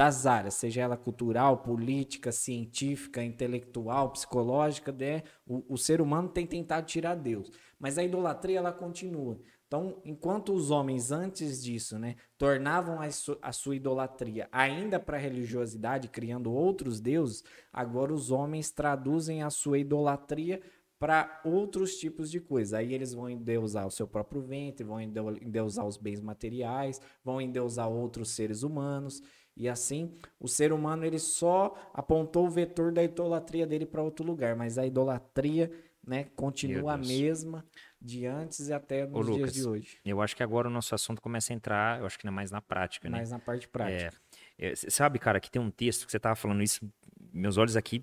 das 0.00 0.24
áreas, 0.24 0.54
seja 0.54 0.80
ela 0.80 0.96
cultural, 0.96 1.58
política, 1.58 2.32
científica, 2.32 3.22
intelectual, 3.22 4.08
psicológica, 4.08 4.90
né? 4.90 5.24
o, 5.46 5.62
o 5.74 5.76
ser 5.76 6.00
humano 6.00 6.26
tem 6.26 6.46
tentado 6.46 6.86
tirar 6.86 7.14
Deus. 7.14 7.52
Mas 7.78 7.98
a 7.98 8.02
idolatria 8.02 8.56
ela 8.56 8.72
continua. 8.72 9.38
Então, 9.66 10.00
enquanto 10.02 10.54
os 10.54 10.70
homens 10.70 11.12
antes 11.12 11.62
disso, 11.62 11.98
né, 11.98 12.16
tornavam 12.38 12.98
a, 12.98 13.10
su 13.10 13.36
a 13.42 13.52
sua 13.52 13.76
idolatria 13.76 14.48
ainda 14.50 14.98
para 14.98 15.18
a 15.18 15.20
religiosidade, 15.20 16.08
criando 16.08 16.50
outros 16.50 16.98
deuses, 16.98 17.44
agora 17.70 18.14
os 18.14 18.30
homens 18.30 18.70
traduzem 18.70 19.42
a 19.42 19.50
sua 19.50 19.78
idolatria 19.78 20.62
para 20.98 21.40
outros 21.44 21.96
tipos 21.96 22.30
de 22.30 22.40
coisa. 22.40 22.78
Aí 22.78 22.94
eles 22.94 23.12
vão 23.12 23.28
endeusar 23.28 23.86
o 23.86 23.90
seu 23.90 24.08
próprio 24.08 24.40
ventre, 24.40 24.82
vão 24.82 24.98
endeusar 24.98 25.86
os 25.86 25.98
bens 25.98 26.22
materiais, 26.22 27.02
vão 27.22 27.38
endeusar 27.38 27.90
outros 27.90 28.30
seres 28.30 28.62
humanos. 28.62 29.22
E 29.60 29.68
assim, 29.68 30.10
o 30.40 30.48
ser 30.48 30.72
humano 30.72 31.04
ele 31.04 31.18
só 31.18 31.76
apontou 31.92 32.46
o 32.46 32.50
vetor 32.50 32.90
da 32.90 33.04
idolatria 33.04 33.66
dele 33.66 33.84
para 33.84 34.02
outro 34.02 34.24
lugar, 34.24 34.56
mas 34.56 34.78
a 34.78 34.86
idolatria, 34.86 35.70
né, 36.02 36.24
continua 36.34 36.94
a 36.94 36.96
mesma 36.96 37.62
de 38.00 38.24
antes 38.24 38.68
e 38.68 38.72
até 38.72 39.04
nos 39.04 39.28
Ô, 39.28 39.32
Lucas, 39.32 39.52
dias 39.52 39.52
de 39.52 39.68
hoje. 39.68 39.98
Eu 40.02 40.22
acho 40.22 40.34
que 40.34 40.42
agora 40.42 40.66
o 40.66 40.70
nosso 40.70 40.94
assunto 40.94 41.20
começa 41.20 41.52
a 41.52 41.56
entrar, 41.56 42.00
eu 42.00 42.06
acho 42.06 42.18
que 42.18 42.26
é 42.26 42.30
mais 42.30 42.50
na 42.50 42.62
prática, 42.62 43.10
né? 43.10 43.18
Mais 43.18 43.30
na 43.30 43.38
parte 43.38 43.68
prática. 43.68 44.18
É, 44.58 44.70
é, 44.70 44.74
sabe, 44.74 45.18
cara, 45.18 45.38
que 45.38 45.50
tem 45.50 45.60
um 45.60 45.70
texto 45.70 46.06
que 46.06 46.12
você 46.12 46.18
tava 46.18 46.36
falando 46.36 46.62
isso, 46.62 46.90
meus 47.30 47.58
olhos 47.58 47.76
aqui 47.76 48.02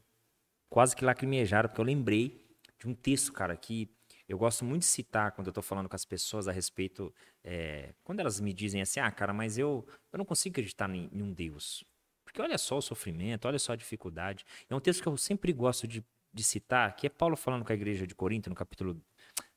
quase 0.69 0.95
que 0.95 1.03
lacrimejaram, 1.03 1.69
porque 1.69 1.81
eu 1.81 1.85
lembrei 1.85 2.45
de 2.79 2.87
um 2.87 2.93
texto, 2.93 3.33
cara, 3.33 3.57
que 3.57 3.89
eu 4.27 4.37
gosto 4.37 4.65
muito 4.65 4.81
de 4.81 4.87
citar 4.87 5.31
quando 5.31 5.47
eu 5.47 5.51
estou 5.51 5.63
falando 5.63 5.87
com 5.87 5.95
as 5.95 6.05
pessoas 6.05 6.47
a 6.47 6.51
respeito. 6.51 7.13
É, 7.43 7.93
quando 8.03 8.19
elas 8.19 8.39
me 8.39 8.53
dizem 8.53 8.81
assim, 8.81 8.99
ah, 8.99 9.09
cara, 9.09 9.33
mas 9.33 9.57
eu, 9.57 9.87
eu 10.11 10.17
não 10.17 10.25
consigo 10.25 10.53
acreditar 10.53 10.89
em, 10.89 11.09
em 11.11 11.21
um 11.21 11.33
Deus. 11.33 11.83
Porque 12.25 12.41
olha 12.41 12.57
só 12.57 12.77
o 12.77 12.81
sofrimento, 12.81 13.47
olha 13.47 13.57
só 13.57 13.73
a 13.73 13.75
dificuldade. 13.75 14.45
É 14.69 14.75
um 14.75 14.79
texto 14.79 15.01
que 15.01 15.07
eu 15.07 15.15
sempre 15.15 15.53
gosto 15.53 15.87
de, 15.87 16.03
de 16.33 16.43
citar, 16.43 16.95
que 16.95 17.07
é 17.07 17.09
Paulo 17.09 17.37
falando 17.37 17.63
com 17.63 17.71
a 17.71 17.75
igreja 17.75 18.05
de 18.05 18.13
Corinto, 18.13 18.49
no 18.49 18.55
capítulo. 18.55 19.01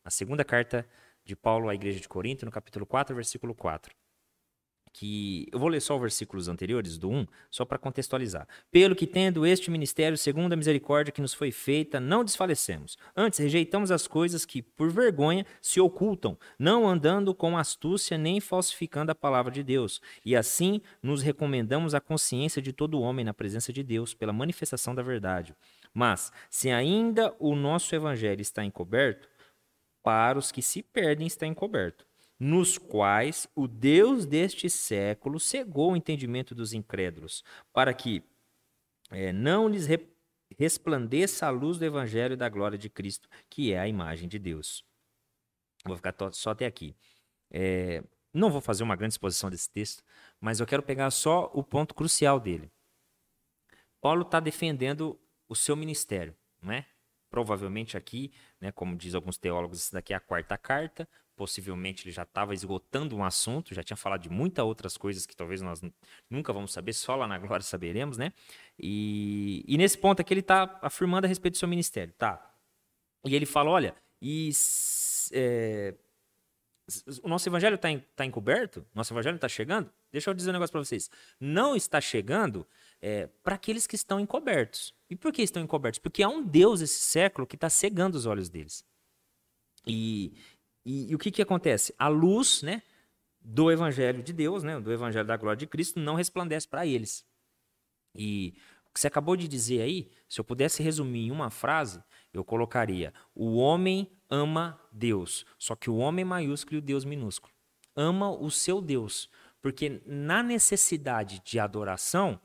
Na 0.04 0.10
segunda 0.10 0.44
carta 0.44 0.88
de 1.24 1.34
Paulo 1.34 1.68
à 1.68 1.74
igreja 1.74 2.00
de 2.00 2.08
Corinto, 2.08 2.46
no 2.46 2.52
capítulo 2.52 2.86
4, 2.86 3.14
versículo 3.14 3.54
4 3.54 3.99
que 4.92 5.46
eu 5.52 5.58
vou 5.58 5.68
ler 5.68 5.80
só 5.80 5.94
os 5.94 6.00
versículos 6.00 6.48
anteriores 6.48 6.98
do 6.98 7.08
1, 7.08 7.26
só 7.50 7.64
para 7.64 7.78
contextualizar. 7.78 8.46
Pelo 8.70 8.96
que 8.96 9.06
tendo 9.06 9.46
este 9.46 9.70
ministério 9.70 10.18
segundo 10.18 10.52
a 10.52 10.56
misericórdia 10.56 11.12
que 11.12 11.20
nos 11.20 11.34
foi 11.34 11.50
feita, 11.52 12.00
não 12.00 12.24
desfalecemos. 12.24 12.98
Antes 13.16 13.38
rejeitamos 13.38 13.90
as 13.90 14.06
coisas 14.06 14.44
que 14.44 14.62
por 14.62 14.90
vergonha 14.90 15.46
se 15.60 15.80
ocultam, 15.80 16.36
não 16.58 16.88
andando 16.88 17.34
com 17.34 17.56
astúcia 17.56 18.18
nem 18.18 18.40
falsificando 18.40 19.12
a 19.12 19.14
palavra 19.14 19.52
de 19.52 19.62
Deus. 19.62 20.00
E 20.24 20.34
assim 20.34 20.80
nos 21.02 21.22
recomendamos 21.22 21.94
a 21.94 22.00
consciência 22.00 22.60
de 22.60 22.72
todo 22.72 23.00
homem 23.00 23.24
na 23.24 23.34
presença 23.34 23.72
de 23.72 23.82
Deus 23.82 24.12
pela 24.12 24.32
manifestação 24.32 24.94
da 24.94 25.02
verdade. 25.02 25.54
Mas 25.94 26.32
se 26.48 26.70
ainda 26.70 27.34
o 27.38 27.54
nosso 27.54 27.94
evangelho 27.94 28.40
está 28.40 28.64
encoberto, 28.64 29.28
para 30.02 30.38
os 30.38 30.50
que 30.50 30.62
se 30.62 30.82
perdem 30.82 31.26
está 31.26 31.46
encoberto 31.46 32.09
nos 32.40 32.78
quais 32.78 33.46
o 33.54 33.68
Deus 33.68 34.24
deste 34.24 34.70
século 34.70 35.38
cegou 35.38 35.92
o 35.92 35.96
entendimento 35.96 36.54
dos 36.54 36.72
incrédulos, 36.72 37.44
para 37.70 37.92
que 37.92 38.24
é, 39.10 39.30
não 39.30 39.68
lhes 39.68 39.86
re 39.86 40.08
resplandeça 40.58 41.46
a 41.46 41.50
luz 41.50 41.78
do 41.78 41.84
Evangelho 41.84 42.36
da 42.36 42.48
glória 42.48 42.76
de 42.76 42.90
Cristo, 42.90 43.28
que 43.48 43.72
é 43.72 43.78
a 43.78 43.86
imagem 43.86 44.28
de 44.28 44.36
Deus. 44.36 44.84
Vou 45.84 45.96
ficar 45.96 46.12
só 46.32 46.50
até 46.50 46.66
aqui. 46.66 46.96
É, 47.52 48.02
não 48.34 48.50
vou 48.50 48.60
fazer 48.60 48.82
uma 48.82 48.96
grande 48.96 49.14
exposição 49.14 49.48
desse 49.48 49.70
texto, 49.70 50.02
mas 50.40 50.58
eu 50.58 50.66
quero 50.66 50.82
pegar 50.82 51.10
só 51.12 51.50
o 51.54 51.62
ponto 51.62 51.94
crucial 51.94 52.40
dele. 52.40 52.70
Paulo 54.00 54.22
está 54.22 54.40
defendendo 54.40 55.18
o 55.48 55.54
seu 55.54 55.76
ministério, 55.76 56.34
não 56.60 56.72
é? 56.72 56.84
Provavelmente 57.30 57.96
aqui, 57.96 58.32
né, 58.60 58.72
como 58.72 58.96
diz 58.96 59.14
alguns 59.14 59.38
teólogos, 59.38 59.78
isso 59.78 59.92
daqui 59.92 60.12
é 60.12 60.16
a 60.16 60.20
quarta 60.20 60.58
carta 60.58 61.08
possivelmente 61.40 62.06
ele 62.06 62.12
já 62.12 62.24
estava 62.24 62.52
esgotando 62.52 63.16
um 63.16 63.24
assunto, 63.24 63.74
já 63.74 63.82
tinha 63.82 63.96
falado 63.96 64.20
de 64.20 64.28
muitas 64.28 64.62
outras 64.62 64.98
coisas 64.98 65.24
que 65.24 65.34
talvez 65.34 65.62
nós 65.62 65.80
nunca 66.28 66.52
vamos 66.52 66.70
saber, 66.70 66.92
só 66.92 67.16
lá 67.16 67.26
na 67.26 67.38
glória 67.38 67.64
saberemos, 67.64 68.18
né? 68.18 68.34
E, 68.78 69.64
e 69.66 69.78
nesse 69.78 69.96
ponto 69.96 70.20
aqui 70.20 70.34
ele 70.34 70.40
está 70.42 70.78
afirmando 70.82 71.24
a 71.24 71.28
respeito 71.28 71.54
do 71.54 71.58
seu 71.58 71.66
ministério, 71.66 72.12
tá? 72.18 72.54
E 73.24 73.34
ele 73.34 73.46
fala, 73.46 73.70
olha, 73.70 73.94
e 74.20 74.50
é, 75.32 75.94
o 77.22 77.28
nosso 77.28 77.48
evangelho 77.48 77.76
está 77.76 77.88
tá 78.14 78.26
encoberto? 78.26 78.86
Nosso 78.94 79.14
evangelho 79.14 79.36
está 79.36 79.48
chegando? 79.48 79.90
Deixa 80.12 80.28
eu 80.28 80.34
dizer 80.34 80.50
um 80.50 80.52
negócio 80.52 80.72
para 80.72 80.84
vocês. 80.84 81.10
Não 81.40 81.74
está 81.74 82.02
chegando 82.02 82.66
é, 83.00 83.28
para 83.42 83.54
aqueles 83.54 83.86
que 83.86 83.96
estão 83.96 84.20
encobertos. 84.20 84.94
E 85.10 85.16
por 85.16 85.32
que 85.32 85.42
estão 85.42 85.60
encobertos? 85.60 85.98
Porque 85.98 86.22
há 86.22 86.28
um 86.28 86.40
Deus 86.42 86.80
esse 86.80 87.00
século 87.00 87.46
que 87.46 87.56
está 87.56 87.68
cegando 87.68 88.16
os 88.16 88.26
olhos 88.26 88.48
deles. 88.48 88.84
E, 89.84 90.32
e, 90.86 91.10
e 91.10 91.14
o 91.14 91.18
que, 91.18 91.32
que 91.32 91.42
acontece? 91.42 91.92
A 91.98 92.06
luz 92.06 92.62
né, 92.62 92.80
do 93.40 93.72
Evangelho 93.72 94.22
de 94.22 94.32
Deus, 94.32 94.62
né, 94.62 94.78
do 94.78 94.92
Evangelho 94.92 95.26
da 95.26 95.36
glória 95.36 95.58
de 95.58 95.66
Cristo, 95.66 95.98
não 95.98 96.14
resplandece 96.14 96.68
para 96.68 96.86
eles. 96.86 97.26
E 98.14 98.54
o 98.88 98.92
que 98.92 99.00
você 99.00 99.08
acabou 99.08 99.36
de 99.36 99.48
dizer 99.48 99.82
aí, 99.82 100.10
se 100.28 100.40
eu 100.40 100.44
pudesse 100.44 100.82
resumir 100.82 101.26
em 101.26 101.30
uma 101.30 101.50
frase, 101.50 102.02
eu 102.32 102.44
colocaria: 102.44 103.12
o 103.34 103.56
homem 103.56 104.10
ama 104.28 104.80
Deus, 104.92 105.44
só 105.58 105.74
que 105.74 105.90
o 105.90 105.96
homem 105.96 106.24
maiúsculo 106.24 106.76
e 106.76 106.78
o 106.78 106.82
Deus 106.82 107.04
minúsculo. 107.04 107.52
Ama 107.96 108.30
o 108.30 108.50
seu 108.50 108.80
Deus, 108.80 109.28
porque 109.60 110.02
na 110.06 110.42
necessidade 110.42 111.40
de 111.44 111.58
adoração, 111.58 112.40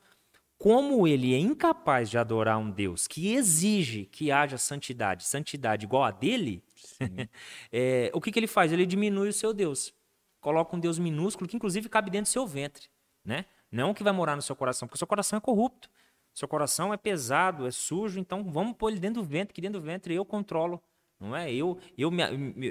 como 0.57 1.07
ele 1.07 1.33
é 1.33 1.37
incapaz 1.37 2.09
de 2.09 2.17
adorar 2.17 2.57
um 2.57 2.71
Deus 2.71 3.07
que 3.07 3.33
exige 3.33 4.05
que 4.05 4.31
haja 4.31 4.57
santidade, 4.57 5.25
santidade 5.25 5.85
igual 5.85 6.03
a 6.03 6.11
dele, 6.11 6.63
é, 7.71 8.09
o 8.13 8.21
que, 8.21 8.31
que 8.31 8.39
ele 8.39 8.47
faz? 8.47 8.71
Ele 8.71 8.85
diminui 8.85 9.29
o 9.29 9.33
seu 9.33 9.53
Deus. 9.53 9.93
Coloca 10.39 10.75
um 10.75 10.79
Deus 10.79 10.97
minúsculo 10.99 11.49
que, 11.49 11.55
inclusive, 11.55 11.89
cabe 11.89 12.09
dentro 12.09 12.29
do 12.29 12.33
seu 12.33 12.47
ventre. 12.47 12.87
Né? 13.23 13.45
Não 13.71 13.93
que 13.93 14.03
vai 14.03 14.13
morar 14.13 14.35
no 14.35 14.41
seu 14.41 14.55
coração, 14.55 14.87
porque 14.87 14.95
o 14.95 14.99
seu 14.99 15.07
coração 15.07 15.37
é 15.37 15.41
corrupto. 15.41 15.89
Seu 16.33 16.47
coração 16.47 16.93
é 16.93 16.97
pesado, 16.97 17.65
é 17.65 17.71
sujo, 17.71 18.19
então 18.19 18.43
vamos 18.43 18.75
pôr 18.77 18.89
ele 18.89 18.99
dentro 18.99 19.21
do 19.21 19.27
ventre, 19.27 19.53
que 19.53 19.61
dentro 19.61 19.79
do 19.79 19.85
ventre 19.85 20.13
eu 20.13 20.25
controlo. 20.25 20.81
Não 21.19 21.35
é? 21.35 21.51
Eu, 21.53 21.79
eu, 21.97 22.11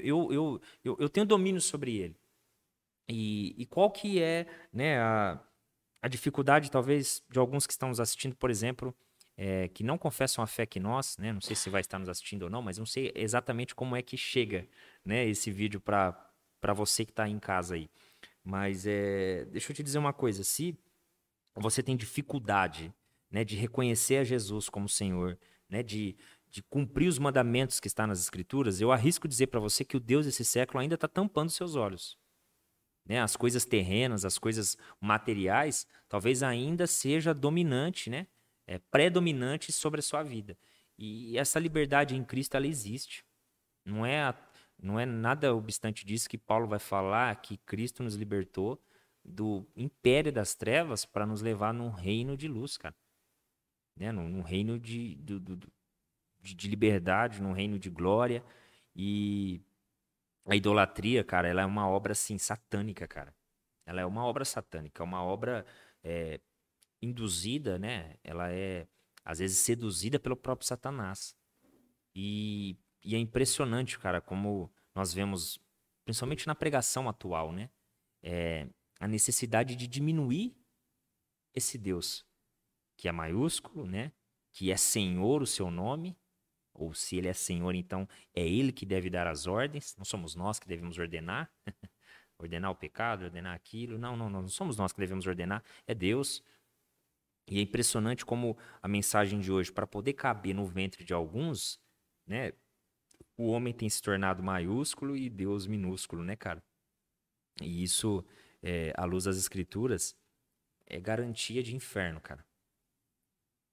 eu, 0.02 0.32
eu, 0.32 0.60
eu, 0.84 0.96
eu 1.00 1.08
tenho 1.08 1.26
domínio 1.26 1.60
sobre 1.60 1.96
ele. 1.96 2.16
E, 3.08 3.54
e 3.58 3.66
qual 3.66 3.90
que 3.90 4.22
é 4.22 4.46
né, 4.72 4.98
a, 5.00 5.40
a 6.04 6.08
dificuldade, 6.08 6.70
talvez, 6.70 7.22
de 7.30 7.38
alguns 7.38 7.66
que 7.66 7.72
estão 7.72 7.88
nos 7.88 7.98
assistindo, 7.98 8.36
por 8.36 8.50
exemplo, 8.50 8.94
é, 9.38 9.68
que 9.68 9.82
não 9.82 9.96
confessam 9.96 10.44
a 10.44 10.46
fé 10.46 10.66
que 10.66 10.78
nós, 10.78 11.16
né? 11.16 11.32
Não 11.32 11.40
sei 11.40 11.56
se 11.56 11.70
vai 11.70 11.80
estar 11.80 11.98
nos 11.98 12.10
assistindo 12.10 12.42
ou 12.42 12.50
não, 12.50 12.60
mas 12.60 12.76
não 12.76 12.84
sei 12.84 13.10
exatamente 13.14 13.74
como 13.74 13.96
é 13.96 14.02
que 14.02 14.14
chega, 14.14 14.68
né? 15.02 15.26
Esse 15.26 15.50
vídeo 15.50 15.80
para 15.80 16.14
você 16.74 17.06
que 17.06 17.10
está 17.10 17.26
em 17.26 17.38
casa 17.38 17.76
aí. 17.76 17.88
Mas 18.44 18.84
é, 18.86 19.46
deixa 19.46 19.72
eu 19.72 19.76
te 19.76 19.82
dizer 19.82 19.96
uma 19.96 20.12
coisa, 20.12 20.44
se 20.44 20.78
você 21.56 21.82
tem 21.82 21.96
dificuldade, 21.96 22.92
né, 23.30 23.42
de 23.42 23.56
reconhecer 23.56 24.18
a 24.18 24.24
Jesus 24.24 24.68
como 24.68 24.86
Senhor, 24.90 25.38
né, 25.70 25.82
de, 25.82 26.14
de 26.50 26.62
cumprir 26.64 27.08
os 27.08 27.18
mandamentos 27.18 27.80
que 27.80 27.88
está 27.88 28.06
nas 28.06 28.20
Escrituras, 28.20 28.78
eu 28.78 28.92
arrisco 28.92 29.26
dizer 29.26 29.46
para 29.46 29.58
você 29.58 29.86
que 29.86 29.96
o 29.96 30.00
Deus 30.00 30.26
desse 30.26 30.44
século 30.44 30.80
ainda 30.80 30.96
está 30.96 31.08
tampando 31.08 31.48
seus 31.48 31.76
olhos. 31.76 32.18
Né, 33.06 33.20
as 33.20 33.36
coisas 33.36 33.66
terrenas, 33.66 34.24
as 34.24 34.38
coisas 34.38 34.78
materiais, 34.98 35.86
talvez 36.08 36.42
ainda 36.42 36.86
seja 36.86 37.34
dominante, 37.34 38.08
né? 38.08 38.26
é, 38.66 38.78
predominante 38.78 39.72
sobre 39.72 40.00
a 40.00 40.02
sua 40.02 40.22
vida. 40.22 40.56
E 40.98 41.36
essa 41.38 41.58
liberdade 41.58 42.16
em 42.16 42.24
Cristo 42.24 42.56
ela 42.56 42.66
existe. 42.66 43.24
Não 43.84 44.06
é, 44.06 44.22
a, 44.22 44.34
não 44.80 44.98
é 44.98 45.04
nada 45.04 45.54
obstante 45.54 46.04
disso 46.04 46.28
que 46.28 46.38
Paulo 46.38 46.66
vai 46.66 46.78
falar 46.78 47.34
que 47.36 47.56
Cristo 47.58 48.02
nos 48.02 48.14
libertou 48.14 48.82
do 49.24 49.66
império 49.76 50.32
das 50.32 50.54
trevas 50.54 51.04
para 51.04 51.26
nos 51.26 51.40
levar 51.42 51.72
num 51.72 51.90
reino 51.90 52.36
de 52.36 52.48
luz, 52.48 52.76
cara. 52.76 52.94
Né? 53.96 54.12
Num, 54.12 54.28
num 54.28 54.42
reino 54.42 54.78
de, 54.78 55.16
do, 55.16 55.40
do, 55.40 55.56
de, 56.40 56.54
de 56.54 56.68
liberdade, 56.68 57.42
num 57.42 57.52
reino 57.52 57.78
de 57.78 57.90
glória. 57.90 58.44
E 58.94 59.60
a 60.46 60.54
idolatria, 60.54 61.24
cara, 61.24 61.48
ela 61.48 61.62
é 61.62 61.66
uma 61.66 61.88
obra, 61.88 62.12
assim, 62.12 62.38
satânica, 62.38 63.08
cara. 63.08 63.34
Ela 63.86 64.00
é 64.00 64.06
uma 64.06 64.24
obra 64.24 64.44
satânica, 64.44 65.02
uma 65.02 65.22
obra 65.22 65.64
é, 66.02 66.40
induzida, 67.00 67.78
né? 67.78 68.16
Ela 68.22 68.52
é, 68.52 68.86
às 69.24 69.38
vezes, 69.38 69.58
seduzida 69.58 70.18
pelo 70.18 70.36
próprio 70.36 70.66
Satanás. 70.66 71.36
E, 72.14 72.76
e 73.02 73.14
é 73.14 73.18
impressionante, 73.18 73.98
cara, 73.98 74.20
como 74.20 74.72
nós 74.94 75.12
vemos, 75.12 75.58
principalmente 76.04 76.46
na 76.46 76.54
pregação 76.54 77.08
atual, 77.08 77.52
né? 77.52 77.70
É, 78.22 78.68
a 79.00 79.08
necessidade 79.08 79.76
de 79.76 79.86
diminuir 79.86 80.56
esse 81.54 81.76
Deus, 81.78 82.24
que 82.96 83.08
é 83.08 83.12
maiúsculo, 83.12 83.86
né? 83.86 84.12
Que 84.52 84.70
é 84.70 84.76
Senhor 84.76 85.42
o 85.42 85.46
seu 85.46 85.70
nome, 85.70 86.16
ou 86.74 86.92
se 86.92 87.16
ele 87.16 87.28
é 87.28 87.32
Senhor, 87.32 87.74
então 87.74 88.08
é 88.34 88.46
ele 88.46 88.72
que 88.72 88.84
deve 88.84 89.08
dar 89.08 89.26
as 89.26 89.46
ordens, 89.46 89.94
não 89.96 90.04
somos 90.04 90.34
nós 90.34 90.58
que 90.58 90.66
devemos 90.66 90.98
ordenar, 90.98 91.50
ordenar 92.36 92.70
o 92.70 92.74
pecado, 92.74 93.24
ordenar 93.24 93.54
aquilo. 93.54 93.96
Não, 93.96 94.16
não, 94.16 94.28
não, 94.28 94.42
não 94.42 94.48
somos 94.48 94.76
nós 94.76 94.92
que 94.92 94.98
devemos 94.98 95.26
ordenar, 95.26 95.62
é 95.86 95.94
Deus. 95.94 96.42
E 97.48 97.58
é 97.58 97.62
impressionante 97.62 98.24
como 98.24 98.56
a 98.82 98.88
mensagem 98.88 99.38
de 99.38 99.52
hoje, 99.52 99.70
para 99.70 99.86
poder 99.86 100.14
caber 100.14 100.54
no 100.54 100.66
ventre 100.66 101.04
de 101.04 101.12
alguns, 101.12 101.78
né? 102.26 102.52
O 103.36 103.48
homem 103.48 103.72
tem 103.72 103.88
se 103.88 104.00
tornado 104.00 104.42
maiúsculo 104.42 105.16
e 105.16 105.28
Deus 105.28 105.66
minúsculo, 105.66 106.24
né, 106.24 106.36
cara? 106.36 106.62
E 107.60 107.82
isso, 107.82 108.24
é, 108.62 108.92
à 108.96 109.04
luz 109.04 109.24
das 109.24 109.36
escrituras, 109.36 110.16
é 110.86 110.98
garantia 111.00 111.62
de 111.62 111.74
inferno, 111.74 112.20
cara. 112.20 112.44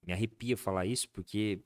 Me 0.04 0.12
arrepia 0.12 0.56
falar 0.56 0.86
isso 0.86 1.08
porque 1.10 1.62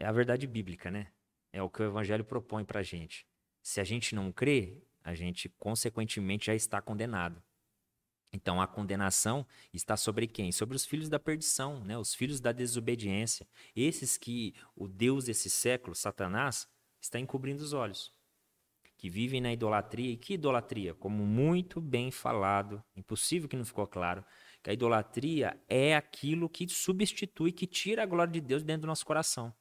é 0.00 0.06
a 0.06 0.12
verdade 0.12 0.46
bíblica, 0.46 0.90
né? 0.90 1.08
É 1.52 1.62
o 1.62 1.68
que 1.68 1.82
o 1.82 1.84
evangelho 1.84 2.24
propõe 2.24 2.64
pra 2.64 2.82
gente. 2.82 3.26
Se 3.62 3.80
a 3.80 3.84
gente 3.84 4.14
não 4.14 4.32
crê, 4.32 4.82
a 5.04 5.14
gente 5.14 5.48
consequentemente 5.50 6.46
já 6.46 6.54
está 6.54 6.80
condenado. 6.80 7.42
Então 8.32 8.62
a 8.62 8.66
condenação 8.66 9.46
está 9.74 9.98
sobre 9.98 10.26
quem? 10.26 10.52
Sobre 10.52 10.74
os 10.74 10.86
filhos 10.86 11.10
da 11.10 11.18
perdição, 11.18 11.84
né? 11.84 11.98
os 11.98 12.14
filhos 12.14 12.40
da 12.40 12.50
desobediência. 12.50 13.46
Esses 13.76 14.16
que 14.16 14.54
o 14.74 14.88
Deus 14.88 15.24
desse 15.24 15.50
século, 15.50 15.94
Satanás, 15.94 16.66
está 16.98 17.18
encobrindo 17.18 17.62
os 17.62 17.74
olhos. 17.74 18.10
Que 18.96 19.10
vivem 19.10 19.40
na 19.40 19.52
idolatria. 19.52 20.12
E 20.12 20.16
que 20.16 20.34
idolatria? 20.34 20.94
Como 20.94 21.26
muito 21.26 21.78
bem 21.78 22.10
falado, 22.10 22.82
impossível 22.96 23.50
que 23.50 23.56
não 23.56 23.66
ficou 23.66 23.86
claro, 23.86 24.24
que 24.62 24.70
a 24.70 24.72
idolatria 24.72 25.60
é 25.68 25.94
aquilo 25.94 26.48
que 26.48 26.66
substitui, 26.68 27.52
que 27.52 27.66
tira 27.66 28.02
a 28.02 28.06
glória 28.06 28.32
de 28.32 28.40
Deus 28.40 28.62
dentro 28.62 28.82
do 28.82 28.86
nosso 28.86 29.04
coração. 29.04 29.54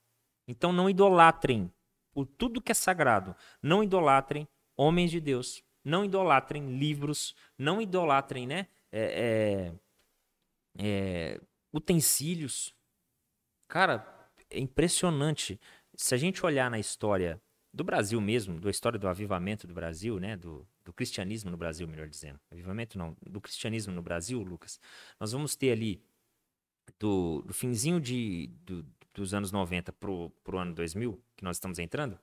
Então 0.50 0.74
não 0.74 0.90
idolatrem 0.90 1.72
por 2.12 2.26
tudo 2.26 2.60
que 2.60 2.72
é 2.72 2.76
sagrado. 2.76 3.36
Não 3.62 3.84
idolatrem 3.84 4.48
homens 4.76 5.12
de 5.12 5.22
Deus. 5.22 5.64
Não 5.86 6.04
idolatrem 6.04 6.76
livros. 6.76 7.36
Não 7.56 7.80
idolatrem, 7.80 8.48
né? 8.48 8.68
É, 8.92 9.72
é, 10.76 10.84
é, 10.84 11.42
utensílios. 11.72 12.74
Cara, 13.68 14.04
é 14.50 14.60
impressionante. 14.60 15.62
Se 15.96 16.16
a 16.16 16.18
gente 16.18 16.44
olhar 16.44 16.72
na 16.72 16.80
história 16.80 17.40
do 17.72 17.84
Brasil 17.84 18.20
mesmo, 18.20 18.60
da 18.60 18.72
história 18.72 18.98
do 18.98 19.08
avivamento 19.08 19.68
do 19.68 19.74
Brasil, 19.76 20.20
né? 20.20 20.36
Do, 20.36 20.68
do 20.84 20.92
cristianismo 20.92 21.52
no 21.52 21.58
Brasil, 21.58 21.88
melhor 21.88 22.08
dizendo. 22.10 22.40
Avivamento 22.52 22.98
não, 22.98 23.16
do 23.22 23.40
cristianismo 23.40 23.94
no 23.94 24.02
Brasil, 24.02 24.42
Lucas. 24.42 24.80
Nós 25.20 25.32
vamos 25.32 25.56
ter 25.56 25.72
ali 25.72 26.02
do, 26.98 27.44
do 27.44 27.54
finzinho 27.54 28.02
de, 28.02 28.48
do, 28.66 28.84
dos 29.20 29.34
anos 29.34 29.52
90 29.52 29.92
pro, 29.94 30.30
pro 30.44 30.58
ano 30.58 30.74
2000, 30.74 31.22
que 31.36 31.44
nós 31.44 31.58
estamos 31.58 31.78
entrando, 31.78 32.18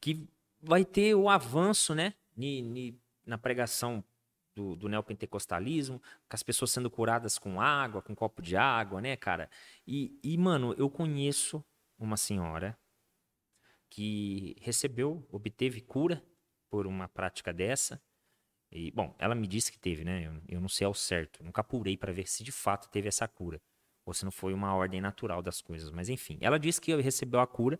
que 0.00 0.28
vai 0.60 0.84
ter 0.84 1.14
o 1.14 1.28
avanço, 1.28 1.94
né, 1.94 2.14
ni, 2.36 2.62
ni, 2.62 3.00
na 3.26 3.36
pregação 3.36 4.02
do, 4.54 4.76
do 4.76 4.88
neopentecostalismo, 4.88 5.98
com 6.00 6.34
as 6.34 6.42
pessoas 6.42 6.70
sendo 6.70 6.90
curadas 6.90 7.38
com 7.38 7.60
água, 7.60 8.02
com 8.02 8.12
um 8.12 8.16
copo 8.16 8.40
de 8.40 8.56
água, 8.56 9.00
né, 9.00 9.16
cara? 9.16 9.50
E, 9.86 10.18
e, 10.22 10.36
mano, 10.38 10.74
eu 10.78 10.88
conheço 10.88 11.64
uma 11.98 12.16
senhora 12.16 12.78
que 13.90 14.56
recebeu, 14.60 15.26
obteve 15.30 15.80
cura 15.80 16.22
por 16.70 16.86
uma 16.86 17.08
prática 17.08 17.52
dessa. 17.52 18.00
E, 18.70 18.90
bom, 18.90 19.14
ela 19.18 19.34
me 19.34 19.46
disse 19.46 19.72
que 19.72 19.78
teve, 19.78 20.04
né? 20.04 20.26
Eu, 20.26 20.56
eu 20.56 20.60
não 20.60 20.68
sei 20.68 20.86
ao 20.86 20.94
certo, 20.94 21.42
nunca 21.42 21.62
apurei 21.62 21.96
para 21.96 22.12
ver 22.12 22.28
se 22.28 22.44
de 22.44 22.52
fato 22.52 22.88
teve 22.90 23.08
essa 23.08 23.26
cura 23.26 23.60
ou 24.08 24.14
se 24.14 24.24
não 24.24 24.32
foi 24.32 24.54
uma 24.54 24.74
ordem 24.74 25.02
natural 25.02 25.42
das 25.42 25.60
coisas. 25.60 25.90
Mas 25.90 26.08
enfim, 26.08 26.38
ela 26.40 26.58
disse 26.58 26.80
que 26.80 26.96
recebeu 26.96 27.40
a 27.40 27.46
cura 27.46 27.78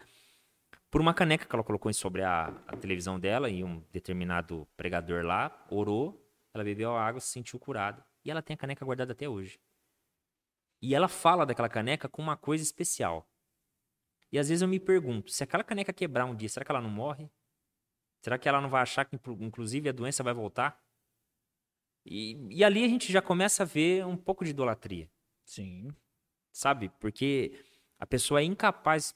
por 0.91 1.01
uma 1.01 1.15
caneca 1.15 1.47
que 1.47 1.55
ela 1.55 1.65
colocou 1.65 1.91
sobre 1.95 2.23
a, 2.23 2.49
a 2.67 2.77
televisão 2.77 3.19
dela 3.19 3.49
e 3.49 3.65
um 3.65 3.81
determinado 3.91 4.69
pregador 4.77 5.25
lá 5.25 5.67
orou, 5.71 6.23
ela 6.53 6.63
bebeu 6.63 6.95
a 6.95 7.03
água, 7.03 7.19
se 7.19 7.29
sentiu 7.29 7.59
curada 7.59 8.05
e 8.23 8.31
ela 8.31 8.43
tem 8.43 8.53
a 8.53 8.59
caneca 8.59 8.85
guardada 8.85 9.13
até 9.13 9.27
hoje. 9.27 9.59
E 10.83 10.95
ela 10.95 11.09
fala 11.09 11.47
daquela 11.47 11.69
caneca 11.69 12.11
com 12.11 12.21
uma 12.21 12.37
coisa 12.37 12.63
especial. 12.63 13.27
E 14.31 14.39
às 14.39 14.51
vezes 14.51 14.61
eu 14.61 14.69
me 14.69 14.79
pergunto, 14.79 15.31
se 15.31 15.43
aquela 15.43 15.65
caneca 15.65 15.95
quebrar 15.95 16.27
um 16.27 16.37
dia, 16.37 16.51
será 16.51 16.63
que 16.63 16.71
ela 16.71 16.83
não 16.83 16.91
morre? 16.91 17.31
Será 18.23 18.37
que 18.37 18.47
ela 18.47 18.61
não 18.61 18.69
vai 18.69 18.83
achar 18.83 19.07
que 19.07 19.19
inclusive 19.41 19.89
a 19.89 19.93
doença 19.93 20.23
vai 20.23 20.35
voltar? 20.35 20.79
E, 22.05 22.37
e 22.51 22.63
ali 22.63 22.85
a 22.85 22.89
gente 22.89 23.11
já 23.11 23.23
começa 23.23 23.63
a 23.63 23.67
ver 23.67 24.05
um 24.05 24.17
pouco 24.17 24.45
de 24.45 24.51
idolatria. 24.51 25.11
Sim 25.43 25.91
sabe? 26.53 26.91
Porque 27.01 27.65
a 27.99 28.07
pessoa 28.07 28.41
é 28.41 28.45
incapaz, 28.45 29.15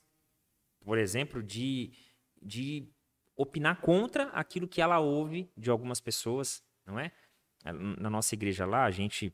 por 0.81 0.99
exemplo, 0.99 1.43
de, 1.43 1.93
de 2.41 2.89
opinar 3.37 3.81
contra 3.81 4.25
aquilo 4.31 4.69
que 4.69 4.81
ela 4.81 4.99
ouve 4.99 5.51
de 5.57 5.71
algumas 5.71 6.01
pessoas, 6.01 6.65
não 6.85 6.99
é? 6.99 7.13
Na 7.65 8.11
nossa 8.11 8.35
igreja 8.35 8.67
lá, 8.67 8.85
a 8.85 8.91
gente 8.91 9.33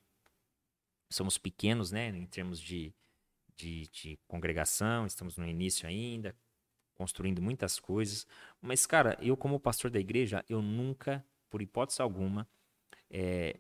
somos 1.11 1.39
pequenos, 1.39 1.91
né, 1.91 2.09
em 2.09 2.27
termos 2.27 2.61
de, 2.61 2.95
de, 3.57 3.89
de 3.89 4.19
congregação, 4.27 5.07
estamos 5.07 5.39
no 5.39 5.47
início 5.47 5.89
ainda, 5.89 6.37
construindo 6.95 7.41
muitas 7.41 7.81
coisas. 7.81 8.27
Mas, 8.61 8.85
cara, 8.85 9.17
eu 9.23 9.37
como 9.37 9.59
pastor 9.59 9.91
da 9.91 9.99
igreja, 9.99 10.45
eu 10.49 10.61
nunca, 10.61 11.25
por 11.49 11.63
hipótese 11.63 12.03
alguma, 12.03 12.47
é, 13.11 13.59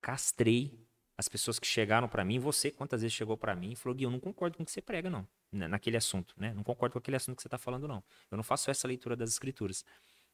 castrei 0.00 0.88
as 1.20 1.28
pessoas 1.28 1.58
que 1.58 1.66
chegaram 1.66 2.08
para 2.08 2.24
mim, 2.24 2.38
você 2.38 2.70
quantas 2.70 3.02
vezes 3.02 3.14
chegou 3.14 3.36
para 3.36 3.54
mim 3.54 3.72
e 3.72 3.76
falou, 3.76 3.94
Gui, 3.94 4.04
eu 4.04 4.10
não 4.10 4.18
concordo 4.18 4.56
com 4.56 4.62
o 4.62 4.66
que 4.66 4.72
você 4.72 4.80
prega, 4.80 5.10
não, 5.10 5.28
naquele 5.52 5.98
assunto, 5.98 6.34
né? 6.38 6.54
Não 6.54 6.64
concordo 6.64 6.94
com 6.94 6.98
aquele 6.98 7.18
assunto 7.18 7.36
que 7.36 7.42
você 7.42 7.48
tá 7.48 7.58
falando, 7.58 7.86
não. 7.86 8.02
Eu 8.30 8.38
não 8.38 8.42
faço 8.42 8.70
essa 8.70 8.88
leitura 8.88 9.14
das 9.14 9.28
escrituras. 9.28 9.84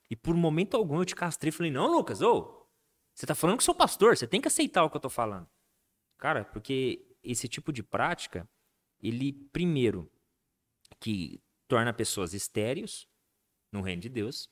E 0.08 0.14
por 0.14 0.36
momento 0.36 0.76
algum 0.76 1.00
eu 1.00 1.04
te 1.04 1.16
castrei 1.16 1.48
e 1.48 1.52
falei, 1.52 1.72
não, 1.72 1.90
Lucas, 1.90 2.22
ô, 2.22 2.68
você 3.12 3.26
tá 3.26 3.34
falando 3.34 3.58
que 3.58 3.64
sou 3.64 3.74
pastor, 3.74 4.16
você 4.16 4.28
tem 4.28 4.40
que 4.40 4.46
aceitar 4.46 4.84
o 4.84 4.90
que 4.90 4.96
eu 4.96 5.00
tô 5.00 5.10
falando. 5.10 5.48
Cara, 6.18 6.44
porque 6.44 7.04
esse 7.20 7.48
tipo 7.48 7.72
de 7.72 7.82
prática, 7.82 8.48
ele, 9.02 9.32
primeiro, 9.32 10.08
que 11.00 11.42
torna 11.66 11.92
pessoas 11.92 12.32
estéreis 12.32 13.08
no 13.72 13.82
reino 13.82 14.02
de 14.02 14.08
Deus, 14.08 14.48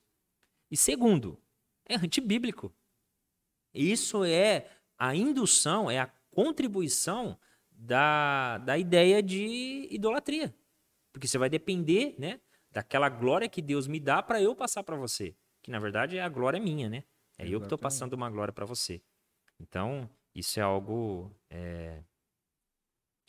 e 0.69 0.77
segundo, 0.77 1.41
é 1.87 1.95
antibíblico. 1.95 2.75
Isso 3.73 4.25
é 4.25 4.69
a 4.99 5.15
indução, 5.15 5.91
é 5.91 6.01
a 6.01 6.13
contribuição 6.35 7.39
da, 7.71 8.59
da 8.59 8.79
ideia 8.79 9.23
de 9.23 9.89
idolatria. 9.91 10.55
Porque 11.13 11.29
você 11.29 11.39
vai 11.39 11.49
depender, 11.49 12.15
né, 12.19 12.41
daquela 12.71 13.09
glória 13.09 13.49
que 13.49 13.63
Deus 13.63 13.87
me 13.87 14.01
dá 14.01 14.23
para 14.23 14.43
eu 14.43 14.55
passar 14.55 14.83
para 14.83 14.97
você, 14.97 15.37
que 15.63 15.71
na 15.71 15.79
verdade 15.79 16.17
é 16.17 16.23
a 16.23 16.29
glória 16.29 16.61
minha, 16.61 16.89
né? 16.89 16.97
É 17.37 17.43
Exatamente. 17.43 17.53
eu 17.53 17.61
que 17.61 17.67
estou 17.67 17.79
passando 17.79 18.13
uma 18.15 18.31
glória 18.31 18.53
para 18.53 18.67
você. 18.67 19.03
Então, 19.61 20.11
isso 20.35 20.59
é 20.59 20.63
algo 20.63 21.31
é, 21.49 22.03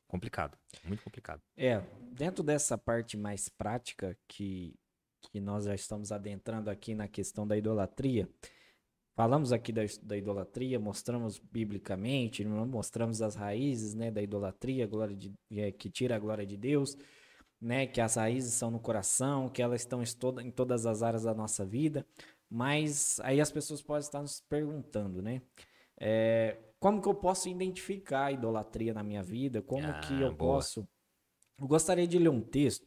complicado, 0.07 0.57
muito 0.83 1.03
complicado. 1.03 1.41
É, 1.55 1.79
dentro 2.11 2.43
dessa 2.43 2.77
parte 2.77 3.15
mais 3.17 3.49
prática 3.49 4.17
que, 4.27 4.75
que 5.21 5.39
nós 5.39 5.65
já 5.65 5.75
estamos 5.75 6.11
adentrando 6.11 6.69
aqui 6.69 6.95
na 6.95 7.07
questão 7.07 7.47
da 7.47 7.55
idolatria, 7.57 8.27
Falamos 9.16 9.53
aqui 9.53 9.72
da, 9.72 9.82
da 10.03 10.18
idolatria, 10.18 10.78
mostramos 10.78 11.39
biblicamente, 11.39 12.43
mostramos 12.43 13.22
as 13.22 13.34
raízes 13.34 13.93
né, 13.93 14.11
da 14.11 14.22
idolatria, 14.22 14.86
glória 14.86 15.16
de, 15.16 15.34
é, 15.51 15.72
que 15.72 15.89
tira 15.89 16.18
a 16.18 16.20
glória 16.20 16.45
de 16.45 16.57
Deus, 16.57 16.97
né, 17.61 17.88
que 17.88 18.01
as 18.01 18.16
raízes 18.16 18.53
são 18.53 18.70
no 18.70 18.80
coração, 18.80 19.47
que 19.47 19.61
elas 19.61 19.82
estão 19.82 20.03
em, 20.03 20.05
toda, 20.05 20.43
em 20.43 20.51
todas 20.51 20.86
as 20.86 21.01
áreas 21.01 21.24
da 21.24 21.34
nossa 21.34 21.66
vida. 21.66 22.05
Mas 22.49 23.18
aí 23.22 23.39
as 23.39 23.49
pessoas 23.49 23.82
podem 23.82 24.01
estar 24.01 24.22
nos 24.22 24.41
perguntando, 24.41 25.22
né? 25.22 25.41
É, 25.97 26.57
como 26.78 27.01
que 27.01 27.07
eu 27.07 27.16
posso 27.16 27.47
identificar 27.47 28.26
a 28.26 28.32
idolatria 28.34 28.93
na 28.93 29.01
minha 29.01 29.24
vida? 29.24 29.61
Como 29.61 29.88
ah, 29.88 29.99
que 30.01 30.13
eu 30.13 30.34
boa. 30.34 30.55
posso. 30.55 30.88
Eu 31.57 31.68
gostaria 31.68 32.05
de 32.05 32.20
ler 32.20 32.30
um 32.30 32.41
texto, 32.41 32.86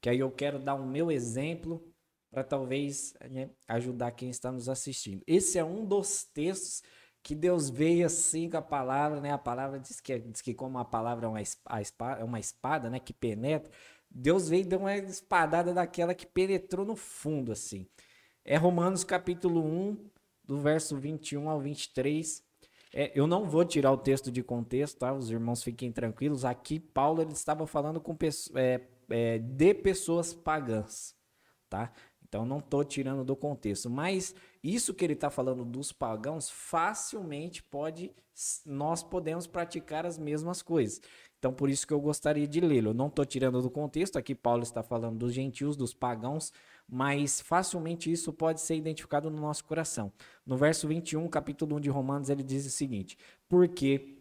que 0.00 0.10
aí 0.10 0.18
eu 0.18 0.30
quero 0.30 0.58
dar 0.58 0.74
o 0.74 0.84
meu 0.84 1.10
exemplo 1.10 1.82
para 2.30 2.44
talvez 2.44 3.14
né, 3.30 3.50
ajudar 3.66 4.10
quem 4.12 4.30
está 4.30 4.52
nos 4.52 4.68
assistindo. 4.68 5.22
Esse 5.26 5.58
é 5.58 5.64
um 5.64 5.84
dos 5.84 6.24
textos 6.24 6.82
que 7.22 7.34
Deus 7.34 7.68
veio 7.68 8.06
assim 8.06 8.48
com 8.48 8.56
a 8.56 8.62
palavra, 8.62 9.20
né? 9.20 9.32
A 9.32 9.38
palavra 9.38 9.78
diz 9.78 10.00
que, 10.00 10.18
diz 10.18 10.40
que 10.40 10.54
como 10.54 10.78
a 10.78 10.84
palavra 10.84 11.26
é 11.26 11.28
uma 11.28 11.42
espada, 11.42 12.20
é 12.20 12.24
uma 12.24 12.40
espada 12.40 12.88
né? 12.88 12.98
que 12.98 13.12
penetra, 13.12 13.70
Deus 14.10 14.48
veio 14.48 14.62
e 14.62 14.64
deu 14.64 14.78
uma 14.78 14.96
espadada 14.96 15.74
daquela 15.74 16.14
que 16.14 16.26
penetrou 16.26 16.86
no 16.86 16.96
fundo, 16.96 17.52
assim. 17.52 17.86
É 18.44 18.56
Romanos 18.56 19.04
capítulo 19.04 19.62
1, 19.62 20.10
do 20.44 20.58
verso 20.58 20.96
21 20.96 21.48
ao 21.50 21.60
23. 21.60 22.42
É, 22.94 23.12
eu 23.14 23.26
não 23.26 23.44
vou 23.44 23.64
tirar 23.64 23.92
o 23.92 23.98
texto 23.98 24.32
de 24.32 24.42
contexto, 24.42 24.98
tá? 24.98 25.12
Os 25.12 25.30
irmãos 25.30 25.62
fiquem 25.62 25.92
tranquilos. 25.92 26.44
Aqui, 26.44 26.80
Paulo 26.80 27.20
ele 27.20 27.32
estava 27.32 27.66
falando 27.66 28.00
com, 28.00 28.16
é, 28.54 28.80
é, 29.10 29.38
de 29.38 29.74
pessoas 29.74 30.32
pagãs, 30.32 31.14
tá? 31.68 31.92
Então 32.28 32.44
não 32.44 32.58
estou 32.58 32.84
tirando 32.84 33.24
do 33.24 33.34
contexto, 33.34 33.88
mas 33.88 34.34
isso 34.62 34.92
que 34.92 35.04
ele 35.04 35.14
está 35.14 35.30
falando 35.30 35.64
dos 35.64 35.92
pagãos 35.92 36.50
facilmente 36.50 37.62
pode 37.62 38.12
nós 38.64 39.02
podemos 39.02 39.48
praticar 39.48 40.06
as 40.06 40.16
mesmas 40.16 40.62
coisas. 40.62 41.00
Então 41.38 41.52
por 41.52 41.70
isso 41.70 41.86
que 41.86 41.92
eu 41.92 42.00
gostaria 42.00 42.46
de 42.46 42.60
lê-lo. 42.60 42.94
Não 42.94 43.08
estou 43.08 43.24
tirando 43.24 43.60
do 43.62 43.70
contexto. 43.70 44.16
Aqui 44.16 44.34
Paulo 44.34 44.62
está 44.62 44.82
falando 44.82 45.18
dos 45.18 45.32
gentios, 45.32 45.76
dos 45.76 45.94
pagãos, 45.94 46.52
mas 46.88 47.40
facilmente 47.40 48.12
isso 48.12 48.32
pode 48.32 48.60
ser 48.60 48.76
identificado 48.76 49.30
no 49.30 49.40
nosso 49.40 49.64
coração. 49.64 50.12
No 50.46 50.56
verso 50.56 50.86
21, 50.86 51.26
capítulo 51.28 51.76
1 51.76 51.80
de 51.80 51.90
Romanos, 51.90 52.30
ele 52.30 52.42
diz 52.42 52.66
o 52.66 52.70
seguinte: 52.70 53.16
porque 53.48 54.18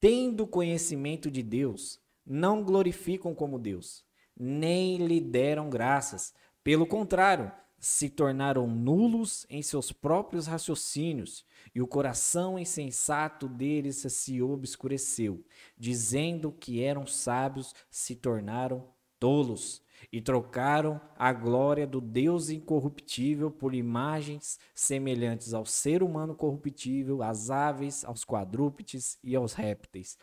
tendo 0.00 0.46
conhecimento 0.46 1.30
de 1.30 1.42
Deus, 1.42 2.00
não 2.24 2.62
glorificam 2.62 3.34
como 3.34 3.58
Deus, 3.58 4.04
nem 4.38 4.98
lhe 4.98 5.20
deram 5.20 5.68
graças 5.68 6.32
pelo 6.62 6.86
contrário, 6.86 7.50
se 7.78 8.08
tornaram 8.08 8.66
nulos 8.66 9.44
em 9.50 9.60
seus 9.60 9.90
próprios 9.90 10.46
raciocínios, 10.46 11.44
e 11.74 11.82
o 11.82 11.86
coração 11.86 12.58
insensato 12.58 13.48
deles 13.48 13.96
se 14.08 14.40
obscureceu, 14.40 15.44
dizendo 15.76 16.52
que 16.52 16.82
eram 16.82 17.06
sábios, 17.06 17.74
se 17.90 18.14
tornaram 18.14 18.88
tolos, 19.18 19.82
e 20.10 20.20
trocaram 20.20 21.00
a 21.16 21.32
glória 21.32 21.86
do 21.86 22.00
Deus 22.00 22.50
incorruptível 22.50 23.50
por 23.50 23.74
imagens 23.74 24.58
semelhantes 24.74 25.54
ao 25.54 25.64
ser 25.64 26.02
humano 26.02 26.34
corruptível, 26.34 27.22
às 27.22 27.50
aves, 27.50 28.04
aos 28.04 28.24
quadrúpedes 28.24 29.18
e 29.22 29.36
aos 29.36 29.52
répteis. 29.52 30.18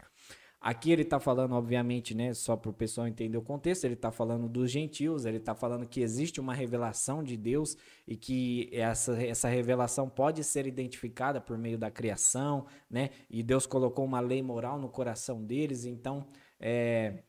Aqui 0.62 0.92
ele 0.92 1.04
está 1.04 1.22
falando, 1.22 1.54
obviamente, 1.54 2.14
né, 2.14 2.34
só 2.34 2.58
para 2.58 2.70
o 2.70 2.74
pessoal 2.74 3.08
entender 3.08 3.38
o 3.38 3.42
contexto, 3.42 3.86
ele 3.86 3.94
está 3.94 4.12
falando 4.12 4.50
dos 4.50 4.70
gentios, 4.70 5.26
ele 5.26 5.38
está 5.38 5.56
falando 5.56 5.88
que 5.88 6.02
existe 6.02 6.42
uma 6.42 6.54
revelação 6.54 7.24
de 7.24 7.38
Deus 7.38 7.78
e 8.06 8.18
que 8.18 8.70
essa, 8.74 9.24
essa 9.24 9.48
revelação 9.48 10.10
pode 10.10 10.44
ser 10.44 10.68
identificada 10.68 11.40
por 11.40 11.58
meio 11.58 11.78
da 11.78 11.90
criação, 11.90 12.66
né? 12.90 13.10
E 13.30 13.42
Deus 13.42 13.66
colocou 13.66 14.04
uma 14.04 14.20
lei 14.20 14.42
moral 14.44 14.78
no 14.78 14.90
coração 14.90 15.42
deles, 15.42 15.86
então 15.86 16.28
é, 16.60 17.24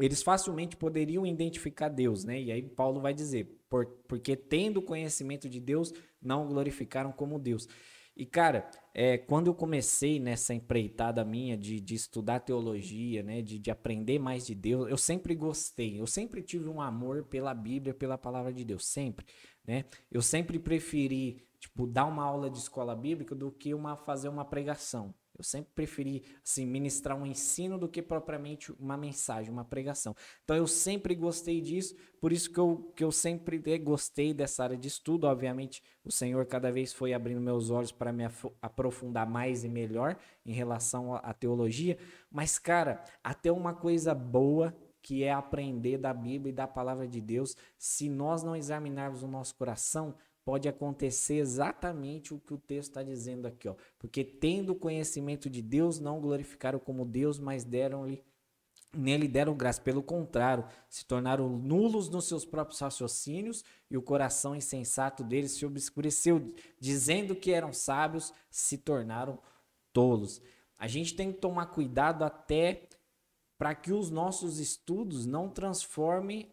eles 0.00 0.22
facilmente 0.22 0.74
poderiam 0.74 1.26
identificar 1.26 1.90
Deus, 1.90 2.24
né? 2.24 2.40
E 2.40 2.50
aí 2.50 2.62
Paulo 2.62 2.98
vai 2.98 3.12
dizer, 3.12 3.60
por, 3.68 3.86
porque 4.08 4.34
tendo 4.34 4.80
conhecimento 4.80 5.50
de 5.50 5.60
Deus, 5.60 5.92
não 6.20 6.48
glorificaram 6.48 7.12
como 7.12 7.38
Deus. 7.38 7.68
E, 8.16 8.24
cara, 8.24 8.70
é, 8.94 9.18
quando 9.18 9.48
eu 9.48 9.54
comecei 9.54 10.20
nessa 10.20 10.54
empreitada 10.54 11.24
minha 11.24 11.56
de, 11.56 11.80
de 11.80 11.94
estudar 11.94 12.40
teologia, 12.40 13.24
né, 13.24 13.42
de, 13.42 13.58
de 13.58 13.70
aprender 13.70 14.20
mais 14.20 14.46
de 14.46 14.54
Deus, 14.54 14.88
eu 14.88 14.96
sempre 14.96 15.34
gostei, 15.34 16.00
eu 16.00 16.06
sempre 16.06 16.40
tive 16.40 16.68
um 16.68 16.80
amor 16.80 17.24
pela 17.24 17.52
Bíblia, 17.52 17.92
pela 17.92 18.16
palavra 18.16 18.52
de 18.52 18.64
Deus, 18.64 18.86
sempre, 18.86 19.26
né? 19.66 19.84
Eu 20.12 20.22
sempre 20.22 20.60
preferi, 20.60 21.44
tipo, 21.58 21.88
dar 21.88 22.04
uma 22.04 22.22
aula 22.22 22.48
de 22.48 22.58
escola 22.58 22.94
bíblica 22.94 23.34
do 23.34 23.50
que 23.50 23.74
uma 23.74 23.96
fazer 23.96 24.28
uma 24.28 24.44
pregação. 24.44 25.12
Eu 25.36 25.42
sempre 25.42 25.72
preferi 25.74 26.22
assim, 26.44 26.64
ministrar 26.64 27.16
um 27.16 27.26
ensino 27.26 27.76
do 27.76 27.88
que 27.88 28.00
propriamente 28.00 28.72
uma 28.72 28.96
mensagem, 28.96 29.52
uma 29.52 29.64
pregação. 29.64 30.14
Então 30.44 30.56
eu 30.56 30.66
sempre 30.66 31.14
gostei 31.14 31.60
disso, 31.60 31.96
por 32.20 32.32
isso 32.32 32.52
que 32.52 32.58
eu, 32.58 32.92
que 32.94 33.02
eu 33.02 33.10
sempre 33.10 33.58
gostei 33.78 34.32
dessa 34.32 34.62
área 34.62 34.76
de 34.76 34.88
estudo. 34.88 35.26
Obviamente, 35.26 35.82
o 36.04 36.12
Senhor 36.12 36.46
cada 36.46 36.70
vez 36.70 36.92
foi 36.92 37.12
abrindo 37.12 37.40
meus 37.40 37.70
olhos 37.70 37.90
para 37.90 38.12
me 38.12 38.24
aprofundar 38.62 39.28
mais 39.28 39.64
e 39.64 39.68
melhor 39.68 40.16
em 40.46 40.52
relação 40.52 41.14
à 41.14 41.32
teologia. 41.32 41.98
Mas, 42.30 42.58
cara, 42.58 43.02
até 43.22 43.50
uma 43.50 43.74
coisa 43.74 44.14
boa 44.14 44.74
que 45.02 45.22
é 45.22 45.30
aprender 45.30 45.98
da 45.98 46.14
Bíblia 46.14 46.50
e 46.50 46.54
da 46.54 46.66
palavra 46.66 47.06
de 47.06 47.20
Deus, 47.20 47.54
se 47.76 48.08
nós 48.08 48.42
não 48.42 48.56
examinarmos 48.56 49.22
o 49.22 49.28
nosso 49.28 49.54
coração, 49.54 50.14
pode 50.44 50.68
acontecer 50.68 51.36
exatamente 51.36 52.34
o 52.34 52.38
que 52.38 52.52
o 52.52 52.58
texto 52.58 52.90
está 52.90 53.02
dizendo 53.02 53.46
aqui, 53.46 53.68
ó. 53.68 53.74
Porque 53.98 54.22
tendo 54.22 54.74
conhecimento 54.74 55.48
de 55.48 55.62
Deus, 55.62 55.98
não 55.98 56.20
glorificaram 56.20 56.78
como 56.78 57.04
Deus, 57.04 57.38
mas 57.38 57.64
deram-lhe 57.64 58.22
nele 58.96 59.26
deram 59.26 59.56
graça. 59.56 59.80
Pelo 59.80 60.02
contrário, 60.02 60.64
se 60.88 61.04
tornaram 61.04 61.48
nulos 61.48 62.08
nos 62.08 62.26
seus 62.26 62.44
próprios 62.44 62.80
raciocínios 62.80 63.64
e 63.90 63.96
o 63.96 64.02
coração 64.02 64.54
insensato 64.54 65.24
deles 65.24 65.52
se 65.52 65.66
obscureceu, 65.66 66.54
dizendo 66.78 67.34
que 67.34 67.52
eram 67.52 67.72
sábios, 67.72 68.32
se 68.50 68.78
tornaram 68.78 69.38
tolos. 69.92 70.40
A 70.78 70.86
gente 70.86 71.14
tem 71.14 71.32
que 71.32 71.38
tomar 71.38 71.66
cuidado 71.66 72.24
até 72.24 72.88
para 73.58 73.74
que 73.74 73.92
os 73.92 74.10
nossos 74.10 74.58
estudos 74.58 75.26
não 75.26 75.48
transformem 75.48 76.52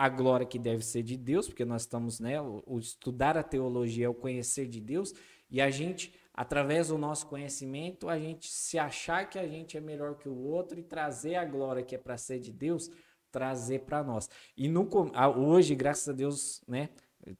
a 0.00 0.08
glória 0.08 0.46
que 0.46 0.58
deve 0.58 0.82
ser 0.82 1.02
de 1.02 1.14
Deus, 1.14 1.46
porque 1.46 1.62
nós 1.62 1.82
estamos, 1.82 2.20
né, 2.20 2.40
o, 2.40 2.78
estudar 2.78 3.36
a 3.36 3.42
teologia 3.42 4.06
é 4.06 4.08
o 4.08 4.14
conhecer 4.14 4.66
de 4.66 4.80
Deus, 4.80 5.12
e 5.50 5.60
a 5.60 5.68
gente, 5.68 6.14
através 6.32 6.88
do 6.88 6.96
nosso 6.96 7.26
conhecimento, 7.26 8.08
a 8.08 8.18
gente 8.18 8.48
se 8.48 8.78
achar 8.78 9.28
que 9.28 9.38
a 9.38 9.46
gente 9.46 9.76
é 9.76 9.80
melhor 9.80 10.16
que 10.16 10.26
o 10.26 10.38
outro 10.38 10.80
e 10.80 10.82
trazer 10.82 11.34
a 11.34 11.44
glória 11.44 11.82
que 11.82 11.94
é 11.94 11.98
para 11.98 12.16
ser 12.16 12.40
de 12.40 12.50
Deus, 12.50 12.90
trazer 13.30 13.80
para 13.80 14.02
nós. 14.02 14.30
E 14.56 14.68
no, 14.68 14.88
hoje, 15.36 15.74
graças 15.74 16.08
a 16.08 16.12
Deus, 16.14 16.62
né, 16.66 16.88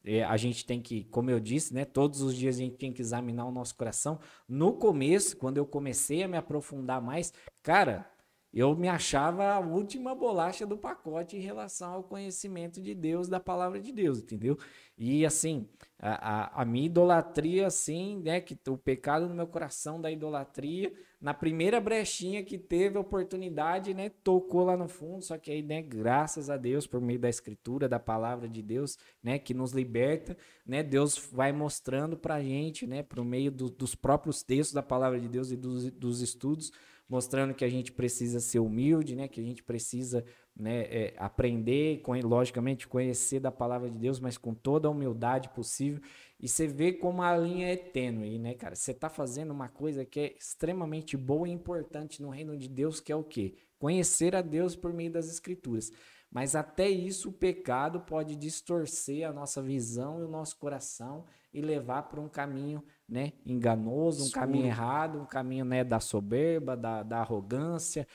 é, 0.05 0.23
a 0.23 0.37
gente 0.37 0.67
tem 0.67 0.83
que, 0.83 1.05
como 1.05 1.31
eu 1.31 1.41
disse, 1.41 1.73
né, 1.73 1.87
todos 1.87 2.21
os 2.21 2.37
dias 2.37 2.57
a 2.57 2.59
gente 2.59 2.77
tem 2.77 2.93
que 2.93 3.01
examinar 3.01 3.47
o 3.47 3.51
nosso 3.51 3.75
coração. 3.75 4.21
No 4.47 4.75
começo, 4.75 5.35
quando 5.39 5.57
eu 5.57 5.65
comecei 5.65 6.23
a 6.23 6.29
me 6.29 6.37
aprofundar 6.37 7.01
mais, 7.01 7.33
cara, 7.63 8.07
eu 8.53 8.75
me 8.75 8.89
achava 8.89 9.53
a 9.53 9.61
última 9.61 10.15
bolacha 10.15 10.67
do 10.67 10.77
pacote 10.77 11.37
em 11.37 11.41
relação 11.41 11.95
ao 11.95 12.03
conhecimento 12.03 12.81
de 12.81 12.95
Deus, 12.95 13.29
da 13.29 13.39
palavra 13.39 13.81
de 13.81 13.93
Deus, 13.93 14.19
entendeu? 14.19 14.59
E 14.99 15.25
assim, 15.25 15.69
a, 15.99 16.59
a, 16.59 16.63
a, 16.63 16.65
minha 16.65 16.87
idolatria, 16.87 17.69
assim, 17.69 18.21
né, 18.23 18.41
que 18.41 18.59
o 18.69 18.77
pecado 18.77 19.29
no 19.29 19.35
meu 19.35 19.47
coração 19.47 20.01
da 20.01 20.11
idolatria, 20.11 20.93
na 21.21 21.33
primeira 21.33 21.81
brechinha 21.81 22.43
que 22.43 22.59
teve 22.59 22.97
a 22.99 23.01
oportunidade, 23.01 23.95
né, 23.95 24.09
tocou 24.09 24.65
lá 24.65 24.77
no 24.77 24.89
fundo, 24.89 25.23
só 25.23 25.39
que 25.39 25.51
aí, 25.51 25.63
né, 25.63 25.81
graças 25.81 26.51
a 26.51 26.57
Deus, 26.57 26.87
por 26.87 27.01
meio 27.01 27.19
da 27.19 27.29
escritura, 27.29 27.89
da 27.89 28.01
palavra 28.01 28.49
de 28.49 28.63
Deus, 28.63 28.99
né, 29.23 29.39
que 29.39 29.55
nos 29.55 29.73
liberta, 29.73 30.37
né, 30.67 30.83
Deus 30.83 31.17
vai 31.33 31.53
mostrando 31.53 32.17
pra 32.17 32.43
gente, 32.43 32.87
né, 32.87 33.03
por 33.03 33.25
meio 33.25 33.51
do, 33.51 33.71
dos 33.71 33.95
próprios 33.95 34.43
textos 34.43 34.75
da 34.75 34.83
palavra 34.83 35.21
de 35.21 35.29
Deus 35.29 35.53
e 35.53 35.57
dos, 35.57 35.91
dos 35.91 36.21
estudos, 36.21 36.73
mostrando 37.11 37.53
que 37.53 37.65
a 37.65 37.69
gente 37.69 37.91
precisa 37.91 38.39
ser 38.39 38.61
humilde, 38.61 39.17
né? 39.17 39.27
Que 39.27 39.41
a 39.41 39.45
gente 39.45 39.65
precisa 39.65 40.25
né, 40.57 40.83
é, 40.83 41.15
aprender, 41.19 42.01
logicamente, 42.23 42.87
conhecer 42.87 43.41
da 43.41 43.51
palavra 43.51 43.91
de 43.91 43.99
Deus, 43.99 44.21
mas 44.21 44.39
com 44.39 44.55
toda 44.55 44.87
a 44.87 44.91
humildade 44.93 45.49
possível. 45.49 46.01
E 46.39 46.49
você 46.49 46.69
vê 46.69 46.93
como 46.93 47.21
a 47.21 47.37
linha 47.37 47.73
é 47.73 47.77
tênue, 47.77 48.39
né, 48.39 48.55
cara? 48.55 48.77
Você 48.77 48.93
está 48.93 49.09
fazendo 49.09 49.51
uma 49.51 49.69
coisa 49.69 50.05
que 50.05 50.21
é 50.21 50.37
extremamente 50.39 51.17
boa 51.17 51.49
e 51.49 51.53
importante 51.53 52.23
no 52.23 52.31
reino 52.31 52.57
de 52.57 52.69
Deus, 52.69 53.01
que 53.01 53.11
é 53.11 53.17
o 53.17 53.25
quê? 53.25 53.57
Conhecer 53.77 54.37
a 54.37 54.41
Deus 54.41 54.77
por 54.77 54.93
meio 54.93 55.11
das 55.11 55.29
Escrituras. 55.29 55.91
Mas 56.31 56.55
até 56.55 56.89
isso 56.89 57.31
o 57.31 57.33
pecado 57.33 58.03
pode 58.03 58.37
distorcer 58.37 59.29
a 59.29 59.33
nossa 59.33 59.61
visão 59.61 60.21
e 60.21 60.25
o 60.25 60.29
nosso 60.29 60.57
coração 60.59 61.25
e 61.53 61.61
levar 61.61 62.05
para 62.05 62.21
um 62.21 62.29
caminho 62.29 62.85
né, 63.11 63.33
enganoso, 63.45 64.29
um 64.29 64.31
caminho 64.31 64.67
errado, 64.67 65.21
um 65.21 65.27
caminho 65.27 65.65
né, 65.65 65.83
da 65.83 65.99
soberba, 65.99 66.77
da, 66.77 67.03
da 67.03 67.19
arrogância. 67.19 68.07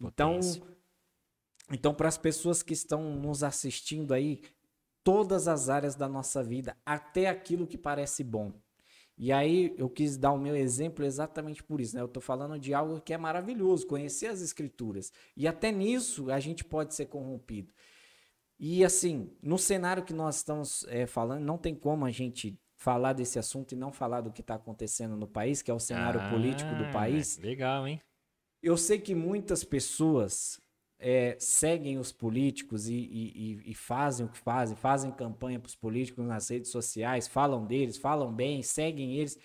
Então, 0.00 0.38
então 1.72 1.92
para 1.92 2.08
as 2.08 2.16
pessoas 2.16 2.62
que 2.62 2.72
estão 2.72 3.16
nos 3.16 3.42
assistindo 3.42 4.14
aí, 4.14 4.40
todas 5.02 5.48
as 5.48 5.68
áreas 5.68 5.96
da 5.96 6.08
nossa 6.08 6.42
vida, 6.44 6.76
até 6.86 7.28
aquilo 7.28 7.66
que 7.66 7.76
parece 7.76 8.22
bom. 8.22 8.52
E 9.18 9.32
aí 9.32 9.74
eu 9.78 9.88
quis 9.88 10.16
dar 10.16 10.32
o 10.32 10.38
meu 10.38 10.54
exemplo 10.54 11.04
exatamente 11.04 11.62
por 11.62 11.80
isso, 11.80 11.96
né? 11.96 12.02
Eu 12.02 12.06
estou 12.06 12.22
falando 12.22 12.58
de 12.58 12.74
algo 12.74 13.00
que 13.00 13.14
é 13.14 13.18
maravilhoso, 13.18 13.86
conhecer 13.86 14.26
as 14.26 14.42
escrituras. 14.42 15.10
E 15.36 15.48
até 15.48 15.72
nisso 15.72 16.30
a 16.30 16.38
gente 16.38 16.62
pode 16.62 16.94
ser 16.94 17.06
corrompido. 17.06 17.72
E 18.58 18.84
assim, 18.84 19.30
no 19.42 19.58
cenário 19.58 20.04
que 20.04 20.12
nós 20.12 20.36
estamos 20.36 20.84
é, 20.88 21.06
falando, 21.06 21.42
não 21.42 21.56
tem 21.56 21.74
como 21.74 22.04
a 22.04 22.10
gente 22.10 22.60
falar 22.86 23.14
desse 23.14 23.36
assunto 23.36 23.72
e 23.72 23.76
não 23.76 23.90
falar 23.90 24.20
do 24.20 24.30
que 24.30 24.40
está 24.40 24.54
acontecendo 24.54 25.16
no 25.16 25.26
país, 25.26 25.60
que 25.60 25.72
é 25.72 25.74
o 25.74 25.80
cenário 25.80 26.20
ah, 26.20 26.30
político 26.30 26.72
do 26.76 26.88
país. 26.92 27.36
Legal, 27.38 27.84
hein? 27.84 28.00
Eu 28.62 28.76
sei 28.76 28.96
que 29.00 29.12
muitas 29.12 29.64
pessoas 29.64 30.60
é, 30.96 31.36
seguem 31.40 31.98
os 31.98 32.12
políticos 32.12 32.86
e, 32.86 32.94
e, 32.94 33.72
e, 33.72 33.74
fazem 33.74 34.24
o 34.24 34.28
que 34.28 34.38
fazem, 34.38 34.76
fazem 34.76 35.10
campanha 35.10 35.58
para 35.58 35.66
os 35.66 35.74
políticos 35.74 36.24
nas 36.24 36.48
redes 36.48 36.70
sociais, 36.70 37.26
falam 37.26 37.66
deles, 37.66 37.96
falam 37.96 38.32
bem, 38.32 38.62
seguem 38.62 39.16
eles. 39.16 39.36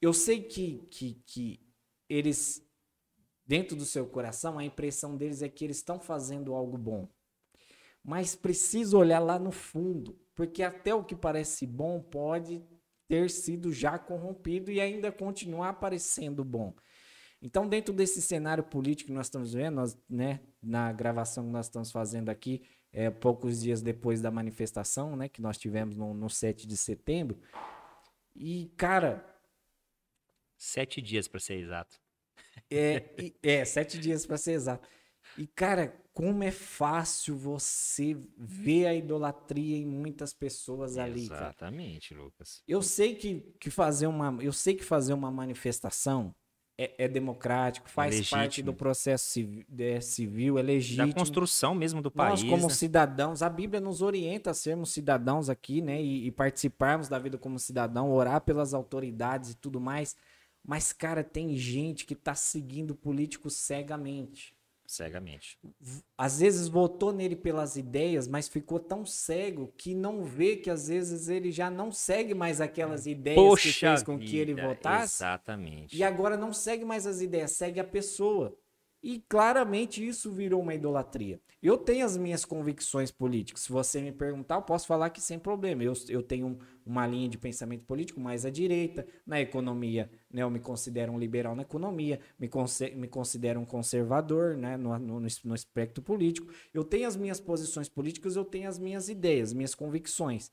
Eu 0.00 0.12
sei 0.12 0.40
que, 0.40 0.86
que, 0.88 1.14
que 1.26 1.60
eles, 2.08 2.64
dentro 3.44 3.76
do 3.76 3.84
seu 3.84 4.06
coração, 4.06 4.56
a 4.56 4.64
impressão 4.64 5.16
deles 5.16 5.42
é 5.42 5.48
que 5.48 5.64
eles 5.64 5.78
estão 5.78 5.98
fazendo 5.98 6.54
algo 6.54 6.78
bom. 6.78 7.08
mas 8.04 8.36
precisa 8.36 8.96
olhar 8.96 9.18
lá 9.18 9.36
no 9.36 9.50
fundo, 9.50 10.16
porque 10.38 10.62
até 10.62 10.94
o 10.94 11.02
que 11.02 11.16
parece 11.16 11.66
bom 11.66 12.00
pode 12.00 12.62
ter 13.08 13.28
sido 13.28 13.72
já 13.72 13.98
corrompido 13.98 14.70
e 14.70 14.80
ainda 14.80 15.10
continuar 15.10 15.72
parecendo 15.80 16.44
bom. 16.44 16.72
Então, 17.42 17.68
dentro 17.68 17.92
desse 17.92 18.22
cenário 18.22 18.62
político 18.62 19.08
que 19.08 19.14
nós 19.14 19.26
estamos 19.26 19.52
vendo, 19.52 19.74
nós, 19.74 19.98
né, 20.08 20.38
na 20.62 20.92
gravação 20.92 21.44
que 21.44 21.50
nós 21.50 21.66
estamos 21.66 21.90
fazendo 21.90 22.28
aqui, 22.28 22.62
é, 22.92 23.10
poucos 23.10 23.60
dias 23.60 23.82
depois 23.82 24.22
da 24.22 24.30
manifestação 24.30 25.16
né, 25.16 25.28
que 25.28 25.42
nós 25.42 25.58
tivemos 25.58 25.96
no, 25.96 26.14
no 26.14 26.30
7 26.30 26.68
de 26.68 26.76
setembro, 26.76 27.40
e, 28.36 28.72
cara. 28.76 29.28
Sete 30.56 31.02
dias 31.02 31.26
para 31.26 31.40
ser 31.40 31.54
exato. 31.54 32.00
É, 32.70 33.32
é 33.42 33.64
sete 33.64 33.98
dias 33.98 34.24
para 34.24 34.38
ser 34.38 34.52
exato. 34.52 34.88
E, 35.36 35.48
cara, 35.48 36.00
como 36.18 36.42
é 36.42 36.50
fácil 36.50 37.36
você 37.36 38.16
ver 38.36 38.86
a 38.88 38.94
idolatria 38.94 39.76
em 39.76 39.86
muitas 39.86 40.32
pessoas 40.34 40.98
ali. 40.98 41.22
Exatamente, 41.22 42.12
Lucas. 42.12 42.60
Eu 42.66 42.82
sei 42.82 43.14
que, 43.14 43.54
que 43.60 43.70
fazer 43.70 44.08
uma, 44.08 44.36
eu 44.42 44.52
sei 44.52 44.74
que 44.74 44.82
fazer 44.82 45.12
uma 45.12 45.30
manifestação 45.30 46.34
é, 46.76 47.04
é 47.04 47.06
democrático, 47.06 47.88
faz 47.88 48.18
é 48.18 48.36
parte 48.36 48.64
do 48.64 48.74
processo 48.74 49.26
civil, 49.26 49.64
é, 49.78 50.00
civil, 50.00 50.58
é 50.58 50.62
legítimo. 50.62 51.06
Da 51.06 51.14
construção 51.14 51.72
mesmo 51.72 52.02
do 52.02 52.10
país. 52.10 52.42
Nós, 52.42 52.50
como 52.50 52.66
né? 52.66 52.74
cidadãos, 52.74 53.40
a 53.40 53.48
Bíblia 53.48 53.80
nos 53.80 54.02
orienta 54.02 54.50
a 54.50 54.54
sermos 54.54 54.90
cidadãos 54.90 55.48
aqui, 55.48 55.80
né? 55.80 56.02
E, 56.02 56.26
e 56.26 56.32
participarmos 56.32 57.08
da 57.08 57.20
vida 57.20 57.38
como 57.38 57.60
cidadão, 57.60 58.10
orar 58.10 58.40
pelas 58.40 58.74
autoridades 58.74 59.52
e 59.52 59.54
tudo 59.54 59.80
mais. 59.80 60.16
Mas, 60.66 60.92
cara, 60.92 61.22
tem 61.22 61.56
gente 61.56 62.04
que 62.04 62.16
tá 62.16 62.34
seguindo 62.34 62.92
políticos 62.92 63.54
cegamente. 63.54 64.57
Cegamente. 64.88 65.58
Às 66.16 66.40
vezes 66.40 66.66
votou 66.66 67.12
nele 67.12 67.36
pelas 67.36 67.76
ideias, 67.76 68.26
mas 68.26 68.48
ficou 68.48 68.80
tão 68.80 69.04
cego 69.04 69.70
que 69.76 69.94
não 69.94 70.24
vê 70.24 70.56
que 70.56 70.70
às 70.70 70.88
vezes 70.88 71.28
ele 71.28 71.52
já 71.52 71.70
não 71.70 71.92
segue 71.92 72.32
mais 72.32 72.58
aquelas 72.58 73.06
ideias 73.06 73.36
Poxa 73.36 73.68
que 73.68 73.74
fez 73.74 74.02
com 74.02 74.16
vida, 74.16 74.30
que 74.30 74.38
ele 74.38 74.54
votasse. 74.54 75.22
Exatamente. 75.22 75.94
E 75.94 76.02
agora 76.02 76.38
não 76.38 76.54
segue 76.54 76.86
mais 76.86 77.06
as 77.06 77.20
ideias, 77.20 77.52
segue 77.52 77.78
a 77.78 77.84
pessoa. 77.84 78.58
E 79.02 79.20
claramente 79.28 80.04
isso 80.04 80.32
virou 80.32 80.60
uma 80.60 80.74
idolatria. 80.74 81.40
Eu 81.62 81.76
tenho 81.76 82.04
as 82.04 82.16
minhas 82.16 82.44
convicções 82.44 83.10
políticas. 83.10 83.62
Se 83.62 83.72
você 83.72 84.00
me 84.00 84.10
perguntar, 84.10 84.56
eu 84.56 84.62
posso 84.62 84.86
falar 84.86 85.10
que 85.10 85.20
sem 85.20 85.38
problema. 85.38 85.82
Eu, 85.84 85.92
eu 86.08 86.22
tenho 86.22 86.58
uma 86.84 87.06
linha 87.06 87.28
de 87.28 87.38
pensamento 87.38 87.84
político 87.84 88.20
mais 88.20 88.44
à 88.44 88.50
direita. 88.50 89.06
Na 89.24 89.40
economia, 89.40 90.10
né, 90.30 90.42
eu 90.42 90.50
me 90.50 90.58
considero 90.58 91.12
um 91.12 91.18
liberal 91.18 91.54
na 91.54 91.62
economia, 91.62 92.20
me, 92.38 92.48
me 92.96 93.08
considero 93.08 93.60
um 93.60 93.64
conservador 93.64 94.56
né, 94.56 94.76
no, 94.76 94.96
no, 94.98 95.20
no 95.20 95.54
espectro 95.54 96.02
político. 96.02 96.52
Eu 96.74 96.82
tenho 96.82 97.06
as 97.06 97.16
minhas 97.16 97.40
posições 97.40 97.88
políticas, 97.88 98.34
eu 98.34 98.44
tenho 98.44 98.68
as 98.68 98.78
minhas 98.78 99.08
ideias, 99.08 99.52
minhas 99.52 99.74
convicções. 99.74 100.50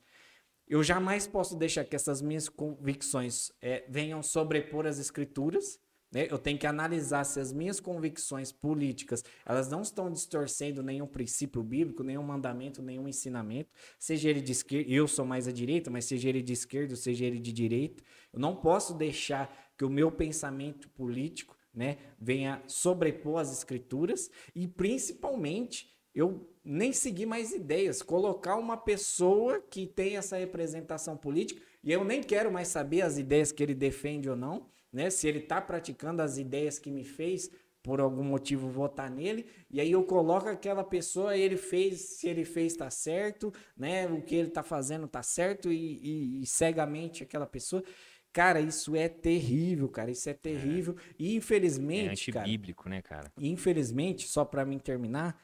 Eu 0.68 0.82
jamais 0.82 1.26
posso 1.26 1.56
deixar 1.56 1.84
que 1.84 1.94
essas 1.94 2.20
minhas 2.20 2.48
convicções 2.48 3.52
é, 3.60 3.84
venham 3.88 4.22
sobrepor 4.22 4.86
as 4.86 4.98
escrituras 4.98 5.78
né? 6.16 6.26
Eu 6.30 6.38
tenho 6.38 6.58
que 6.58 6.66
analisar 6.66 7.24
se 7.24 7.38
as 7.38 7.52
minhas 7.52 7.78
convicções 7.78 8.50
políticas 8.50 9.22
elas 9.44 9.68
não 9.68 9.82
estão 9.82 10.10
distorcendo 10.10 10.82
nenhum 10.82 11.06
princípio 11.06 11.62
bíblico, 11.62 12.02
nenhum 12.02 12.22
mandamento, 12.22 12.80
nenhum 12.80 13.06
ensinamento, 13.06 13.68
seja 13.98 14.30
ele 14.30 14.40
de 14.40 14.52
esquerda, 14.52 14.90
eu 14.90 15.06
sou 15.06 15.26
mais 15.26 15.46
à 15.46 15.52
direita, 15.52 15.90
mas 15.90 16.06
seja 16.06 16.30
ele 16.30 16.40
de 16.40 16.54
esquerda, 16.54 16.96
seja 16.96 17.26
ele 17.26 17.38
de 17.38 17.52
direita. 17.52 18.02
Eu 18.32 18.40
não 18.40 18.56
posso 18.56 18.94
deixar 18.94 19.54
que 19.76 19.84
o 19.84 19.90
meu 19.90 20.10
pensamento 20.10 20.88
político 20.88 21.54
né, 21.74 21.98
venha 22.18 22.62
sobrepor 22.66 23.38
as 23.38 23.52
escrituras 23.52 24.30
e 24.54 24.66
principalmente 24.66 25.94
eu 26.14 26.50
nem 26.64 26.94
seguir 26.94 27.26
mais 27.26 27.52
ideias, 27.52 28.00
colocar 28.00 28.56
uma 28.56 28.78
pessoa 28.78 29.60
que 29.60 29.86
tem 29.86 30.16
essa 30.16 30.38
representação 30.38 31.14
política 31.14 31.60
e 31.84 31.92
eu 31.92 32.02
nem 32.02 32.22
quero 32.22 32.50
mais 32.50 32.68
saber 32.68 33.02
as 33.02 33.18
ideias 33.18 33.52
que 33.52 33.62
ele 33.62 33.74
defende 33.74 34.30
ou 34.30 34.34
não, 34.34 34.66
né? 34.96 35.10
Se 35.10 35.28
ele 35.28 35.40
está 35.40 35.60
praticando 35.60 36.22
as 36.22 36.38
ideias 36.38 36.78
que 36.78 36.90
me 36.90 37.04
fez, 37.04 37.50
por 37.82 38.00
algum 38.00 38.24
motivo 38.24 38.66
votar 38.70 39.10
nele, 39.10 39.46
e 39.70 39.78
aí 39.78 39.92
eu 39.92 40.02
coloco 40.02 40.48
aquela 40.48 40.82
pessoa, 40.82 41.36
ele 41.36 41.58
fez, 41.58 42.00
se 42.00 42.26
ele 42.26 42.46
fez 42.46 42.72
está 42.72 42.88
certo, 42.88 43.52
né? 43.76 44.08
O 44.08 44.22
que 44.22 44.34
ele 44.34 44.48
está 44.48 44.62
fazendo 44.62 45.04
está 45.04 45.22
certo 45.22 45.70
e, 45.70 46.00
e, 46.02 46.42
e, 46.42 46.46
cegamente 46.46 47.22
aquela 47.22 47.46
pessoa. 47.46 47.84
Cara, 48.32 48.58
isso 48.58 48.96
é 48.96 49.06
terrível, 49.06 49.86
cara, 49.88 50.10
isso 50.10 50.30
é 50.30 50.34
terrível. 50.34 50.96
É. 50.98 51.14
E 51.18 51.36
infelizmente, 51.36 52.30
é 52.30 52.38
antibíblico, 52.38 52.88
né, 52.88 53.02
cara? 53.02 53.30
Infelizmente, 53.38 54.26
só 54.26 54.46
para 54.46 54.64
mim 54.64 54.78
terminar, 54.78 55.38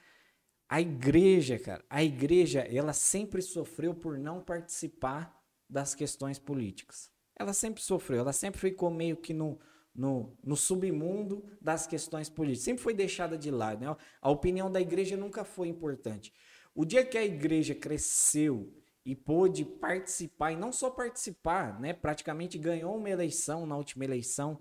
a 0.66 0.80
igreja, 0.80 1.58
cara, 1.58 1.84
a 1.90 2.02
igreja, 2.02 2.60
ela 2.60 2.94
sempre 2.94 3.42
sofreu 3.42 3.94
por 3.94 4.18
não 4.18 4.40
participar 4.40 5.38
das 5.68 5.94
questões 5.94 6.38
políticas 6.38 7.11
ela 7.42 7.52
sempre 7.52 7.82
sofreu, 7.82 8.20
ela 8.20 8.32
sempre 8.32 8.60
ficou 8.60 8.90
meio 8.90 9.16
que 9.16 9.34
no, 9.34 9.58
no, 9.94 10.36
no 10.42 10.56
submundo 10.56 11.44
das 11.60 11.86
questões 11.86 12.28
políticas, 12.28 12.64
sempre 12.64 12.82
foi 12.82 12.94
deixada 12.94 13.36
de 13.36 13.50
lado. 13.50 13.84
Né? 13.84 13.96
A 14.20 14.30
opinião 14.30 14.70
da 14.70 14.80
igreja 14.80 15.16
nunca 15.16 15.44
foi 15.44 15.68
importante. 15.68 16.32
O 16.74 16.84
dia 16.84 17.04
que 17.04 17.18
a 17.18 17.24
igreja 17.24 17.74
cresceu 17.74 18.72
e 19.04 19.14
pôde 19.14 19.64
participar, 19.64 20.52
e 20.52 20.56
não 20.56 20.72
só 20.72 20.88
participar, 20.88 21.78
né? 21.80 21.92
praticamente 21.92 22.56
ganhou 22.56 22.96
uma 22.96 23.10
eleição 23.10 23.66
na 23.66 23.76
última 23.76 24.04
eleição, 24.04 24.60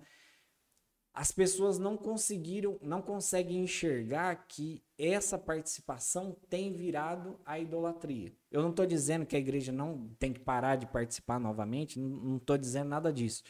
as 1.13 1.32
pessoas 1.32 1.77
não 1.77 1.97
conseguiram, 1.97 2.79
não 2.82 3.01
conseguem 3.01 3.63
enxergar 3.63 4.47
que 4.47 4.82
essa 5.04 5.38
participação 5.38 6.38
tem 6.49 6.72
virado 6.72 7.39
a 7.45 7.60
idolatria. 7.60 8.32
Eu 8.52 8.62
não 8.62 8.70
estou 8.70 8.86
dizendo 8.86 9.26
que 9.26 9.36
a 9.36 9.39
igreja 9.39 9.72
não 9.72 10.10
tem 10.20 10.32
que 10.32 10.39
parar 10.39 10.76
de 10.76 10.86
participar 10.86 11.39
novamente, 11.39 11.99
não 11.99 12.38
estou 12.38 12.58
dizendo 12.58 12.89
nada 12.89 13.12
disso 13.12 13.43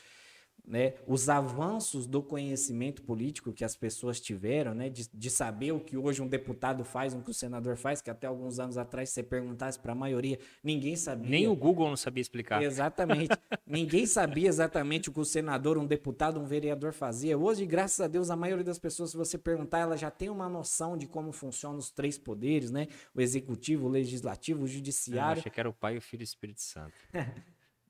né, 0.65 0.93
os 1.07 1.27
avanços 1.29 2.05
do 2.05 2.21
conhecimento 2.21 3.01
político 3.01 3.51
que 3.51 3.63
as 3.63 3.75
pessoas 3.75 4.19
tiveram, 4.19 4.73
né, 4.73 4.89
de, 4.89 5.09
de 5.13 5.29
saber 5.29 5.71
o 5.71 5.79
que 5.79 5.97
hoje 5.97 6.21
um 6.21 6.27
deputado 6.27 6.83
faz, 6.83 7.13
o 7.13 7.21
que 7.21 7.31
o 7.31 7.33
senador 7.33 7.75
faz, 7.75 8.01
que 8.01 8.09
até 8.09 8.27
alguns 8.27 8.59
anos 8.59 8.77
atrás, 8.77 9.09
se 9.09 9.15
você 9.15 9.23
perguntasse 9.23 9.79
para 9.79 9.91
a 9.91 9.95
maioria, 9.95 10.39
ninguém 10.63 10.95
sabia. 10.95 11.29
Nem 11.29 11.47
o 11.47 11.55
Google 11.55 11.89
não 11.89 11.97
sabia 11.97 12.21
explicar. 12.21 12.61
Exatamente. 12.61 13.29
ninguém 13.65 14.05
sabia 14.05 14.47
exatamente 14.47 15.09
o 15.09 15.13
que 15.13 15.19
o 15.19 15.25
senador, 15.25 15.77
um 15.77 15.85
deputado, 15.85 16.39
um 16.39 16.45
vereador 16.45 16.93
fazia. 16.93 17.37
Hoje, 17.37 17.65
graças 17.65 17.99
a 17.99 18.07
Deus, 18.07 18.29
a 18.29 18.35
maioria 18.35 18.63
das 18.63 18.79
pessoas, 18.79 19.11
se 19.11 19.17
você 19.17 19.37
perguntar, 19.37 19.79
ela 19.79 19.97
já 19.97 20.11
tem 20.11 20.29
uma 20.29 20.47
noção 20.47 20.97
de 20.97 21.07
como 21.07 21.31
funcionam 21.31 21.77
os 21.77 21.91
três 21.91 22.17
poderes, 22.17 22.71
né? 22.71 22.87
O 23.13 23.21
executivo, 23.21 23.87
o 23.87 23.89
legislativo, 23.89 24.63
o 24.63 24.67
judiciário. 24.67 25.37
Eu 25.37 25.39
achei 25.39 25.51
que 25.51 25.59
era 25.59 25.69
o 25.69 25.73
Pai, 25.73 25.97
o 25.97 26.01
Filho 26.01 26.21
e 26.21 26.23
o 26.23 26.25
Espírito 26.25 26.61
Santo. 26.61 26.93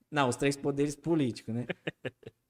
não, 0.09 0.29
os 0.29 0.35
três 0.35 0.55
poderes 0.55 0.95
políticos, 0.95 1.53
né? 1.53 1.65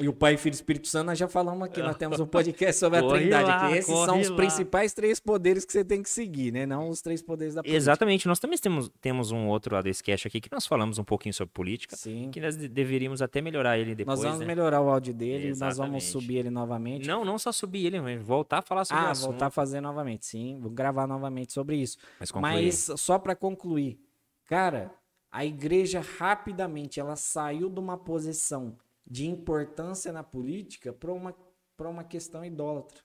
E 0.00 0.08
o 0.08 0.12
Pai, 0.14 0.36
Filho 0.38 0.54
e 0.54 0.56
Espírito 0.56 0.88
Santo, 0.88 1.06
nós 1.06 1.18
já 1.18 1.28
falamos 1.28 1.62
aqui, 1.62 1.82
nós 1.82 1.96
temos 1.96 2.18
um 2.18 2.26
podcast 2.26 2.80
sobre 2.80 2.98
a 2.98 3.02
Trindade 3.06 3.44
lá, 3.44 3.66
aqui. 3.66 3.76
Esses 3.76 3.94
são 3.94 4.18
os 4.18 4.30
lá. 4.30 4.36
principais 4.36 4.94
três 4.94 5.20
poderes 5.20 5.64
que 5.66 5.72
você 5.72 5.84
tem 5.84 6.02
que 6.02 6.08
seguir, 6.08 6.52
né? 6.52 6.64
Não 6.64 6.88
os 6.88 7.02
três 7.02 7.20
poderes 7.20 7.54
da 7.54 7.62
política. 7.62 7.76
Exatamente. 7.76 8.26
Nós 8.26 8.38
também 8.38 8.58
temos, 8.58 8.90
temos 9.00 9.30
um 9.30 9.46
outro 9.48 9.76
ADSCast 9.76 10.26
aqui 10.26 10.40
que 10.40 10.50
nós 10.50 10.66
falamos 10.66 10.98
um 10.98 11.04
pouquinho 11.04 11.34
sobre 11.34 11.52
política. 11.52 11.96
Sim. 11.96 12.30
Que 12.32 12.40
nós 12.40 12.56
deveríamos 12.56 13.20
até 13.20 13.42
melhorar 13.42 13.78
ele 13.78 13.94
depois. 13.94 14.18
Nós 14.18 14.24
vamos 14.24 14.40
né? 14.40 14.46
melhorar 14.46 14.80
o 14.80 14.88
áudio 14.88 15.12
dele, 15.12 15.48
Exatamente. 15.48 15.60
nós 15.60 15.76
vamos 15.76 16.04
subir 16.04 16.36
ele 16.38 16.50
novamente. 16.50 17.06
Não, 17.06 17.22
não 17.22 17.38
só 17.38 17.52
subir 17.52 17.84
ele, 17.84 18.00
mas 18.00 18.22
voltar 18.22 18.58
a 18.58 18.62
falar 18.62 18.86
sobre 18.86 19.04
ah, 19.04 19.08
o 19.08 19.10
assunto. 19.10 19.30
voltar 19.30 19.46
a 19.46 19.50
fazer 19.50 19.82
novamente, 19.82 20.24
sim. 20.24 20.58
Vou 20.60 20.70
gravar 20.70 21.06
novamente 21.06 21.52
sobre 21.52 21.76
isso. 21.76 21.98
Mas, 22.18 22.32
mas 22.32 22.90
só 22.96 23.18
para 23.18 23.36
concluir, 23.36 24.00
cara, 24.46 24.90
a 25.30 25.44
igreja 25.44 26.00
rapidamente 26.18 26.98
ela 26.98 27.16
saiu 27.16 27.68
de 27.68 27.78
uma 27.78 27.98
posição 27.98 28.76
de 29.10 29.26
importância 29.26 30.12
na 30.12 30.22
política 30.22 30.92
para 30.92 31.12
uma, 31.12 31.34
uma 31.80 32.04
questão 32.04 32.44
idólatra. 32.44 33.00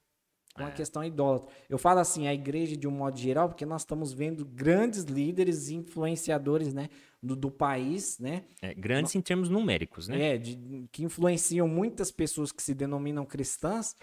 Uma 0.57 0.69
é. 0.69 0.71
questão 0.71 1.03
idólatra. 1.03 1.53
Eu 1.67 1.77
falo 1.77 1.99
assim, 1.99 2.27
a 2.27 2.33
igreja 2.33 2.77
de 2.77 2.87
um 2.87 2.91
modo 2.91 3.17
geral, 3.17 3.49
porque 3.49 3.65
nós 3.65 3.81
estamos 3.81 4.13
vendo 4.13 4.45
grandes 4.45 5.03
líderes 5.03 5.69
influenciadores 5.69 6.73
né, 6.73 6.89
do, 7.21 7.35
do 7.35 7.51
país. 7.51 8.19
Né? 8.19 8.45
É, 8.61 8.73
grandes 8.73 9.13
no, 9.15 9.19
em 9.19 9.21
termos 9.21 9.49
numéricos, 9.49 10.07
né? 10.07 10.35
É, 10.35 10.37
de, 10.37 10.87
que 10.91 11.03
influenciam 11.03 11.67
muitas 11.67 12.09
pessoas 12.09 12.53
que 12.53 12.63
se 12.63 12.73
denominam 12.73 13.25
cristãs. 13.25 13.97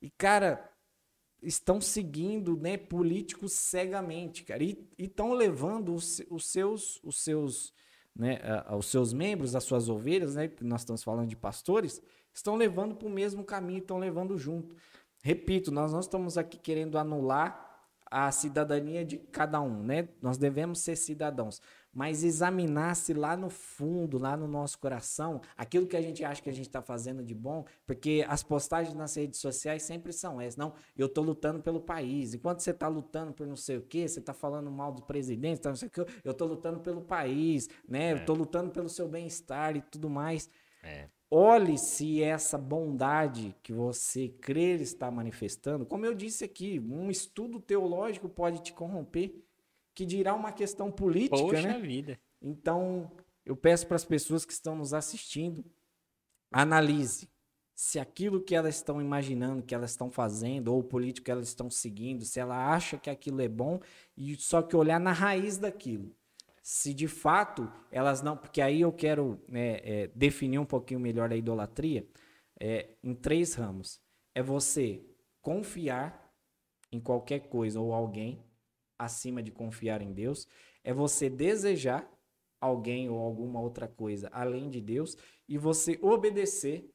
E, 0.00 0.08
cara, 0.10 0.70
estão 1.42 1.80
seguindo 1.80 2.56
né, 2.56 2.76
políticos 2.76 3.54
cegamente, 3.54 4.44
cara. 4.44 4.62
E 4.62 4.78
estão 4.96 5.32
levando 5.32 5.94
os, 5.94 6.22
os 6.30 6.46
seus. 6.46 7.00
Os 7.02 7.18
seus 7.20 7.72
né, 8.18 8.40
aos 8.66 8.86
seus 8.86 9.12
membros, 9.12 9.54
às 9.54 9.62
suas 9.64 9.88
ovelhas, 9.88 10.34
né, 10.34 10.50
nós 10.60 10.80
estamos 10.80 11.04
falando 11.04 11.28
de 11.28 11.36
pastores, 11.36 12.02
estão 12.34 12.56
levando 12.56 12.96
para 12.96 13.06
o 13.06 13.10
mesmo 13.10 13.44
caminho, 13.44 13.78
estão 13.78 13.98
levando 13.98 14.36
junto. 14.36 14.74
Repito, 15.22 15.70
nós 15.70 15.92
não 15.92 16.00
estamos 16.00 16.36
aqui 16.36 16.58
querendo 16.58 16.98
anular 16.98 17.66
a 18.10 18.30
cidadania 18.32 19.04
de 19.04 19.18
cada 19.18 19.60
um, 19.60 19.82
né? 19.82 20.08
Nós 20.22 20.38
devemos 20.38 20.80
ser 20.80 20.96
cidadãos, 20.96 21.60
mas 21.98 22.22
examinasse 22.22 23.12
lá 23.12 23.36
no 23.36 23.50
fundo, 23.50 24.18
lá 24.18 24.36
no 24.36 24.46
nosso 24.46 24.78
coração, 24.78 25.40
aquilo 25.56 25.84
que 25.84 25.96
a 25.96 26.00
gente 26.00 26.24
acha 26.24 26.40
que 26.40 26.48
a 26.48 26.52
gente 26.52 26.68
está 26.68 26.80
fazendo 26.80 27.24
de 27.24 27.34
bom, 27.34 27.64
porque 27.84 28.24
as 28.28 28.40
postagens 28.40 28.94
nas 28.94 29.16
redes 29.16 29.40
sociais 29.40 29.82
sempre 29.82 30.12
são 30.12 30.40
essas. 30.40 30.56
Não, 30.56 30.74
eu 30.96 31.06
estou 31.06 31.24
lutando 31.24 31.60
pelo 31.60 31.80
país. 31.80 32.34
Enquanto 32.34 32.60
você 32.60 32.70
está 32.70 32.86
lutando 32.86 33.32
por 33.32 33.48
não 33.48 33.56
sei 33.56 33.78
o 33.78 33.82
quê, 33.82 34.06
você 34.06 34.20
está 34.20 34.32
falando 34.32 34.70
mal 34.70 34.92
do 34.92 35.02
presidente, 35.02 35.60
tá 35.60 35.70
não 35.70 35.76
sei 35.76 35.88
o 35.88 35.90
quê, 35.90 36.06
eu 36.22 36.30
estou 36.30 36.46
lutando 36.46 36.78
pelo 36.78 37.00
país, 37.00 37.68
né? 37.88 38.10
É. 38.10 38.12
Eu 38.12 38.18
estou 38.18 38.36
lutando 38.36 38.70
pelo 38.70 38.88
seu 38.88 39.08
bem-estar 39.08 39.74
e 39.76 39.80
tudo 39.80 40.08
mais. 40.08 40.48
É. 40.84 41.08
Olhe 41.28 41.76
se 41.76 42.22
essa 42.22 42.56
bondade 42.56 43.56
que 43.60 43.72
você 43.72 44.28
crer 44.28 44.80
está 44.80 45.10
manifestando. 45.10 45.84
Como 45.84 46.06
eu 46.06 46.14
disse 46.14 46.44
aqui, 46.44 46.78
um 46.78 47.10
estudo 47.10 47.58
teológico 47.58 48.28
pode 48.28 48.62
te 48.62 48.72
corromper 48.72 49.34
que 49.98 50.06
dirá 50.06 50.32
uma 50.32 50.52
questão 50.52 50.92
política, 50.92 51.36
Poxa 51.36 51.60
né? 51.60 51.80
vida. 51.80 52.20
Então, 52.40 53.10
eu 53.44 53.56
peço 53.56 53.84
para 53.84 53.96
as 53.96 54.04
pessoas 54.04 54.44
que 54.44 54.52
estão 54.52 54.76
nos 54.76 54.94
assistindo, 54.94 55.64
analise 56.52 57.28
se 57.74 57.98
aquilo 57.98 58.40
que 58.40 58.54
elas 58.54 58.76
estão 58.76 59.02
imaginando, 59.02 59.60
que 59.60 59.74
elas 59.74 59.90
estão 59.90 60.08
fazendo, 60.08 60.68
ou 60.68 60.78
o 60.78 60.84
político 60.84 61.24
que 61.24 61.32
elas 61.32 61.48
estão 61.48 61.68
seguindo, 61.68 62.24
se 62.24 62.38
ela 62.38 62.72
acha 62.72 62.96
que 62.96 63.10
aquilo 63.10 63.40
é 63.40 63.48
bom, 63.48 63.80
e 64.16 64.36
só 64.36 64.62
que 64.62 64.76
olhar 64.76 65.00
na 65.00 65.10
raiz 65.10 65.58
daquilo. 65.58 66.14
Se 66.62 66.94
de 66.94 67.08
fato 67.08 67.68
elas 67.90 68.22
não. 68.22 68.36
Porque 68.36 68.60
aí 68.60 68.82
eu 68.82 68.92
quero 68.92 69.42
né, 69.48 69.80
é, 69.82 70.10
definir 70.14 70.60
um 70.60 70.64
pouquinho 70.64 71.00
melhor 71.00 71.32
a 71.32 71.36
idolatria 71.36 72.06
é, 72.60 72.90
em 73.02 73.16
três 73.16 73.54
ramos. 73.54 74.00
É 74.32 74.44
você 74.44 75.02
confiar 75.42 76.32
em 76.92 77.00
qualquer 77.00 77.48
coisa 77.48 77.80
ou 77.80 77.92
alguém 77.92 78.46
acima 78.98 79.42
de 79.42 79.50
confiar 79.50 80.02
em 80.02 80.12
Deus, 80.12 80.46
é 80.82 80.92
você 80.92 81.30
desejar 81.30 82.10
alguém 82.60 83.08
ou 83.08 83.18
alguma 83.18 83.60
outra 83.60 83.86
coisa 83.86 84.28
além 84.32 84.68
de 84.68 84.80
Deus 84.80 85.16
e 85.48 85.56
você 85.56 85.98
obedecer 86.02 86.90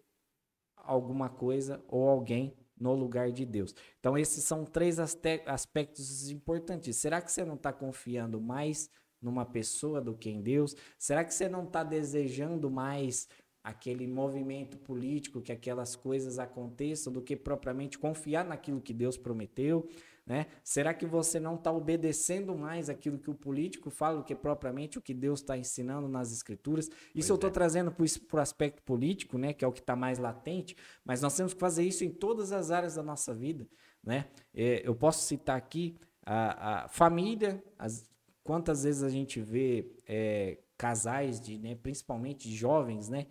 alguma 0.75 1.29
coisa 1.29 1.83
ou 1.87 2.09
alguém 2.09 2.53
no 2.77 2.93
lugar 2.93 3.31
de 3.31 3.45
Deus. 3.45 3.73
Então, 3.99 4.17
esses 4.17 4.43
são 4.43 4.65
três 4.65 4.99
aspectos 4.99 6.29
importantes. 6.29 6.97
Será 6.97 7.21
que 7.21 7.31
você 7.31 7.45
não 7.45 7.55
está 7.55 7.71
confiando 7.71 8.41
mais 8.41 8.89
numa 9.21 9.45
pessoa 9.45 10.01
do 10.01 10.13
que 10.13 10.29
em 10.29 10.41
Deus? 10.41 10.75
Será 10.99 11.23
que 11.23 11.33
você 11.33 11.47
não 11.47 11.63
está 11.63 11.81
desejando 11.83 12.69
mais 12.69 13.29
aquele 13.63 14.05
movimento 14.05 14.77
político, 14.77 15.41
que 15.41 15.53
aquelas 15.53 15.95
coisas 15.95 16.37
aconteçam, 16.37 17.13
do 17.13 17.21
que 17.21 17.37
propriamente 17.37 17.97
confiar 17.97 18.43
naquilo 18.43 18.81
que 18.81 18.93
Deus 18.93 19.17
prometeu? 19.17 19.87
Né? 20.25 20.47
Será 20.63 20.93
que 20.93 21.05
você 21.05 21.37
não 21.37 21.55
está 21.55 21.71
obedecendo 21.71 22.55
mais 22.55 22.89
aquilo 22.89 23.19
que 23.19 23.29
o 23.29 23.35
político 23.35 23.89
fala 23.89 24.17
do 24.17 24.23
que 24.23 24.33
propriamente 24.33 24.97
o 24.97 25.01
que 25.01 25.13
Deus 25.13 25.41
está 25.41 25.57
ensinando 25.57 26.07
nas 26.07 26.31
escrituras? 26.31 26.85
Isso 26.85 26.95
pois 27.13 27.29
eu 27.29 27.35
estou 27.35 27.49
é. 27.49 27.53
trazendo 27.53 27.91
para 27.91 28.37
o 28.37 28.41
aspecto 28.41 28.81
político, 28.83 29.37
né? 29.37 29.51
que 29.53 29.65
é 29.65 29.67
o 29.67 29.71
que 29.71 29.81
está 29.81 29.95
mais 29.95 30.19
latente, 30.19 30.77
mas 31.03 31.21
nós 31.21 31.35
temos 31.35 31.53
que 31.53 31.59
fazer 31.59 31.83
isso 31.83 32.05
em 32.05 32.09
todas 32.09 32.53
as 32.53 32.71
áreas 32.71 32.95
da 32.95 33.03
nossa 33.03 33.33
vida. 33.33 33.67
Né? 34.01 34.27
É, 34.53 34.87
eu 34.87 34.95
posso 34.95 35.25
citar 35.25 35.57
aqui 35.57 35.97
a, 36.25 36.83
a 36.83 36.87
família, 36.87 37.61
as, 37.77 38.09
quantas 38.43 38.83
vezes 38.83 39.03
a 39.03 39.09
gente 39.09 39.41
vê 39.41 39.91
é, 40.07 40.57
casais, 40.77 41.39
de, 41.39 41.57
né, 41.57 41.75
principalmente 41.75 42.49
jovens, 42.53 43.09
né? 43.09 43.27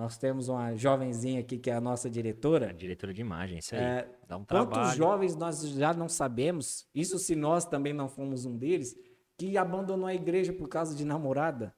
Nós 0.00 0.16
temos 0.16 0.48
uma 0.48 0.74
jovenzinha 0.74 1.40
aqui 1.40 1.58
que 1.58 1.68
é 1.68 1.74
a 1.74 1.80
nossa 1.80 2.08
diretora. 2.08 2.70
A 2.70 2.72
diretora 2.72 3.12
de 3.12 3.20
imagem, 3.20 3.58
isso 3.58 3.74
aí. 3.74 3.82
É, 3.82 4.08
Dá 4.26 4.38
um 4.38 4.46
quantos 4.46 4.72
trabalho. 4.72 4.96
jovens 4.96 5.36
nós 5.36 5.60
já 5.60 5.92
não 5.92 6.08
sabemos, 6.08 6.88
isso 6.94 7.18
se 7.18 7.36
nós 7.36 7.66
também 7.66 7.92
não 7.92 8.08
fomos 8.08 8.46
um 8.46 8.56
deles, 8.56 8.96
que 9.36 9.58
abandonou 9.58 10.06
a 10.06 10.14
igreja 10.14 10.54
por 10.54 10.68
causa 10.68 10.96
de 10.96 11.04
namorada? 11.04 11.74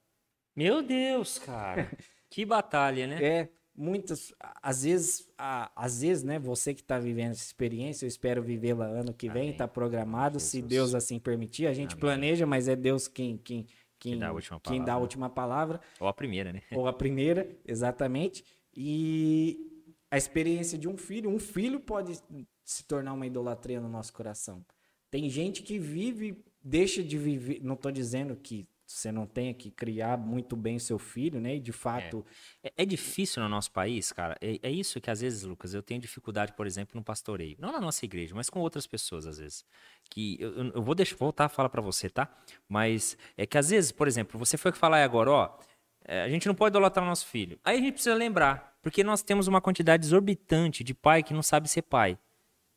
Meu 0.55 0.85
Deus, 0.85 1.37
cara. 1.41 1.91
que 2.31 2.47
batalha, 2.47 3.09
né? 3.09 3.25
É, 3.25 3.49
muitas, 3.75 4.33
às 4.63 4.85
vezes, 4.85 5.29
às 5.37 6.03
vezes, 6.03 6.23
né, 6.23 6.39
você 6.39 6.73
que 6.73 6.81
está 6.81 7.01
vivendo 7.01 7.33
essa 7.33 7.43
experiência, 7.43 8.05
eu 8.05 8.09
espero 8.09 8.41
vivê-la 8.41 8.87
ano 8.87 9.13
que 9.13 9.29
vem, 9.29 9.51
está 9.51 9.67
programado, 9.67 10.35
Jesus. 10.35 10.51
se 10.51 10.63
Deus 10.63 10.95
assim 10.95 11.19
permitir, 11.19 11.67
a 11.67 11.73
gente 11.73 11.95
Amém. 11.95 12.01
planeja, 12.01 12.47
mas 12.47 12.69
é 12.69 12.77
Deus 12.77 13.09
quem, 13.09 13.37
quem, 13.37 13.67
quem, 14.03 14.13
quem, 14.13 14.19
dá 14.19 14.29
a 14.29 14.33
última 14.33 14.59
palavra. 14.59 14.77
Quem 14.77 14.85
dá 14.85 14.93
a 14.95 14.99
última 14.99 15.31
palavra. 15.31 15.81
Ou 16.01 16.09
a 16.09 16.13
primeira, 16.13 16.53
né? 16.53 16.63
Ou 16.73 16.89
a 16.89 16.93
primeira, 16.93 17.49
exatamente. 17.65 18.45
E 18.77 19.87
a 20.11 20.17
experiência 20.17 20.77
de 20.77 20.89
um 20.89 20.97
filho, 20.97 21.31
um 21.31 21.39
filho 21.39 21.79
pode 21.79 22.21
se 22.65 22.85
tornar 22.85 23.13
uma 23.13 23.27
idolatria 23.27 23.81
no 23.81 23.89
nosso 23.89 24.13
coração. 24.13 24.65
Tem 25.09 25.31
gente 25.31 25.63
que 25.63 25.79
vive, 25.79 26.45
deixa 26.61 27.01
de 27.01 27.17
viver, 27.17 27.61
não 27.63 27.75
estou 27.75 27.93
dizendo 27.93 28.35
que 28.35 28.67
você 28.93 29.11
não 29.11 29.27
tenha 29.27 29.53
que 29.55 29.71
criar 29.71 30.17
muito 30.19 30.57
bem 30.57 30.79
seu 30.79 30.99
filho, 30.99 31.41
né? 31.41 31.57
E 31.57 31.61
de 31.61 31.73
fato. 31.73 32.25
É, 32.63 32.69
é, 32.69 32.73
é 32.83 32.85
difícil 32.85 33.43
no 33.43 33.49
nosso 33.49 33.71
país, 33.71 34.13
cara. 34.13 34.37
É, 34.41 34.59
é, 34.63 34.71
isso 34.71 35.01
que 35.01 35.11
às 35.11 35.21
vezes, 35.21 35.43
Lucas, 35.43 35.75
eu 35.75 35.83
tenho 35.83 36.01
dificuldade, 36.01 36.53
por 36.53 36.67
exemplo, 36.67 36.93
no 36.95 37.03
pastoreio. 37.03 37.57
Não 37.59 37.73
na 37.73 37.81
nossa 37.81 38.05
igreja, 38.05 38.35
mas 38.35 38.51
com 38.51 38.61
outras 38.61 38.87
pessoas, 38.87 39.27
às 39.27 39.39
vezes. 39.39 39.65
Que 40.11 40.37
eu, 40.41 40.73
eu 40.75 40.83
vou 40.83 40.95
deixar, 40.95 41.17
voltar 41.17 41.47
a 41.47 41.49
falar 41.49 41.69
para 41.69 41.81
você, 41.81 42.09
tá? 42.09 42.29
Mas 42.69 43.17
é 43.37 43.47
que 43.47 43.59
às 43.59 43.71
vezes, 43.71 43.93
por 43.93 44.07
exemplo, 44.07 44.39
você 44.39 44.57
foi 44.57 44.73
falar 44.73 45.03
agora, 45.03 45.31
ó. 45.31 45.59
É, 46.05 46.23
a 46.23 46.29
gente 46.29 46.47
não 46.49 46.55
pode 46.55 46.73
idolatrar 46.73 47.05
o 47.05 47.09
nosso 47.09 47.27
filho. 47.27 47.59
Aí 47.65 47.79
a 47.79 47.81
gente 47.81 47.93
precisa 47.93 48.15
lembrar, 48.15 48.77
porque 48.83 49.05
nós 49.05 49.23
temos 49.23 49.47
uma 49.47 49.61
quantidade 49.61 50.05
exorbitante 50.05 50.83
de 50.83 50.93
pai 50.93 51.23
que 51.23 51.33
não 51.33 51.43
sabe 51.43 51.69
ser 51.69 51.83
pai 51.83 52.19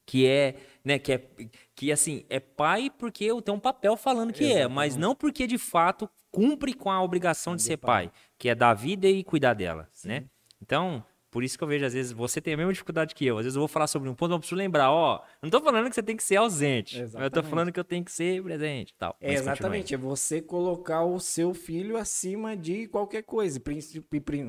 que 0.05 0.27
é, 0.27 0.55
né, 0.85 0.99
que 0.99 1.13
é 1.13 1.27
que 1.73 1.91
assim, 1.91 2.23
é 2.29 2.39
pai 2.39 2.91
porque 2.95 3.27
tem 3.41 3.53
um 3.53 3.59
papel 3.59 3.97
falando 3.97 4.31
que 4.31 4.43
Exatamente. 4.43 4.65
é, 4.65 4.67
mas 4.67 4.95
não 4.95 5.15
porque 5.15 5.47
de 5.47 5.57
fato 5.57 6.07
cumpre 6.31 6.73
com 6.73 6.91
a 6.91 7.01
obrigação 7.01 7.55
de 7.55 7.63
ser 7.63 7.77
pai, 7.77 8.11
que 8.37 8.47
é 8.47 8.55
dar 8.55 8.75
vida 8.75 9.07
e 9.07 9.23
cuidar 9.23 9.55
dela, 9.55 9.89
Sim. 9.91 10.07
né? 10.09 10.23
Então, 10.61 11.03
por 11.31 11.43
isso 11.43 11.57
que 11.57 11.63
eu 11.63 11.67
vejo, 11.67 11.85
às 11.85 11.93
vezes, 11.93 12.11
você 12.13 12.39
tem 12.39 12.53
a 12.53 12.57
mesma 12.57 12.71
dificuldade 12.71 13.13
que 13.13 13.25
eu. 13.25 13.37
Às 13.37 13.43
vezes 13.43 13.55
eu 13.55 13.61
vou 13.61 13.67
falar 13.67 13.87
sobre 13.87 14.07
um 14.07 14.15
ponto, 14.15 14.33
eu 14.33 14.39
preciso 14.39 14.57
lembrar, 14.57 14.91
ó, 14.91 15.21
não 15.41 15.49
tô 15.49 15.59
falando 15.59 15.89
que 15.89 15.95
você 15.95 16.03
tem 16.03 16.15
que 16.15 16.23
ser 16.23 16.37
ausente. 16.37 17.01
Exatamente. 17.01 17.23
Eu 17.23 17.31
tô 17.41 17.49
falando 17.49 17.71
que 17.73 17.79
eu 17.79 17.83
tenho 17.83 18.05
que 18.05 18.11
ser 18.11 18.41
presente 18.41 18.93
tal. 18.97 19.17
É, 19.19 19.33
exatamente, 19.33 19.93
é 19.93 19.97
você 19.97 20.41
colocar 20.41 21.03
o 21.03 21.19
seu 21.19 21.53
filho 21.53 21.97
acima 21.97 22.55
de 22.55 22.87
qualquer 22.87 23.23
coisa. 23.23 23.61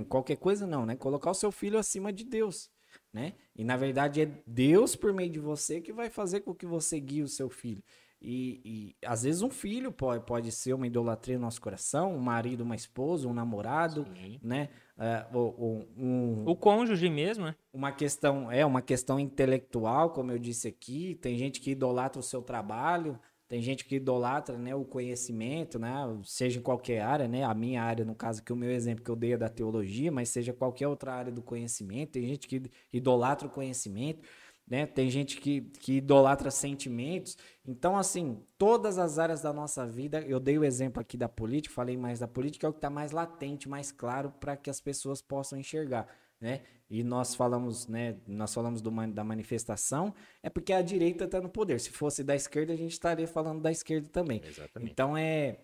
Qualquer 0.08 0.36
coisa 0.36 0.66
não, 0.66 0.86
né? 0.86 0.94
Colocar 0.94 1.30
o 1.30 1.34
seu 1.34 1.50
filho 1.50 1.78
acima 1.78 2.12
de 2.12 2.24
Deus 2.24 2.70
né? 3.12 3.34
E 3.54 3.64
na 3.64 3.76
verdade 3.76 4.22
é 4.22 4.42
Deus 4.46 4.94
por 4.96 5.12
meio 5.12 5.30
de 5.30 5.40
você 5.40 5.80
que 5.80 5.92
vai 5.92 6.10
fazer 6.10 6.40
com 6.40 6.54
que 6.54 6.66
você 6.66 7.00
guie 7.00 7.22
o 7.22 7.28
seu 7.28 7.48
filho. 7.48 7.82
E, 8.20 8.60
e, 8.64 8.96
às 9.06 9.22
vezes 9.24 9.42
um 9.42 9.50
filho 9.50 9.92
pode, 9.92 10.24
pode 10.24 10.50
ser 10.50 10.72
uma 10.72 10.86
idolatria 10.86 11.36
no 11.36 11.44
nosso 11.44 11.60
coração, 11.60 12.14
um 12.14 12.20
marido, 12.20 12.62
uma 12.62 12.74
esposa, 12.74 13.28
um 13.28 13.34
namorado, 13.34 14.06
Sim. 14.16 14.38
né? 14.42 14.70
É, 14.98 15.26
ou, 15.34 15.86
um, 15.96 16.44
o 16.46 16.56
cônjuge 16.56 17.10
mesmo, 17.10 17.44
né? 17.44 17.54
Uma 17.72 17.92
questão, 17.92 18.50
é, 18.50 18.64
uma 18.64 18.80
questão 18.80 19.20
intelectual, 19.20 20.10
como 20.10 20.32
eu 20.32 20.38
disse 20.38 20.66
aqui. 20.66 21.14
Tem 21.16 21.36
gente 21.36 21.60
que 21.60 21.72
idolatra 21.72 22.18
o 22.18 22.22
seu 22.22 22.40
trabalho, 22.40 23.20
tem 23.48 23.62
gente 23.62 23.84
que 23.84 23.96
idolatra, 23.96 24.58
né, 24.58 24.74
o 24.74 24.84
conhecimento, 24.84 25.78
né, 25.78 25.94
seja 26.24 26.58
em 26.58 26.62
qualquer 26.62 27.00
área, 27.00 27.28
né, 27.28 27.44
a 27.44 27.54
minha 27.54 27.82
área, 27.82 28.04
no 28.04 28.14
caso 28.14 28.42
que 28.42 28.52
o 28.52 28.56
meu 28.56 28.70
exemplo 28.70 29.04
que 29.04 29.10
eu 29.10 29.16
dei 29.16 29.34
é 29.34 29.36
da 29.36 29.48
teologia, 29.48 30.10
mas 30.10 30.28
seja 30.28 30.52
qualquer 30.52 30.88
outra 30.88 31.12
área 31.12 31.32
do 31.32 31.42
conhecimento, 31.42 32.12
tem 32.12 32.26
gente 32.26 32.48
que 32.48 32.62
idolatra 32.92 33.46
o 33.46 33.50
conhecimento, 33.50 34.20
né, 34.66 34.84
tem 34.84 35.08
gente 35.08 35.40
que, 35.40 35.60
que 35.60 35.98
idolatra 35.98 36.50
sentimentos. 36.50 37.38
Então, 37.64 37.96
assim, 37.96 38.42
todas 38.58 38.98
as 38.98 39.16
áreas 39.16 39.40
da 39.42 39.52
nossa 39.52 39.86
vida, 39.86 40.20
eu 40.22 40.40
dei 40.40 40.58
o 40.58 40.64
exemplo 40.64 41.00
aqui 41.00 41.16
da 41.16 41.28
política, 41.28 41.72
falei 41.72 41.96
mais 41.96 42.18
da 42.18 42.26
política, 42.26 42.66
é 42.66 42.70
o 42.70 42.72
que 42.72 42.78
está 42.78 42.90
mais 42.90 43.12
latente, 43.12 43.68
mais 43.68 43.92
claro 43.92 44.32
para 44.40 44.56
que 44.56 44.68
as 44.68 44.80
pessoas 44.80 45.22
possam 45.22 45.56
enxergar 45.58 46.08
né? 46.40 46.62
E 46.88 47.02
nós 47.02 47.34
falamos, 47.34 47.88
né? 47.88 48.16
Nós 48.26 48.54
falamos 48.54 48.80
do, 48.80 48.90
da 49.08 49.24
manifestação, 49.24 50.14
é 50.42 50.48
porque 50.48 50.72
a 50.72 50.82
direita 50.82 51.24
está 51.24 51.40
no 51.40 51.48
poder. 51.48 51.80
Se 51.80 51.90
fosse 51.90 52.22
da 52.22 52.36
esquerda, 52.36 52.72
a 52.72 52.76
gente 52.76 52.92
estaria 52.92 53.26
falando 53.26 53.60
da 53.60 53.70
esquerda 53.70 54.08
também. 54.08 54.40
Exatamente. 54.44 54.92
Então 54.92 55.16
é 55.16 55.58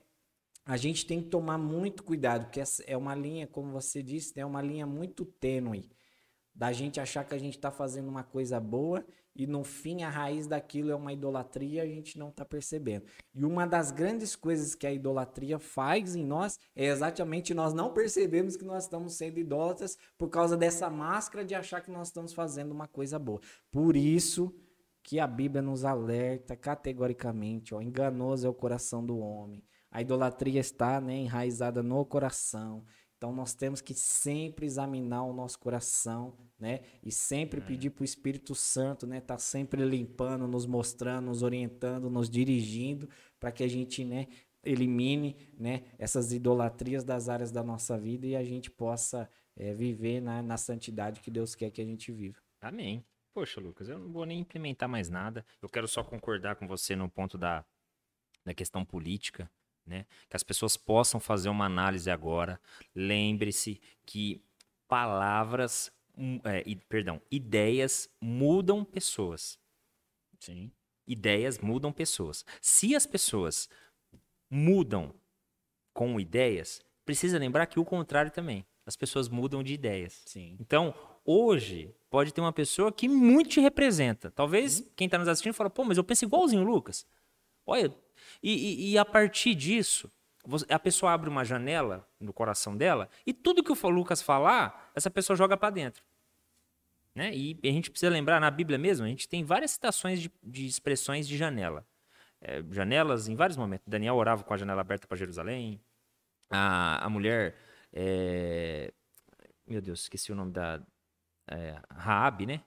a 0.64 0.76
gente 0.76 1.06
tem 1.06 1.20
que 1.20 1.28
tomar 1.28 1.58
muito 1.58 2.04
cuidado, 2.04 2.44
porque 2.44 2.62
é 2.86 2.96
uma 2.96 3.14
linha, 3.14 3.48
como 3.48 3.72
você 3.72 4.00
disse, 4.00 4.38
é 4.38 4.46
uma 4.46 4.62
linha 4.62 4.86
muito 4.86 5.24
tênue 5.24 5.90
da 6.54 6.72
gente 6.72 7.00
achar 7.00 7.24
que 7.24 7.34
a 7.34 7.38
gente 7.38 7.56
está 7.56 7.70
fazendo 7.70 8.08
uma 8.08 8.22
coisa 8.22 8.60
boa 8.60 9.04
e 9.34 9.46
no 9.46 9.64
fim 9.64 10.02
a 10.02 10.10
raiz 10.10 10.46
daquilo 10.46 10.90
é 10.90 10.94
uma 10.94 11.12
idolatria, 11.12 11.82
a 11.82 11.86
gente 11.86 12.18
não 12.18 12.28
está 12.28 12.44
percebendo. 12.44 13.06
E 13.34 13.44
uma 13.44 13.66
das 13.66 13.90
grandes 13.90 14.36
coisas 14.36 14.74
que 14.74 14.86
a 14.86 14.92
idolatria 14.92 15.58
faz 15.58 16.14
em 16.14 16.24
nós 16.24 16.58
é 16.76 16.86
exatamente 16.86 17.54
nós 17.54 17.72
não 17.72 17.92
percebemos 17.92 18.56
que 18.56 18.64
nós 18.64 18.84
estamos 18.84 19.14
sendo 19.14 19.38
idólatras 19.38 19.96
por 20.18 20.28
causa 20.28 20.56
dessa 20.56 20.90
máscara 20.90 21.44
de 21.44 21.54
achar 21.54 21.80
que 21.80 21.90
nós 21.90 22.08
estamos 22.08 22.32
fazendo 22.32 22.72
uma 22.72 22.86
coisa 22.86 23.18
boa. 23.18 23.40
Por 23.70 23.96
isso 23.96 24.54
que 25.02 25.18
a 25.18 25.26
Bíblia 25.26 25.62
nos 25.62 25.84
alerta 25.84 26.54
categoricamente, 26.54 27.74
ó, 27.74 27.80
enganoso 27.80 28.46
é 28.46 28.50
o 28.50 28.54
coração 28.54 29.04
do 29.04 29.18
homem. 29.18 29.64
A 29.90 30.00
idolatria 30.00 30.60
está 30.60 31.00
né, 31.00 31.16
enraizada 31.16 31.82
no 31.82 32.04
coração. 32.06 32.84
Então 33.22 33.32
nós 33.32 33.54
temos 33.54 33.80
que 33.80 33.94
sempre 33.94 34.66
examinar 34.66 35.22
o 35.22 35.32
nosso 35.32 35.56
coração, 35.56 36.36
né? 36.58 36.80
E 37.04 37.12
sempre 37.12 37.60
é. 37.60 37.62
pedir 37.64 37.90
para 37.90 38.02
o 38.02 38.04
Espírito 38.04 38.52
Santo, 38.52 39.06
né? 39.06 39.20
Tá 39.20 39.38
sempre 39.38 39.84
limpando, 39.84 40.48
nos 40.48 40.66
mostrando, 40.66 41.26
nos 41.26 41.44
orientando, 41.44 42.10
nos 42.10 42.28
dirigindo, 42.28 43.08
para 43.38 43.52
que 43.52 43.62
a 43.62 43.68
gente, 43.68 44.04
né? 44.04 44.26
elimine 44.64 45.36
né, 45.58 45.84
essas 45.98 46.32
idolatrias 46.32 47.02
das 47.02 47.28
áreas 47.28 47.50
da 47.50 47.64
nossa 47.64 47.98
vida 47.98 48.26
e 48.26 48.36
a 48.36 48.44
gente 48.44 48.70
possa 48.70 49.28
é, 49.56 49.72
viver 49.72 50.20
na, 50.20 50.40
na 50.40 50.56
santidade 50.56 51.20
que 51.20 51.32
Deus 51.32 51.54
quer 51.56 51.70
que 51.70 51.80
a 51.80 51.84
gente 51.84 52.12
viva. 52.12 52.38
Amém. 52.60 53.04
Poxa, 53.34 53.60
Lucas, 53.60 53.88
eu 53.88 53.98
não 53.98 54.12
vou 54.12 54.24
nem 54.24 54.40
implementar 54.40 54.88
mais 54.88 55.08
nada. 55.08 55.44
Eu 55.60 55.68
quero 55.68 55.86
só 55.86 56.02
concordar 56.02 56.56
com 56.56 56.66
você 56.66 56.94
no 56.94 57.08
ponto 57.08 57.36
da, 57.36 57.64
da 58.44 58.54
questão 58.54 58.84
política, 58.84 59.50
né? 59.86 60.06
Que 60.28 60.36
as 60.36 60.42
pessoas 60.42 60.76
possam 60.76 61.20
fazer 61.20 61.48
uma 61.48 61.66
análise 61.66 62.10
agora. 62.10 62.60
Lembre-se 62.94 63.80
que 64.04 64.42
palavras, 64.88 65.92
hum, 66.16 66.40
é, 66.44 66.62
perdão, 66.88 67.20
ideias 67.30 68.08
mudam 68.20 68.84
pessoas. 68.84 69.58
Sim. 70.38 70.70
Ideias 71.06 71.58
mudam 71.58 71.92
pessoas. 71.92 72.44
Se 72.60 72.94
as 72.94 73.06
pessoas 73.06 73.68
mudam 74.48 75.14
com 75.92 76.18
ideias, 76.20 76.80
precisa 77.04 77.38
lembrar 77.38 77.66
que 77.66 77.80
o 77.80 77.84
contrário 77.84 78.30
também. 78.30 78.64
As 78.84 78.96
pessoas 78.96 79.28
mudam 79.28 79.62
de 79.62 79.74
ideias. 79.74 80.22
Sim. 80.26 80.56
Então, 80.58 80.94
hoje, 81.24 81.94
pode 82.10 82.34
ter 82.34 82.40
uma 82.40 82.52
pessoa 82.52 82.92
que 82.92 83.08
muito 83.08 83.50
te 83.50 83.60
representa. 83.60 84.30
Talvez 84.30 84.80
uhum. 84.80 84.86
quem 84.96 85.06
está 85.06 85.18
nos 85.18 85.28
assistindo 85.28 85.54
fala, 85.54 85.70
pô, 85.70 85.84
mas 85.84 85.96
eu 85.96 86.04
penso 86.04 86.24
igualzinho 86.24 86.62
o 86.62 86.66
Lucas. 86.66 87.06
Olha, 87.64 87.94
e, 88.42 88.52
e, 88.52 88.92
e, 88.92 88.98
a 88.98 89.04
partir 89.04 89.54
disso, 89.54 90.10
a 90.68 90.78
pessoa 90.78 91.12
abre 91.12 91.28
uma 91.28 91.44
janela 91.44 92.08
no 92.18 92.32
coração 92.32 92.76
dela 92.76 93.08
e 93.26 93.32
tudo 93.32 93.62
que 93.62 93.72
o 93.72 93.88
Lucas 93.88 94.20
falar, 94.20 94.90
essa 94.94 95.10
pessoa 95.10 95.36
joga 95.36 95.56
para 95.56 95.70
dentro. 95.70 96.02
Né? 97.14 97.34
E 97.34 97.58
a 97.62 97.68
gente 97.68 97.90
precisa 97.90 98.10
lembrar, 98.10 98.40
na 98.40 98.50
Bíblia 98.50 98.78
mesmo, 98.78 99.04
a 99.04 99.08
gente 99.08 99.28
tem 99.28 99.44
várias 99.44 99.72
citações 99.72 100.20
de, 100.20 100.30
de 100.42 100.66
expressões 100.66 101.28
de 101.28 101.36
janela. 101.36 101.86
É, 102.40 102.62
janelas 102.70 103.28
em 103.28 103.36
vários 103.36 103.56
momentos. 103.56 103.86
Daniel 103.86 104.16
orava 104.16 104.42
com 104.42 104.52
a 104.52 104.56
janela 104.56 104.80
aberta 104.80 105.06
para 105.06 105.16
Jerusalém. 105.16 105.80
A, 106.50 107.04
a 107.04 107.08
mulher. 107.08 107.56
É... 107.92 108.92
Meu 109.66 109.80
Deus, 109.80 110.02
esqueci 110.02 110.32
o 110.32 110.34
nome 110.34 110.52
da. 110.52 110.82
É, 111.48 111.80
Raab, 111.90 112.46
né? 112.46 112.62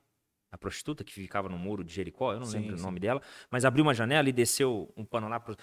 A 0.56 0.58
prostituta 0.58 1.04
que 1.04 1.12
ficava 1.12 1.50
no 1.50 1.58
muro 1.58 1.84
de 1.84 1.94
Jericó, 1.94 2.32
eu 2.32 2.40
não 2.40 2.46
sim, 2.46 2.60
lembro 2.60 2.78
sim. 2.78 2.82
o 2.82 2.86
nome 2.86 2.98
dela, 2.98 3.22
mas 3.52 3.66
abriu 3.66 3.84
uma 3.84 3.94
janela 3.94 4.30
e 4.30 4.32
desceu 4.32 4.90
um 4.96 5.04
pano 5.04 5.28
lá. 5.28 5.38
Pro... 5.38 5.54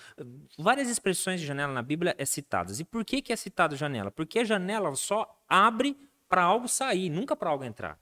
Várias 0.58 0.86
expressões 0.86 1.40
de 1.40 1.46
janela 1.46 1.72
na 1.72 1.80
Bíblia 1.80 2.14
é 2.18 2.26
citadas. 2.26 2.78
E 2.78 2.84
por 2.84 3.02
que, 3.02 3.22
que 3.22 3.32
é 3.32 3.36
citado 3.36 3.74
janela? 3.74 4.10
Porque 4.10 4.40
a 4.40 4.44
janela 4.44 4.94
só 4.94 5.42
abre 5.48 5.96
para 6.28 6.42
algo 6.42 6.68
sair, 6.68 7.08
nunca 7.08 7.34
para 7.34 7.48
algo 7.48 7.64
entrar. 7.64 7.98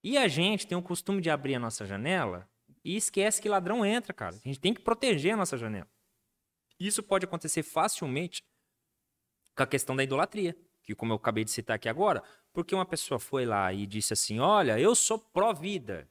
E 0.00 0.16
a 0.16 0.28
gente 0.28 0.64
tem 0.64 0.78
o 0.78 0.82
costume 0.82 1.20
de 1.20 1.28
abrir 1.28 1.56
a 1.56 1.58
nossa 1.58 1.84
janela 1.84 2.48
e 2.84 2.96
esquece 2.96 3.42
que 3.42 3.48
ladrão 3.48 3.84
entra, 3.84 4.14
cara. 4.14 4.36
A 4.36 4.48
gente 4.48 4.60
tem 4.60 4.72
que 4.72 4.80
proteger 4.80 5.34
a 5.34 5.36
nossa 5.36 5.58
janela. 5.58 5.88
Isso 6.78 7.02
pode 7.02 7.24
acontecer 7.24 7.64
facilmente 7.64 8.44
com 9.56 9.62
a 9.64 9.66
questão 9.66 9.96
da 9.96 10.04
idolatria, 10.04 10.56
que 10.84 10.94
como 10.94 11.12
eu 11.12 11.16
acabei 11.16 11.44
de 11.44 11.50
citar 11.50 11.74
aqui 11.74 11.88
agora, 11.88 12.22
porque 12.52 12.74
uma 12.74 12.86
pessoa 12.86 13.18
foi 13.18 13.44
lá 13.46 13.72
e 13.72 13.86
disse 13.86 14.12
assim: 14.12 14.38
"Olha, 14.40 14.78
eu 14.78 14.94
sou 14.94 15.18
pró-vida, 15.18 16.08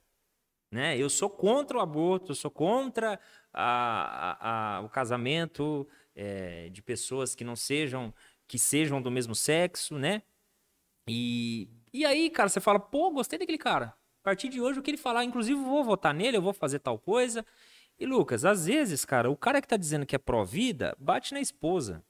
né? 0.71 0.97
Eu 0.97 1.09
sou 1.09 1.29
contra 1.29 1.77
o 1.77 1.81
aborto, 1.81 2.31
eu 2.31 2.35
sou 2.35 2.51
contra 2.51 3.19
a, 3.53 4.77
a, 4.77 4.77
a, 4.77 4.81
o 4.81 4.89
casamento 4.89 5.87
é, 6.15 6.69
de 6.69 6.81
pessoas 6.81 7.35
que 7.35 7.43
não 7.43 7.55
sejam 7.55 8.13
que 8.47 8.57
sejam 8.57 8.99
do 9.01 9.11
mesmo 9.11 9.35
sexo, 9.35 9.97
né? 9.97 10.23
E, 11.07 11.69
e 11.93 12.03
aí, 12.03 12.29
cara, 12.31 12.49
você 12.49 12.59
fala, 12.59 12.79
pô, 12.79 13.11
gostei 13.11 13.37
daquele 13.37 13.59
cara. 13.59 13.95
A 14.21 14.23
partir 14.23 14.49
de 14.49 14.59
hoje, 14.59 14.79
o 14.79 14.81
que 14.83 14.89
ele 14.89 14.97
falar, 14.97 15.23
inclusive, 15.23 15.59
vou 15.59 15.83
votar 15.83 16.13
nele, 16.13 16.37
eu 16.37 16.41
vou 16.41 16.51
fazer 16.51 16.79
tal 16.79 16.97
coisa. 16.97 17.45
E, 17.99 18.05
Lucas, 18.07 18.45
às 18.45 18.65
vezes, 18.65 19.05
cara, 19.05 19.29
o 19.29 19.37
cara 19.37 19.61
que 19.61 19.67
tá 19.67 19.77
dizendo 19.77 20.05
que 20.05 20.15
é 20.15 20.19
pró-vida 20.19 20.95
bate 20.99 21.33
na 21.33 21.39
esposa. 21.39 22.03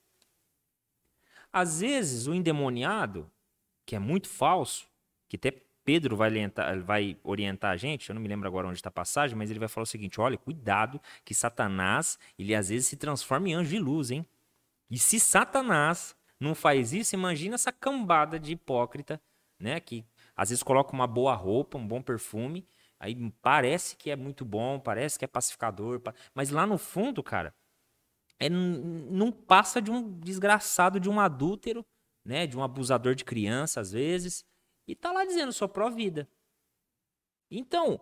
Às 1.51 1.81
vezes, 1.81 2.25
o 2.25 2.33
endemoniado, 2.33 3.29
que 3.89 3.95
é 3.95 3.99
muito 3.99 4.29
falso, 4.29 4.87
que 5.27 5.35
até 5.35 5.49
Pedro 5.83 6.15
vai 6.15 6.29
orientar, 6.29 6.79
vai 6.83 7.17
orientar 7.23 7.71
a 7.71 7.75
gente, 7.75 8.07
eu 8.07 8.13
não 8.13 8.21
me 8.21 8.27
lembro 8.27 8.47
agora 8.47 8.67
onde 8.67 8.77
está 8.77 8.89
a 8.89 8.91
passagem, 8.91 9.35
mas 9.35 9.49
ele 9.49 9.57
vai 9.57 9.67
falar 9.67 9.81
o 9.81 9.87
seguinte: 9.87 10.21
olha, 10.21 10.37
cuidado, 10.37 11.01
que 11.25 11.33
Satanás, 11.33 12.19
ele 12.37 12.53
às 12.53 12.69
vezes 12.69 12.85
se 12.85 12.95
transforma 12.95 13.49
em 13.49 13.55
anjo 13.55 13.71
de 13.71 13.79
luz, 13.79 14.11
hein? 14.11 14.23
E 14.91 14.99
se 14.99 15.19
Satanás 15.19 16.15
não 16.39 16.53
faz 16.53 16.93
isso, 16.93 17.15
imagina 17.15 17.55
essa 17.55 17.71
cambada 17.71 18.39
de 18.39 18.51
hipócrita, 18.51 19.19
né? 19.59 19.79
Que 19.79 20.05
às 20.35 20.49
vezes 20.49 20.61
coloca 20.61 20.93
uma 20.93 21.07
boa 21.07 21.33
roupa, 21.33 21.75
um 21.79 21.87
bom 21.87 21.99
perfume, 21.99 22.67
aí 22.99 23.15
parece 23.41 23.95
que 23.95 24.11
é 24.11 24.15
muito 24.15 24.45
bom, 24.45 24.79
parece 24.79 25.17
que 25.17 25.25
é 25.25 25.27
pacificador, 25.27 25.99
mas 26.35 26.51
lá 26.51 26.67
no 26.67 26.77
fundo, 26.77 27.23
cara, 27.23 27.55
é, 28.39 28.49
não 28.49 29.31
passa 29.31 29.81
de 29.81 29.89
um 29.89 30.19
desgraçado, 30.19 30.99
de 30.99 31.09
um 31.09 31.19
adúltero, 31.19 31.83
né, 32.23 32.45
de 32.47 32.57
um 32.57 32.63
abusador 32.63 33.15
de 33.15 33.23
criança 33.23 33.79
às 33.79 33.91
vezes, 33.91 34.45
e 34.87 34.95
tá 34.95 35.11
lá 35.11 35.25
dizendo 35.25 35.53
sua 35.53 35.67
pró-vida. 35.67 36.27
Então, 37.51 38.01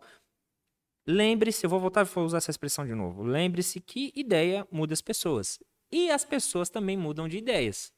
lembre-se, 1.06 1.66
eu 1.66 1.70
vou 1.70 1.80
voltar 1.80 2.08
a 2.08 2.20
usar 2.20 2.38
essa 2.38 2.52
expressão 2.52 2.86
de 2.86 2.94
novo. 2.94 3.24
Lembre-se 3.24 3.80
que 3.80 4.12
ideia 4.16 4.68
muda 4.72 4.94
as 4.94 5.02
pessoas. 5.02 5.60
E 5.92 6.12
as 6.12 6.26
pessoas 6.26 6.70
também 6.70 6.98
mudam 6.98 7.28
de 7.28 7.38
ideias. 7.38 7.94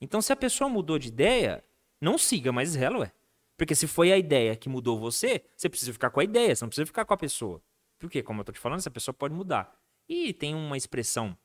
Então, 0.00 0.20
se 0.22 0.32
a 0.32 0.36
pessoa 0.36 0.68
mudou 0.68 0.98
de 0.98 1.08
ideia, 1.08 1.64
não 2.00 2.18
siga 2.18 2.52
mais 2.52 2.76
ela, 2.76 2.98
ué. 2.98 3.12
Porque 3.56 3.74
se 3.74 3.86
foi 3.86 4.12
a 4.12 4.18
ideia 4.18 4.56
que 4.56 4.68
mudou 4.68 4.98
você, 4.98 5.44
você 5.56 5.68
precisa 5.68 5.92
ficar 5.92 6.10
com 6.10 6.20
a 6.20 6.24
ideia, 6.24 6.54
você 6.54 6.64
não 6.64 6.68
precisa 6.68 6.86
ficar 6.86 7.04
com 7.04 7.14
a 7.14 7.16
pessoa. 7.16 7.62
Porque, 7.98 8.22
como 8.22 8.40
eu 8.40 8.44
tô 8.44 8.52
te 8.52 8.58
falando, 8.58 8.80
essa 8.80 8.90
pessoa 8.90 9.14
pode 9.14 9.34
mudar. 9.34 9.76
E 10.08 10.32
tem 10.32 10.54
uma 10.54 10.76
expressão 10.76 11.36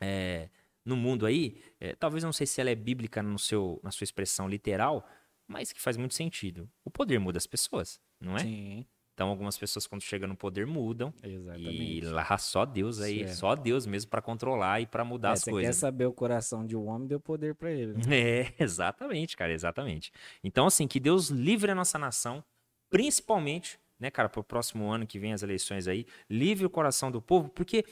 é, 0.00 0.48
no 0.84 0.96
mundo 0.96 1.26
aí, 1.26 1.60
é, 1.80 1.94
talvez 1.94 2.24
não 2.24 2.32
sei 2.32 2.46
se 2.46 2.60
ela 2.60 2.70
é 2.70 2.74
bíblica 2.74 3.22
no 3.22 3.38
seu, 3.38 3.80
na 3.82 3.90
sua 3.90 4.04
expressão 4.04 4.48
literal, 4.48 5.06
mas 5.46 5.72
que 5.72 5.80
faz 5.80 5.96
muito 5.96 6.14
sentido. 6.14 6.68
O 6.84 6.90
poder 6.90 7.18
muda 7.18 7.38
as 7.38 7.46
pessoas, 7.46 8.00
não 8.20 8.36
é? 8.36 8.40
Sim. 8.40 8.86
Então 9.14 9.28
algumas 9.28 9.58
pessoas 9.58 9.86
quando 9.86 10.02
chegam 10.02 10.28
no 10.28 10.36
poder 10.36 10.66
mudam. 10.66 11.12
Exatamente. 11.22 11.98
E 11.98 12.00
lá 12.00 12.38
só 12.38 12.64
Deus 12.64 13.00
aí, 13.00 13.18
certo. 13.18 13.36
só 13.36 13.54
Deus 13.54 13.86
mesmo 13.86 14.10
para 14.10 14.22
controlar 14.22 14.80
e 14.80 14.86
para 14.86 15.04
mudar 15.04 15.30
é, 15.30 15.32
as 15.32 15.44
coisas. 15.44 15.76
Você 15.76 15.80
quer 15.80 15.86
saber 15.86 16.06
o 16.06 16.12
coração 16.12 16.66
de 16.66 16.76
um 16.76 16.88
homem, 16.88 17.06
deu 17.06 17.20
poder 17.20 17.54
para 17.54 17.70
ele. 17.70 17.92
Né? 17.92 18.02
É, 18.12 18.54
exatamente, 18.58 19.36
cara, 19.36 19.52
exatamente. 19.52 20.10
Então 20.42 20.66
assim, 20.66 20.88
que 20.88 20.98
Deus 20.98 21.28
livre 21.28 21.70
a 21.70 21.74
nossa 21.74 21.98
nação, 21.98 22.42
principalmente, 22.88 23.78
né, 24.00 24.10
cara, 24.10 24.28
para 24.28 24.40
o 24.40 24.44
próximo 24.44 24.90
ano 24.90 25.06
que 25.06 25.18
vem 25.18 25.32
as 25.32 25.42
eleições 25.42 25.86
aí, 25.86 26.06
livre 26.28 26.64
o 26.64 26.70
coração 26.70 27.10
do 27.10 27.20
povo, 27.20 27.50
porque 27.50 27.84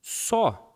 só 0.00 0.71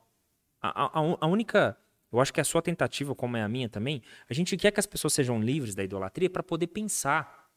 a, 0.75 0.87
a, 0.87 1.17
a 1.21 1.27
única 1.27 1.77
eu 2.13 2.21
acho 2.21 2.33
que 2.33 2.41
a 2.41 2.45
sua 2.45 2.63
tentativa, 2.63 3.15
como 3.15 3.37
é 3.37 3.43
a 3.43 3.49
minha 3.49 3.69
também, 3.69 4.03
a 4.29 4.33
gente 4.33 4.57
quer 4.57 4.71
que 4.71 4.81
as 4.81 4.87
pessoas 4.87 5.13
sejam 5.13 5.41
livres 5.41 5.75
da 5.75 5.83
idolatria 5.83 6.31
para 6.31 6.43
poder 6.43 6.69
pensar. 6.69 7.51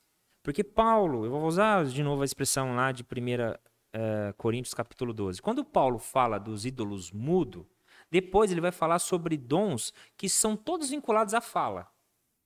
Porque 0.44 0.64
Paulo, 0.64 1.26
eu 1.26 1.32
vou 1.32 1.46
usar 1.46 1.86
de 1.86 2.02
novo 2.02 2.24
a 2.24 2.26
expressão 2.26 2.76
lá 2.76 2.92
de 2.92 3.04
1 3.04 3.06
uh, 3.06 3.60
eh, 3.94 4.34
Coríntios 4.38 4.74
capítulo 4.74 5.14
12. 5.14 5.42
Quando 5.42 5.64
Paulo 5.64 6.00
fala 6.00 6.40
dos 6.40 6.66
ídolos 6.66 7.12
mudo, 7.12 7.68
depois 8.10 8.52
ele 8.52 8.62
vai 8.62 8.72
falar 8.72 9.00
sobre 9.00 9.38
dons 9.38 9.94
que 10.18 10.28
são 10.28 10.56
todos 10.56 10.90
vinculados 10.90 11.34
à 11.34 11.42
fala. 11.42 11.88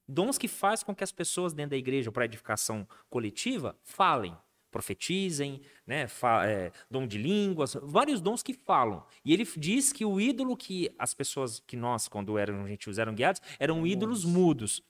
Dons 0.07 0.37
que 0.37 0.47
faz 0.47 0.83
com 0.83 0.93
que 0.93 1.03
as 1.03 1.11
pessoas 1.11 1.53
dentro 1.53 1.71
da 1.71 1.77
igreja 1.77 2.11
para 2.11 2.25
edificação 2.25 2.87
coletiva 3.09 3.77
falem, 3.81 4.35
profetizem, 4.73 5.61
né, 5.87 6.07
é, 6.45 6.71
dom 6.89 7.07
de 7.07 7.17
línguas, 7.17 7.77
vários 7.81 8.19
dons 8.19 8.43
que 8.43 8.53
falam. 8.53 9.05
E 9.23 9.31
ele 9.31 9.47
diz 9.55 9.93
que 9.93 10.03
o 10.03 10.19
ídolo 10.19 10.57
que 10.57 10.93
as 10.99 11.13
pessoas, 11.13 11.61
que 11.65 11.77
nós, 11.77 12.07
quando 12.09 12.37
eram 12.37 12.67
gentios, 12.67 12.97
eram 12.97 13.13
guiados, 13.13 13.41
eram 13.59 13.87
ídolos 13.87 14.25
mudos. 14.25 14.83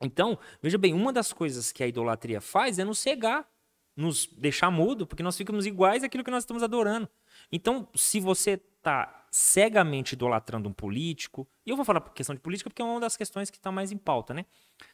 Então, 0.00 0.38
veja 0.62 0.76
bem, 0.76 0.92
uma 0.92 1.12
das 1.12 1.32
coisas 1.32 1.72
que 1.72 1.82
a 1.82 1.88
idolatria 1.88 2.40
faz 2.40 2.78
é 2.78 2.84
nos 2.84 2.98
cegar, 2.98 3.48
nos 3.96 4.26
deixar 4.26 4.70
mudo, 4.70 5.06
porque 5.06 5.22
nós 5.22 5.36
ficamos 5.36 5.64
iguais 5.64 6.04
àquilo 6.04 6.22
que 6.22 6.30
nós 6.30 6.44
estamos 6.44 6.62
adorando. 6.62 7.08
Então, 7.50 7.88
se 7.94 8.20
você 8.20 8.52
está 8.52 9.26
cegamente 9.30 10.12
idolatrando 10.12 10.68
um 10.68 10.72
político, 10.72 11.48
e 11.64 11.70
eu 11.70 11.76
vou 11.76 11.84
falar 11.84 12.00
por 12.00 12.12
questão 12.12 12.34
de 12.34 12.40
política 12.40 12.70
porque 12.70 12.82
é 12.82 12.84
uma 12.84 13.00
das 13.00 13.16
questões 13.16 13.50
que 13.50 13.56
está 13.56 13.72
mais 13.72 13.90
em 13.90 13.96
pauta, 13.96 14.32
né? 14.34 14.44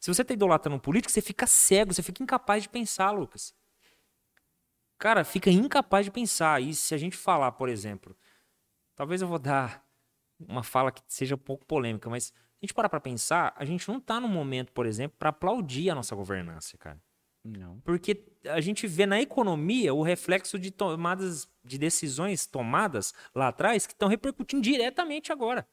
Se 0.01 0.13
você 0.13 0.23
está 0.23 0.33
idolatrando 0.33 0.77
um 0.77 0.81
político, 0.81 1.13
você 1.13 1.21
fica 1.21 1.47
cego, 1.47 1.93
você 1.93 2.03
fica 2.03 2.23
incapaz 2.23 2.63
de 2.63 2.69
pensar, 2.69 3.11
Lucas. 3.11 3.55
Cara, 5.03 5.25
fica 5.25 5.51
incapaz 5.51 6.05
de 6.05 6.13
pensar. 6.13 6.63
E 6.63 6.73
se 6.73 6.95
a 6.95 6.97
gente 6.97 7.17
falar, 7.17 7.51
por 7.51 7.69
exemplo, 7.69 8.17
talvez 8.95 9.21
eu 9.21 9.27
vou 9.27 9.41
dar 9.41 9.85
uma 10.39 10.63
fala 10.63 10.93
que 10.93 11.03
seja 11.09 11.35
um 11.35 11.39
pouco 11.39 11.67
polêmica, 11.67 12.09
mas 12.09 12.33
a 12.33 12.65
gente 12.65 12.73
parar 12.73 12.89
para 12.89 13.01
pensar, 13.01 13.53
a 13.57 13.65
gente 13.65 13.89
não 13.89 13.99
tá 13.99 14.21
no 14.21 14.29
momento, 14.29 14.71
por 14.71 14.87
exemplo, 14.87 15.17
para 15.19 15.31
aplaudir 15.31 15.91
a 15.91 15.97
nossa 15.97 16.15
governança, 16.15 16.79
cara. 16.79 17.03
Não. 17.43 17.81
Porque 17.81 18.25
a 18.45 18.61
gente 18.61 18.87
vê 18.87 19.05
na 19.05 19.21
economia 19.21 19.93
o 19.93 20.03
reflexo 20.05 20.57
de 20.57 20.71
tomadas 20.71 21.49
de 21.65 21.79
decisões 21.79 22.47
tomadas 22.47 23.13
lá 23.35 23.49
atrás 23.49 23.89
que 23.89 23.95
estão 23.95 24.09
repercutindo 24.09 24.63
diretamente 24.63 25.33
agora. 25.33 25.67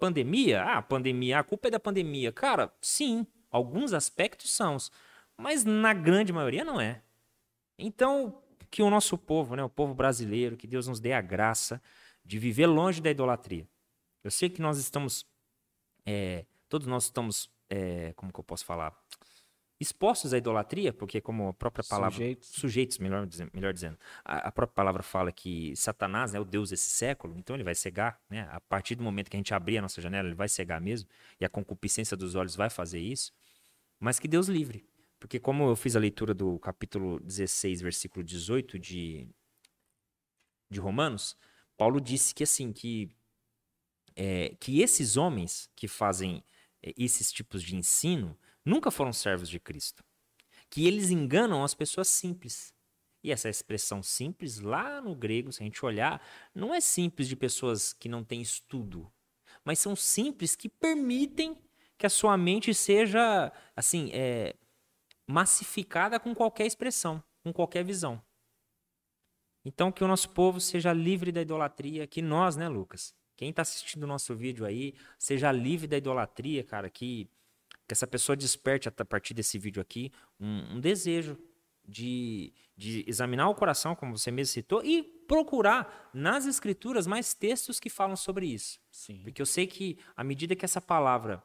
Pandemia? 0.00 0.64
Ah, 0.64 0.82
pandemia, 0.82 1.38
a 1.38 1.44
culpa 1.44 1.68
é 1.68 1.70
da 1.70 1.78
pandemia. 1.78 2.32
Cara, 2.32 2.74
sim, 2.80 3.24
alguns 3.52 3.92
aspectos 3.92 4.50
são, 4.50 4.76
mas 5.38 5.64
na 5.64 5.94
grande 5.94 6.32
maioria 6.32 6.64
não 6.64 6.80
é. 6.80 7.04
Então, 7.78 8.42
que 8.74 8.82
o 8.82 8.90
nosso 8.90 9.16
povo, 9.16 9.54
né, 9.54 9.62
o 9.62 9.68
povo 9.68 9.94
brasileiro, 9.94 10.56
que 10.56 10.66
Deus 10.66 10.88
nos 10.88 10.98
dê 10.98 11.12
a 11.12 11.20
graça 11.20 11.80
de 12.24 12.40
viver 12.40 12.66
longe 12.66 13.00
da 13.00 13.08
idolatria. 13.08 13.68
Eu 14.24 14.32
sei 14.32 14.50
que 14.50 14.60
nós 14.60 14.78
estamos, 14.78 15.24
é, 16.04 16.44
todos 16.68 16.88
nós 16.88 17.04
estamos, 17.04 17.48
é, 17.70 18.12
como 18.16 18.32
que 18.32 18.40
eu 18.40 18.42
posso 18.42 18.64
falar? 18.64 18.92
Expostos 19.78 20.34
à 20.34 20.38
idolatria, 20.38 20.92
porque 20.92 21.20
como 21.20 21.50
a 21.50 21.54
própria 21.54 21.84
palavra... 21.88 22.16
Sujeitos. 22.16 22.48
Sujeitos, 22.48 22.98
melhor, 22.98 23.28
melhor 23.52 23.72
dizendo. 23.72 23.96
A, 24.24 24.48
a, 24.48 24.50
própria 24.50 24.74
palavra 24.74 25.04
fala 25.04 25.30
que 25.30 25.76
Satanás 25.76 26.34
é 26.34 26.40
o 26.40 26.44
Deus 26.44 26.70
desse 26.70 26.90
século, 26.90 27.38
então 27.38 27.54
ele 27.54 27.62
vai 27.62 27.76
cegar, 27.76 28.20
né? 28.28 28.48
A 28.50 28.58
partir 28.58 28.96
do 28.96 29.04
momento 29.04 29.30
que 29.30 29.36
a 29.36 29.38
gente 29.38 29.54
abrir 29.54 29.78
a 29.78 29.82
nossa 29.82 30.00
janela, 30.00 30.26
ele 30.26 30.34
vai 30.34 30.48
cegar 30.48 30.80
mesmo, 30.80 31.08
e 31.40 31.44
a 31.44 31.48
concupiscência 31.48 32.16
dos 32.16 32.34
olhos 32.34 32.56
vai 32.56 32.68
fazer 32.68 32.98
isso. 32.98 33.32
Mas 34.00 34.18
que 34.18 34.26
Deus 34.26 34.48
livre. 34.48 34.84
Porque 35.24 35.40
como 35.40 35.70
eu 35.70 35.74
fiz 35.74 35.96
a 35.96 35.98
leitura 35.98 36.34
do 36.34 36.58
capítulo 36.58 37.18
16, 37.20 37.80
versículo 37.80 38.22
18 38.22 38.78
de, 38.78 39.26
de 40.68 40.78
Romanos, 40.78 41.34
Paulo 41.78 41.98
disse 41.98 42.34
que 42.34 42.42
assim, 42.42 42.74
que 42.74 43.08
é, 44.14 44.54
que 44.60 44.82
esses 44.82 45.16
homens 45.16 45.70
que 45.74 45.88
fazem 45.88 46.44
é, 46.82 46.92
esses 46.98 47.32
tipos 47.32 47.62
de 47.62 47.74
ensino 47.74 48.38
nunca 48.62 48.90
foram 48.90 49.14
servos 49.14 49.48
de 49.48 49.58
Cristo. 49.58 50.04
Que 50.68 50.86
eles 50.86 51.08
enganam 51.08 51.64
as 51.64 51.72
pessoas 51.72 52.08
simples. 52.08 52.74
E 53.22 53.32
essa 53.32 53.48
expressão 53.48 54.02
simples, 54.02 54.60
lá 54.60 55.00
no 55.00 55.16
grego, 55.16 55.50
se 55.50 55.62
a 55.62 55.64
gente 55.64 55.82
olhar, 55.86 56.22
não 56.54 56.74
é 56.74 56.82
simples 56.82 57.28
de 57.28 57.34
pessoas 57.34 57.94
que 57.94 58.10
não 58.10 58.22
têm 58.22 58.42
estudo, 58.42 59.10
mas 59.64 59.78
são 59.78 59.96
simples 59.96 60.54
que 60.54 60.68
permitem 60.68 61.56
que 61.96 62.04
a 62.04 62.10
sua 62.10 62.36
mente 62.36 62.74
seja, 62.74 63.50
assim, 63.74 64.10
é, 64.12 64.54
massificada 65.26 66.18
com 66.20 66.34
qualquer 66.34 66.66
expressão, 66.66 67.22
com 67.42 67.52
qualquer 67.52 67.84
visão. 67.84 68.22
Então, 69.64 69.90
que 69.90 70.04
o 70.04 70.08
nosso 70.08 70.28
povo 70.30 70.60
seja 70.60 70.92
livre 70.92 71.32
da 71.32 71.40
idolatria, 71.40 72.06
que 72.06 72.20
nós, 72.20 72.56
né, 72.56 72.68
Lucas, 72.68 73.14
quem 73.36 73.50
está 73.50 73.62
assistindo 73.62 74.04
o 74.04 74.06
nosso 74.06 74.34
vídeo 74.34 74.64
aí, 74.64 74.94
seja 75.18 75.50
livre 75.50 75.86
da 75.86 75.96
idolatria, 75.96 76.62
cara, 76.62 76.90
que, 76.90 77.28
que 77.86 77.92
essa 77.92 78.06
pessoa 78.06 78.36
desperte 78.36 78.88
a 78.88 79.04
partir 79.04 79.32
desse 79.34 79.58
vídeo 79.58 79.80
aqui 79.80 80.12
um, 80.38 80.76
um 80.76 80.80
desejo 80.80 81.38
de, 81.86 82.52
de 82.76 83.04
examinar 83.06 83.48
o 83.48 83.54
coração, 83.54 83.94
como 83.94 84.16
você 84.16 84.30
mesmo 84.30 84.52
citou, 84.52 84.84
e 84.84 85.02
procurar 85.02 86.10
nas 86.12 86.46
escrituras 86.46 87.06
mais 87.06 87.34
textos 87.34 87.80
que 87.80 87.90
falam 87.90 88.16
sobre 88.16 88.46
isso. 88.46 88.78
Sim. 88.90 89.20
Porque 89.22 89.40
eu 89.40 89.46
sei 89.46 89.66
que 89.66 89.98
à 90.16 90.22
medida 90.22 90.54
que 90.54 90.64
essa 90.64 90.80
palavra 90.80 91.42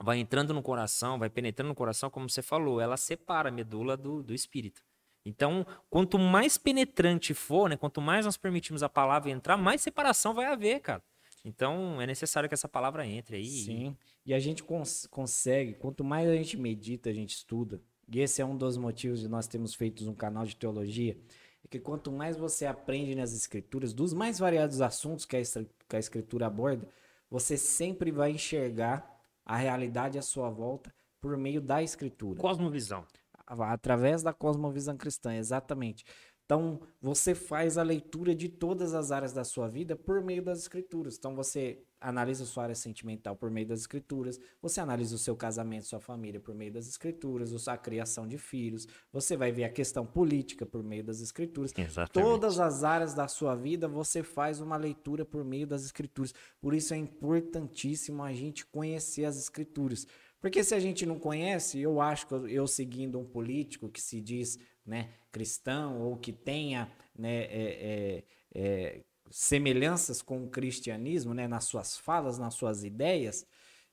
vai 0.00 0.18
entrando 0.18 0.54
no 0.54 0.62
coração, 0.62 1.18
vai 1.18 1.28
penetrando 1.28 1.68
no 1.68 1.74
coração, 1.74 2.08
como 2.10 2.28
você 2.28 2.42
falou, 2.42 2.80
ela 2.80 2.96
separa 2.96 3.48
a 3.48 3.52
medula 3.52 3.96
do, 3.96 4.22
do 4.22 4.34
espírito. 4.34 4.82
Então, 5.24 5.66
quanto 5.90 6.18
mais 6.18 6.56
penetrante 6.56 7.34
for, 7.34 7.68
né, 7.68 7.76
quanto 7.76 8.00
mais 8.00 8.24
nós 8.24 8.36
permitimos 8.36 8.82
a 8.82 8.88
palavra 8.88 9.30
entrar, 9.30 9.56
mais 9.56 9.80
separação 9.80 10.32
vai 10.32 10.46
haver, 10.46 10.80
cara. 10.80 11.02
Então, 11.44 12.00
é 12.00 12.06
necessário 12.06 12.48
que 12.48 12.54
essa 12.54 12.68
palavra 12.68 13.06
entre 13.06 13.36
aí. 13.36 13.46
Sim. 13.46 13.96
E 14.24 14.34
a 14.34 14.38
gente 14.38 14.62
cons 14.62 15.06
consegue, 15.06 15.74
quanto 15.74 16.04
mais 16.04 16.28
a 16.28 16.34
gente 16.34 16.56
medita, 16.56 17.10
a 17.10 17.12
gente 17.12 17.34
estuda. 17.34 17.80
E 18.10 18.20
esse 18.20 18.40
é 18.40 18.44
um 18.44 18.56
dos 18.56 18.76
motivos 18.76 19.20
de 19.20 19.28
nós 19.28 19.46
termos 19.46 19.74
feito 19.74 20.08
um 20.08 20.14
canal 20.14 20.44
de 20.44 20.56
teologia. 20.56 21.16
É 21.64 21.68
que 21.68 21.78
quanto 21.78 22.10
mais 22.10 22.36
você 22.36 22.66
aprende 22.66 23.14
nas 23.14 23.32
escrituras, 23.34 23.92
dos 23.92 24.12
mais 24.12 24.38
variados 24.38 24.80
assuntos 24.80 25.24
que 25.24 25.36
a, 25.36 25.42
que 25.88 25.96
a 25.96 25.98
escritura 25.98 26.46
aborda, 26.46 26.88
você 27.30 27.56
sempre 27.56 28.10
vai 28.10 28.30
enxergar 28.30 29.17
a 29.48 29.56
realidade 29.56 30.18
à 30.18 30.22
sua 30.22 30.50
volta 30.50 30.94
por 31.20 31.36
meio 31.36 31.60
da 31.60 31.82
escritura. 31.82 32.38
Cosmovisão 32.38 33.04
através 33.48 34.22
da 34.22 34.32
cosmovisão 34.32 34.96
cristã, 34.96 35.34
exatamente. 35.34 36.04
Então, 36.44 36.80
você 37.00 37.34
faz 37.34 37.76
a 37.76 37.82
leitura 37.82 38.34
de 38.34 38.48
todas 38.48 38.94
as 38.94 39.10
áreas 39.10 39.32
da 39.32 39.44
sua 39.44 39.68
vida 39.68 39.96
por 39.96 40.22
meio 40.22 40.42
das 40.42 40.58
escrituras. 40.58 41.16
Então, 41.16 41.34
você 41.34 41.82
analisa 42.00 42.44
a 42.44 42.46
sua 42.46 42.64
área 42.64 42.74
sentimental 42.74 43.34
por 43.34 43.50
meio 43.50 43.66
das 43.66 43.80
escrituras, 43.80 44.38
você 44.60 44.80
analisa 44.80 45.14
o 45.14 45.18
seu 45.18 45.36
casamento, 45.36 45.86
sua 45.86 46.00
família 46.00 46.40
por 46.40 46.54
meio 46.54 46.72
das 46.72 46.86
escrituras, 46.88 47.68
a 47.68 47.76
criação 47.76 48.26
de 48.26 48.38
filhos, 48.38 48.86
você 49.12 49.36
vai 49.36 49.50
ver 49.52 49.64
a 49.64 49.68
questão 49.68 50.06
política 50.06 50.64
por 50.64 50.82
meio 50.82 51.04
das 51.04 51.20
escrituras. 51.20 51.72
Exatamente. 51.76 52.12
Todas 52.12 52.60
as 52.60 52.84
áreas 52.84 53.14
da 53.14 53.26
sua 53.28 53.54
vida, 53.54 53.88
você 53.88 54.22
faz 54.22 54.60
uma 54.60 54.76
leitura 54.76 55.24
por 55.24 55.44
meio 55.44 55.66
das 55.66 55.84
escrituras. 55.84 56.32
Por 56.60 56.74
isso 56.74 56.94
é 56.94 56.96
importantíssimo 56.96 58.22
a 58.22 58.32
gente 58.32 58.64
conhecer 58.66 59.24
as 59.24 59.38
escrituras. 59.38 60.06
Porque 60.40 60.62
se 60.62 60.74
a 60.74 60.80
gente 60.80 61.04
não 61.04 61.18
conhece, 61.18 61.80
eu 61.80 62.00
acho 62.00 62.26
que 62.28 62.34
eu, 62.34 62.66
seguindo 62.66 63.18
um 63.18 63.24
político 63.24 63.88
que 63.88 64.00
se 64.00 64.20
diz 64.20 64.58
né, 64.86 65.10
cristão 65.32 66.00
ou 66.00 66.16
que 66.16 66.32
tenha 66.32 66.90
né, 67.16 67.44
é, 67.44 67.44
é, 67.50 68.24
é, 68.54 69.04
semelhanças 69.30 70.22
com 70.22 70.44
o 70.44 70.48
cristianismo 70.48 71.34
né, 71.34 71.46
nas 71.46 71.64
suas 71.64 71.96
falas, 71.96 72.38
nas 72.38 72.54
suas 72.54 72.84
ideias, 72.84 73.46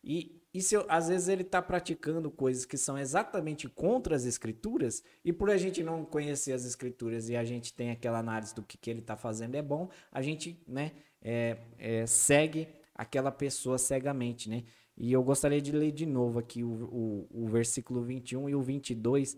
e, 0.03 0.39
e 0.53 0.61
se 0.61 0.75
às 0.87 1.07
vezes 1.07 1.27
ele 1.27 1.41
está 1.41 1.61
praticando 1.61 2.29
coisas 2.29 2.63
que 2.63 2.77
são 2.77 2.97
exatamente 2.97 3.67
contra 3.67 4.15
as 4.15 4.25
escrituras, 4.25 5.03
e 5.23 5.33
por 5.33 5.49
a 5.49 5.57
gente 5.57 5.83
não 5.83 6.05
conhecer 6.05 6.51
as 6.53 6.63
escrituras 6.63 7.27
e 7.27 7.35
a 7.35 7.43
gente 7.43 7.73
tem 7.73 7.89
aquela 7.89 8.19
análise 8.19 8.53
do 8.53 8.61
que, 8.61 8.77
que 8.77 8.89
ele 8.89 8.99
está 8.99 9.17
fazendo 9.17 9.55
é 9.55 9.61
bom, 9.63 9.89
a 10.11 10.21
gente 10.21 10.61
né, 10.67 10.91
é, 11.21 11.57
é, 11.79 12.05
segue 12.05 12.67
aquela 12.93 13.31
pessoa 13.31 13.77
cegamente, 13.77 14.49
né? 14.49 14.63
E 14.97 15.11
eu 15.11 15.21
gostaria 15.21 15.61
de 15.61 15.73
ler 15.73 15.91
de 15.91 16.05
novo 16.05 16.39
aqui 16.39 16.63
o, 16.63 16.69
o, 16.69 17.27
o 17.29 17.47
versículo 17.49 18.01
21 18.01 18.47
e 18.47 18.55
o 18.55 18.61
22 18.61 19.37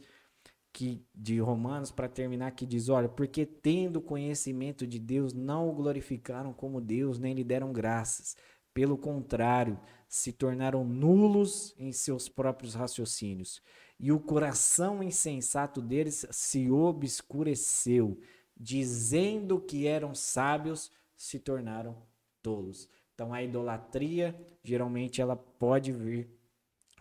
que, 0.78 1.04
de 1.12 1.40
Romanos 1.40 1.90
para 1.90 2.08
terminar, 2.08 2.52
que 2.52 2.64
diz: 2.64 2.88
Olha, 2.88 3.10
porque 3.10 3.48
tendo 3.48 4.00
conhecimento 4.00 4.86
de 4.86 5.00
Deus, 5.00 5.34
não 5.34 5.68
o 5.68 5.74
glorificaram 5.74 6.54
como 6.54 6.80
Deus, 6.80 7.18
nem 7.18 7.34
lhe 7.34 7.44
deram 7.44 7.74
graças. 7.74 8.38
Pelo 8.76 8.96
contrário, 8.96 9.80
se 10.08 10.32
tornaram 10.32 10.86
nulos 10.86 11.74
em 11.80 11.92
seus 11.92 12.30
próprios 12.30 12.76
raciocínios. 12.76 13.60
E 14.00 14.12
o 14.12 14.20
coração 14.20 15.02
insensato 15.02 15.82
deles 15.82 16.28
se 16.30 16.70
obscureceu, 16.70 18.20
dizendo 18.56 19.60
que 19.60 19.88
eram 19.88 20.14
sábios, 20.14 20.92
se 21.16 21.40
tornaram 21.40 21.98
tolos. 22.40 22.88
Então 23.16 23.34
a 23.34 23.42
idolatria, 23.42 24.40
geralmente 24.64 25.22
ela 25.22 25.36
pode 25.36 25.92
vir 25.92 26.30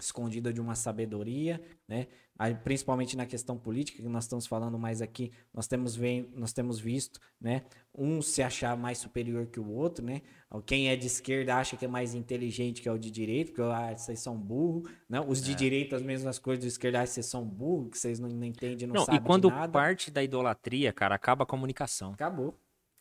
escondida 0.01 0.51
de 0.51 0.63
uma 0.63 0.75
sabedoria, 0.75 1.61
né? 1.87 2.07
Aí, 2.39 2.55
principalmente 2.55 3.17
na 3.17 3.25
questão 3.25 3.57
política 3.57 4.03
que 4.03 4.09
nós 4.09 4.25
estamos 4.25 4.47
falando 4.47 4.79
mais 4.79 5.01
aqui, 5.01 5.33
nós 5.55 5.67
temos 5.67 5.97
vem, 5.97 6.31
nós 6.35 6.53
temos 6.53 6.79
visto, 6.79 7.19
né? 7.41 7.63
Um 7.95 8.21
se 8.21 8.43
achar 8.43 8.77
mais 8.77 8.99
superior 8.99 9.47
que 9.47 9.59
o 9.59 9.71
outro, 9.71 10.05
né? 10.05 10.21
Quem 10.67 10.89
é 10.91 10.97
de 10.97 11.07
esquerda 11.07 11.57
acha 11.57 11.77
que 11.77 11.85
é 11.85 11.89
mais 11.89 12.15
inteligente 12.15 12.83
que 12.83 12.89
é 12.89 12.93
o 12.93 12.99
de 12.99 13.11
direita, 13.11 13.53
porque 13.53 13.63
ah, 13.63 13.97
vocês 13.97 14.21
são 14.21 14.37
burros, 14.37 14.91
né? 15.09 15.19
Os 15.27 15.43
de 15.43 15.53
é. 15.53 15.55
direita 15.55 15.97
as 15.97 16.03
mesmas 16.03 16.39
coisas 16.39 16.63
de 16.63 16.69
esquerda, 16.69 17.01
ah, 17.01 17.07
vocês 17.07 17.27
são 17.27 17.45
burros, 17.45 17.91
que 17.91 17.99
vocês 17.99 18.19
não, 18.19 18.29
não 18.29 18.45
entendem, 18.45 18.87
não, 18.87 18.97
não 18.97 19.05
sabem 19.05 19.21
E 19.21 19.25
quando 19.25 19.51
parte 19.73 20.11
da 20.11 20.23
idolatria, 20.23 20.93
cara, 20.93 21.15
acaba 21.15 21.45
a 21.45 21.47
comunicação. 21.47 22.13
Acabou. 22.13 22.59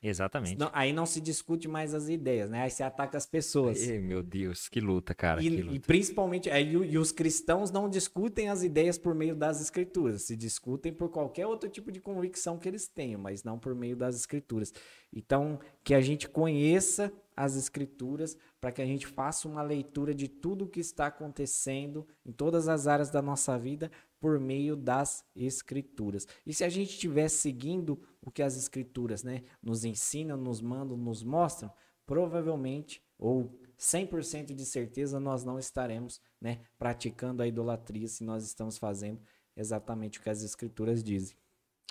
Exatamente. 0.07 0.57
Não, 0.57 0.69
aí 0.71 0.93
não 0.93 1.05
se 1.05 1.19
discute 1.19 1.67
mais 1.67 1.93
as 1.93 2.09
ideias, 2.09 2.49
né? 2.49 2.61
Aí 2.61 2.69
se 2.69 2.83
ataca 2.83 3.17
as 3.17 3.25
pessoas. 3.25 3.81
Ei, 3.81 3.99
meu 3.99 4.21
Deus, 4.21 4.69
que 4.69 4.79
luta, 4.79 5.15
cara. 5.15 5.41
E, 5.41 5.49
luta. 5.49 5.75
e 5.75 5.79
principalmente, 5.79 6.49
aí, 6.49 6.73
e 6.73 6.97
os 6.97 7.11
cristãos 7.11 7.71
não 7.71 7.89
discutem 7.89 8.49
as 8.49 8.61
ideias 8.61 8.99
por 8.99 9.15
meio 9.15 9.35
das 9.35 9.59
escrituras, 9.59 10.21
se 10.23 10.35
discutem 10.35 10.93
por 10.93 11.09
qualquer 11.09 11.47
outro 11.47 11.67
tipo 11.67 11.91
de 11.91 11.99
convicção 11.99 12.59
que 12.59 12.67
eles 12.69 12.87
tenham, 12.87 13.19
mas 13.19 13.43
não 13.43 13.57
por 13.57 13.73
meio 13.73 13.95
das 13.95 14.15
escrituras. 14.15 14.71
Então, 15.11 15.59
que 15.83 15.95
a 15.95 16.01
gente 16.01 16.29
conheça 16.29 17.11
as 17.35 17.55
escrituras 17.55 18.37
para 18.61 18.71
que 18.71 18.81
a 18.81 18.85
gente 18.85 19.05
faça 19.05 19.47
uma 19.47 19.61
leitura 19.61 20.13
de 20.13 20.27
tudo 20.27 20.65
o 20.65 20.67
que 20.67 20.79
está 20.79 21.07
acontecendo 21.07 22.07
em 22.25 22.31
todas 22.31 22.67
as 22.67 22.87
áreas 22.87 23.09
da 23.09 23.21
nossa 23.21 23.57
vida 23.57 23.91
por 24.19 24.39
meio 24.39 24.75
das 24.75 25.25
escrituras. 25.35 26.27
E 26.45 26.53
se 26.53 26.63
a 26.63 26.69
gente 26.69 26.91
estiver 26.91 27.29
seguindo 27.29 28.01
o 28.21 28.31
que 28.31 28.41
as 28.41 28.57
escrituras 28.57 29.23
né, 29.23 29.43
nos 29.61 29.83
ensinam, 29.83 30.37
nos 30.37 30.61
mandam, 30.61 30.97
nos 30.97 31.23
mostram, 31.23 31.71
provavelmente 32.05 33.03
ou 33.17 33.59
100% 33.77 34.53
de 34.53 34.65
certeza 34.65 35.19
nós 35.19 35.43
não 35.43 35.59
estaremos 35.59 36.21
né, 36.39 36.61
praticando 36.77 37.43
a 37.43 37.47
idolatria 37.47 38.07
se 38.07 38.23
nós 38.23 38.45
estamos 38.45 38.77
fazendo 38.77 39.21
exatamente 39.55 40.19
o 40.19 40.21
que 40.21 40.29
as 40.29 40.41
escrituras 40.41 41.03
dizem. 41.03 41.37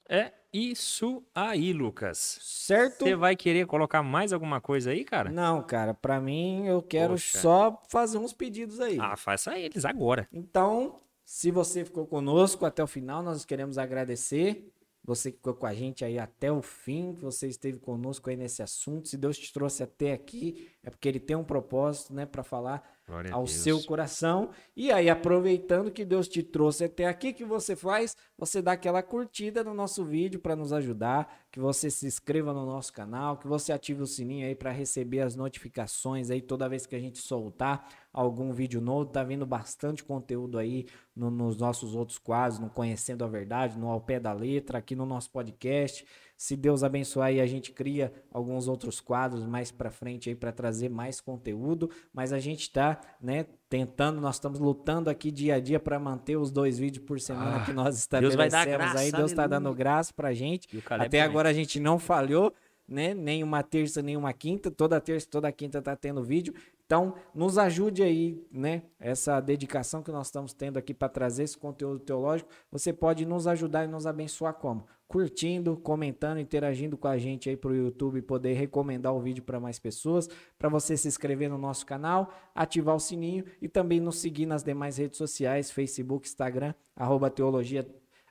É 0.09 0.33
isso 0.53 1.25
aí, 1.35 1.73
Lucas. 1.73 2.39
Certo? 2.43 3.05
Você 3.05 3.17
vai 3.17 3.35
querer 3.35 3.67
colocar 3.67 4.03
mais 4.03 4.33
alguma 4.33 4.61
coisa 4.61 4.91
aí, 4.91 5.05
cara? 5.05 5.31
Não, 5.31 5.63
cara. 5.63 5.93
Para 5.93 6.21
mim, 6.21 6.67
eu 6.67 6.81
quero 6.83 7.15
Poxa. 7.15 7.39
só 7.39 7.83
fazer 7.89 8.19
uns 8.19 8.33
pedidos 8.33 8.81
aí. 8.81 8.99
Ah, 9.01 9.17
faça 9.17 9.59
eles 9.59 9.85
agora. 9.85 10.29
Então, 10.33 11.01
se 11.25 11.51
você 11.51 11.85
ficou 11.85 12.07
conosco 12.07 12.65
até 12.67 12.83
o 12.85 12.87
final, 12.87 13.23
nós 13.23 13.45
queremos 13.45 13.79
agradecer. 13.79 14.71
Você 15.07 15.31
que 15.31 15.37
ficou 15.37 15.55
com 15.55 15.67
a 15.67 15.75
gente 15.75 16.05
aí 16.05 16.19
até 16.19 16.51
o 16.51 16.63
fim, 16.63 17.15
que 17.15 17.23
você 17.23 17.47
esteve 17.47 17.79
conosco 17.79 18.31
aí 18.31 18.37
nesse 18.37 18.63
assunto. 18.63 19.09
Se 19.09 19.19
Deus 19.19 19.39
te 19.39 19.53
trouxe 19.53 19.83
até 19.83 20.13
aqui, 20.13 20.71
é 20.85 20.91
porque 20.91 21.09
ele 21.09 21.21
tem 21.21 21.35
um 21.35 21.45
propósito, 21.45 22.13
né, 22.13 22.27
para 22.27 22.43
falar 22.43 22.83
Glória 23.07 23.33
ao 23.35 23.47
seu 23.47 23.83
coração. 23.83 24.51
E 24.75 24.91
aí, 24.91 25.11
aproveitando 25.11 25.91
que 25.91 26.05
Deus 26.05 26.27
te 26.27 26.43
trouxe 26.43 26.85
até 26.85 27.07
aqui, 27.07 27.33
que 27.33 27.45
você 27.45 27.77
faz? 27.77 28.17
Você 28.39 28.63
dá 28.63 28.73
aquela 28.73 29.03
curtida 29.03 29.63
no 29.63 29.75
nosso 29.75 30.05
vídeo 30.05 30.41
para 30.41 30.57
nos 30.57 30.73
ajudar, 30.73 31.47
que 31.51 31.61
você 31.61 31.91
se 31.91 32.07
inscreva 32.07 32.53
no 32.53 32.65
nosso 32.65 32.93
canal, 32.93 33.37
que 33.37 33.47
você 33.47 33.73
ative 33.73 34.03
o 34.03 34.07
sininho 34.07 34.47
aí 34.47 34.55
para 34.55 34.71
receber 34.71 35.21
as 35.21 35.37
notificações 35.37 36.31
aí 36.31 36.41
toda 36.41 36.69
vez 36.69 36.87
que 36.87 36.97
a 36.97 37.01
gente 37.01 37.19
soltar 37.19 37.89
algum 38.13 38.53
vídeo 38.53 38.81
novo. 38.81 39.11
Tá 39.11 39.23
vindo 39.23 39.45
bastante 39.45 40.03
conteúdo 40.03 40.59
aí 40.59 40.87
no, 41.15 41.31
nos 41.31 41.57
nossos 41.59 41.95
outros 41.95 42.19
quadros, 42.19 42.59
no 42.59 42.71
Conhecendo 42.71 43.25
a 43.25 43.29
Verdade, 43.29 43.79
no 43.79 43.91
Ao 43.91 44.01
Pé 44.01 44.19
da 44.19 44.33
Letra, 44.33 44.79
aqui 44.79 44.97
no 44.97 45.05
nosso 45.05 45.31
podcast. 45.31 46.07
Se 46.37 46.57
Deus 46.57 46.83
abençoar 46.83 47.29
aí, 47.29 47.41
a 47.41 47.47
gente 47.47 47.73
cria 47.73 48.13
alguns 48.33 48.69
outros 48.69 49.01
quadros 49.01 49.47
mais 49.47 49.71
para 49.71 49.91
frente 49.91 50.29
aí 50.29 50.35
para 50.35 50.53
trazer 50.53 50.89
mais 50.89 51.21
conteúdo, 51.21 51.91
mas 52.13 52.33
a 52.33 52.39
gente 52.39 52.63
está, 52.63 53.01
né, 53.21 53.47
tentando, 53.69 54.21
nós 54.21 54.37
estamos 54.37 54.59
lutando 54.59 55.09
aqui 55.09 55.31
dia 55.31 55.55
a 55.55 55.61
dia 55.61 55.81
para 55.81 55.99
manter 55.99 56.37
os 56.37 56.51
dois 56.51 56.79
vídeos 56.79 57.05
por 57.05 57.21
semana 57.21 57.57
ah, 57.57 57.65
que 57.65 57.73
nós 57.73 57.97
estabelecemos 57.99 58.53
Deus 58.53 58.65
graça, 58.65 58.99
aí. 58.99 59.13
Deus 59.13 59.31
está 59.31 59.47
dando 59.47 59.73
graça 59.75 60.13
pra 60.15 60.33
gente. 60.33 60.69
Até 60.91 61.23
agora 61.23 61.49
a 61.49 61.53
gente 61.53 61.81
não 61.81 61.99
falhou, 61.99 62.53
né? 62.87 63.15
Nem 63.15 63.43
uma 63.43 63.63
terça, 63.63 64.03
nem 64.03 64.17
uma 64.17 64.33
quinta. 64.33 64.71
Toda 64.71 65.01
terça, 65.01 65.27
toda 65.31 65.51
quinta 65.51 65.81
tá 65.81 65.97
tendo 65.97 66.23
vídeo. 66.23 66.55
Então, 66.87 67.15
nos 67.35 67.57
ajude 67.57 68.03
aí, 68.03 68.47
né? 68.53 68.83
Essa 69.01 69.41
dedicação 69.41 70.03
que 70.03 70.13
nós 70.13 70.27
estamos 70.27 70.53
tendo 70.53 70.79
aqui 70.79 70.93
para 70.93 71.09
trazer 71.09 71.45
esse 71.45 71.57
conteúdo 71.57 71.99
teológico. 71.99 72.51
Você 72.71 72.93
pode 72.93 73.25
nos 73.25 73.47
ajudar 73.47 73.85
e 73.85 73.89
nos 73.89 74.07
abençoar 74.07 74.55
como? 74.55 74.87
Curtindo, 75.09 75.77
comentando, 75.79 76.41
interagindo 76.41 76.97
com 76.99 77.09
a 77.09 77.17
gente 77.17 77.49
aí 77.49 77.57
para 77.57 77.71
o 77.71 77.77
YouTube 77.77 78.21
poder 78.23 78.53
recomendar 78.55 79.15
o 79.15 79.21
vídeo 79.21 79.43
para 79.43 79.61
mais 79.61 79.79
pessoas, 79.79 80.29
para 80.59 80.69
você 80.69 80.97
se 80.97 81.09
inscrever 81.09 81.49
no 81.49 81.57
nosso 81.57 81.87
canal, 81.87 82.33
ativar 82.55 82.97
o 82.97 83.01
sininho 83.01 83.45
e 83.63 83.69
também 83.69 84.01
nos 84.01 84.19
seguir 84.19 84.45
nas 84.45 84.63
demais 84.63 84.99
redes 84.99 85.17
sociais, 85.17 85.71
Facebook, 85.71 86.27
Instagram, 86.27 86.75
arroba 86.97 87.31
Teologia 87.31 87.87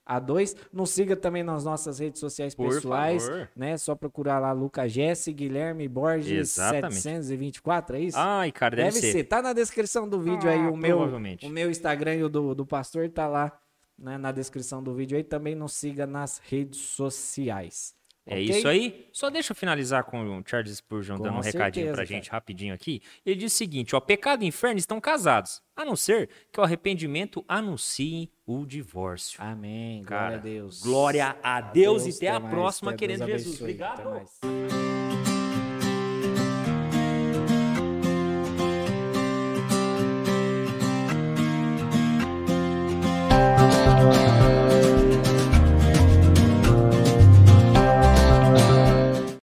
a2. 0.07 0.55
Nos 0.71 0.89
siga 0.89 1.15
também 1.15 1.43
nas 1.43 1.63
nossas 1.63 1.99
redes 1.99 2.19
sociais 2.19 2.53
Por 2.53 2.69
pessoais, 2.69 3.27
favor. 3.27 3.49
né? 3.55 3.77
Só 3.77 3.95
procurar 3.95 4.39
lá 4.39 4.51
Lucas 4.51 4.91
Jesse, 4.91 5.31
Guilherme 5.31 5.88
Borges 5.88 6.31
Exatamente. 6.31 7.01
724, 7.01 7.95
é 7.95 7.99
isso? 8.01 8.17
Ai, 8.19 8.51
cara, 8.51 8.75
deve, 8.75 8.89
deve 8.89 9.01
ser. 9.01 9.11
ser. 9.11 9.23
Tá 9.23 9.41
na 9.41 9.53
descrição 9.53 10.07
do 10.07 10.19
vídeo 10.19 10.49
ah, 10.49 10.53
aí 10.53 10.67
o 10.67 10.75
meu, 10.75 10.99
o 10.99 11.49
meu 11.49 11.69
Instagram 11.69 12.15
e 12.15 12.23
o 12.23 12.30
do, 12.30 12.53
do 12.53 12.65
pastor 12.65 13.09
tá 13.09 13.27
lá 13.27 13.51
né, 13.97 14.17
na 14.17 14.31
descrição 14.31 14.84
do 14.84 14.93
vídeo 14.93 15.17
aí. 15.17 15.23
Também 15.23 15.55
nos 15.55 15.73
siga 15.73 16.05
nas 16.05 16.41
redes 16.43 16.80
sociais. 16.80 17.95
É 18.25 18.33
okay? 18.35 18.43
isso 18.45 18.67
aí. 18.67 19.09
Só 19.11 19.29
deixa 19.29 19.51
eu 19.51 19.55
finalizar 19.55 20.03
com 20.05 20.39
o 20.39 20.43
Charles 20.45 20.77
Spurgeon 20.77 21.17
com 21.17 21.23
dando 21.23 21.37
um 21.37 21.41
recadinho 21.41 21.87
pra 21.87 21.95
cara. 21.97 22.05
gente 22.05 22.29
rapidinho 22.29 22.73
aqui. 22.73 23.01
Ele 23.25 23.35
diz 23.35 23.53
o 23.53 23.55
seguinte: 23.55 23.95
ó, 23.95 23.99
pecado 23.99 24.43
e 24.43 24.47
inferno 24.47 24.79
estão 24.79 24.99
casados, 25.01 25.61
a 25.75 25.83
não 25.83 25.95
ser 25.95 26.29
que 26.51 26.59
o 26.59 26.63
arrependimento 26.63 27.43
anuncie 27.47 28.31
o 28.45 28.65
divórcio. 28.65 29.41
Amém. 29.41 30.03
Cara, 30.03 30.37
glória 30.37 30.37
a 30.37 30.41
Deus. 30.41 30.81
Glória 30.81 31.37
a 31.43 31.61
Deus, 31.61 32.03
Deus 32.03 32.15
e 32.15 32.17
até 32.17 32.35
a 32.35 32.39
mais, 32.39 32.53
próxima, 32.53 32.93
querendo 32.93 33.25
Jesus. 33.25 33.59
Obrigado. 33.59 35.02